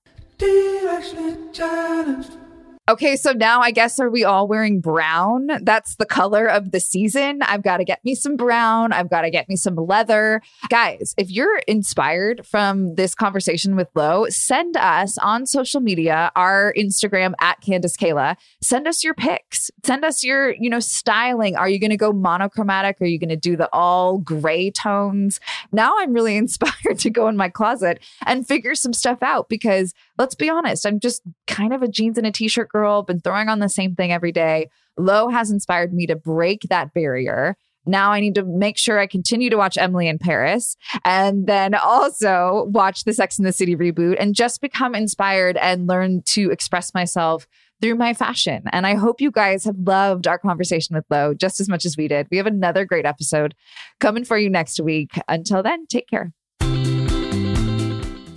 Okay, 2.92 3.16
so 3.16 3.32
now 3.32 3.62
I 3.62 3.72
guess 3.72 4.02
are 4.02 4.10
we 4.10 4.26
all 4.26 4.50
wearing 4.50 4.82
brown? 4.82 5.48
That's 5.62 5.96
the 5.96 6.06
color 6.06 6.46
of 6.46 6.72
the 6.72 6.82
season. 6.82 7.42
I've 7.42 7.64
got 7.64 7.78
to 7.78 7.86
get 7.86 8.04
me 8.04 8.16
some 8.16 8.36
brown. 8.36 8.92
I've 8.92 9.10
got 9.10 9.22
to 9.22 9.30
get 9.30 9.48
me 9.48 9.56
some 9.56 9.76
leather. 9.76 10.42
Guys, 10.70 11.16
if 11.18 11.32
you're 11.32 11.60
inspired 11.70 12.46
from 12.46 12.96
this 12.96 13.16
conversation 13.16 13.78
with 13.78 13.88
Lo, 13.96 14.26
send 14.28 14.76
us 14.76 15.18
on 15.20 15.46
social 15.46 15.80
media, 15.80 16.34
our 16.36 16.74
Instagram 16.78 17.34
at 17.40 17.62
Candace 17.62 17.96
Kayla. 17.96 18.36
Send 18.62 18.90
us 18.90 19.06
your 19.06 19.14
pics. 19.14 19.72
Send 19.86 20.04
us 20.04 20.22
your, 20.22 20.54
you 20.56 20.70
know, 20.70 20.82
styling. 20.82 21.56
Are 21.56 21.70
you 21.70 21.80
going 21.80 21.92
to 21.92 21.98
go 21.98 22.12
monochromatic? 22.12 23.02
Are 23.02 23.06
you 23.06 23.20
going 23.20 23.30
to 23.30 23.38
do 23.38 23.56
the 23.56 23.70
all 23.72 24.18
gray 24.18 24.70
tones? 24.70 25.40
Now 25.72 25.96
I'm 26.00 26.12
really 26.12 26.36
inspired 26.42 27.00
to 27.00 27.10
go 27.10 27.30
in 27.30 27.38
my 27.38 27.48
closet 27.48 28.04
and 28.26 28.46
figure 28.46 28.76
some 28.76 28.92
stuff 28.92 29.24
out 29.24 29.48
because 29.48 29.94
let's 30.22 30.36
be 30.36 30.50
honest, 30.50 30.86
I'm 30.86 31.00
just 31.00 31.24
kind 31.48 31.74
of 31.74 31.82
a 31.82 31.88
jeans 31.88 32.16
and 32.16 32.28
a 32.28 32.32
t-shirt 32.32 32.70
girl, 32.70 33.02
been 33.02 33.20
throwing 33.20 33.50
on 33.50 33.58
the 33.58 33.68
same 33.68 33.96
thing 33.96 34.12
every 34.12 34.32
day. 34.32 34.70
Lo 34.96 35.30
has 35.30 35.50
inspired 35.50 35.94
me 35.94 36.06
to 36.06 36.16
break 36.16 36.62
that 36.70 36.94
barrier. 36.94 37.58
Now 37.88 38.12
I 38.12 38.20
need 38.20 38.36
to 38.36 38.44
make 38.44 38.78
sure 38.78 39.00
I 39.00 39.08
continue 39.08 39.50
to 39.50 39.58
watch 39.58 39.80
Emily 39.80 40.08
in 40.08 40.20
Paris 40.20 40.78
and 41.04 41.48
then 41.48 41.74
also 41.74 42.68
watch 42.70 43.04
the 43.04 43.14
Sex 43.14 43.40
and 43.40 43.48
the 43.48 43.52
City 43.52 43.76
reboot 43.76 44.18
and 44.20 44.36
just 44.36 44.62
become 44.62 44.94
inspired 44.94 45.58
and 45.58 45.88
learn 45.88 46.22
to 46.28 46.52
express 46.52 46.94
myself 46.94 47.48
through 47.82 47.96
my 47.96 48.14
fashion. 48.14 48.62
And 48.72 48.86
I 48.86 48.94
hope 48.94 49.22
you 49.22 49.32
guys 49.32 49.64
have 49.64 49.80
loved 49.80 50.28
our 50.28 50.38
conversation 50.38 50.96
with 50.96 51.06
Lo 51.10 51.34
just 51.34 51.60
as 51.60 51.68
much 51.68 51.84
as 51.84 51.98
we 51.98 52.08
did. 52.08 52.28
We 52.30 52.38
have 52.38 52.46
another 52.46 52.86
great 52.86 53.08
episode 53.08 53.56
coming 54.00 54.24
for 54.24 54.38
you 54.38 54.52
next 54.52 54.80
week. 54.80 55.14
Until 55.28 55.64
then, 55.64 55.88
take 55.88 56.08
care. 56.08 56.32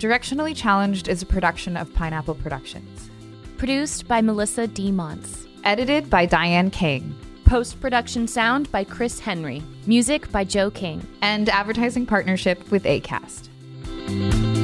Directionally 0.05 0.55
Challenged 0.55 1.07
is 1.07 1.23
a 1.23 1.25
production 1.25 1.75
of 1.75 1.91
Pineapple 1.95 2.35
Productions. 2.35 3.09
Produced 3.57 4.07
by 4.07 4.21
Melissa 4.21 4.67
D. 4.67 4.91
Monts. 4.91 5.47
Edited 5.63 6.11
by 6.11 6.27
Diane 6.27 6.69
King. 6.69 7.15
Post 7.45 7.81
production 7.81 8.27
sound 8.27 8.71
by 8.71 8.83
Chris 8.83 9.19
Henry. 9.19 9.63
Music 9.87 10.31
by 10.31 10.43
Joe 10.43 10.69
King. 10.69 11.07
And 11.23 11.49
advertising 11.49 12.05
partnership 12.05 12.69
with 12.69 12.83
ACAST. 12.83 14.54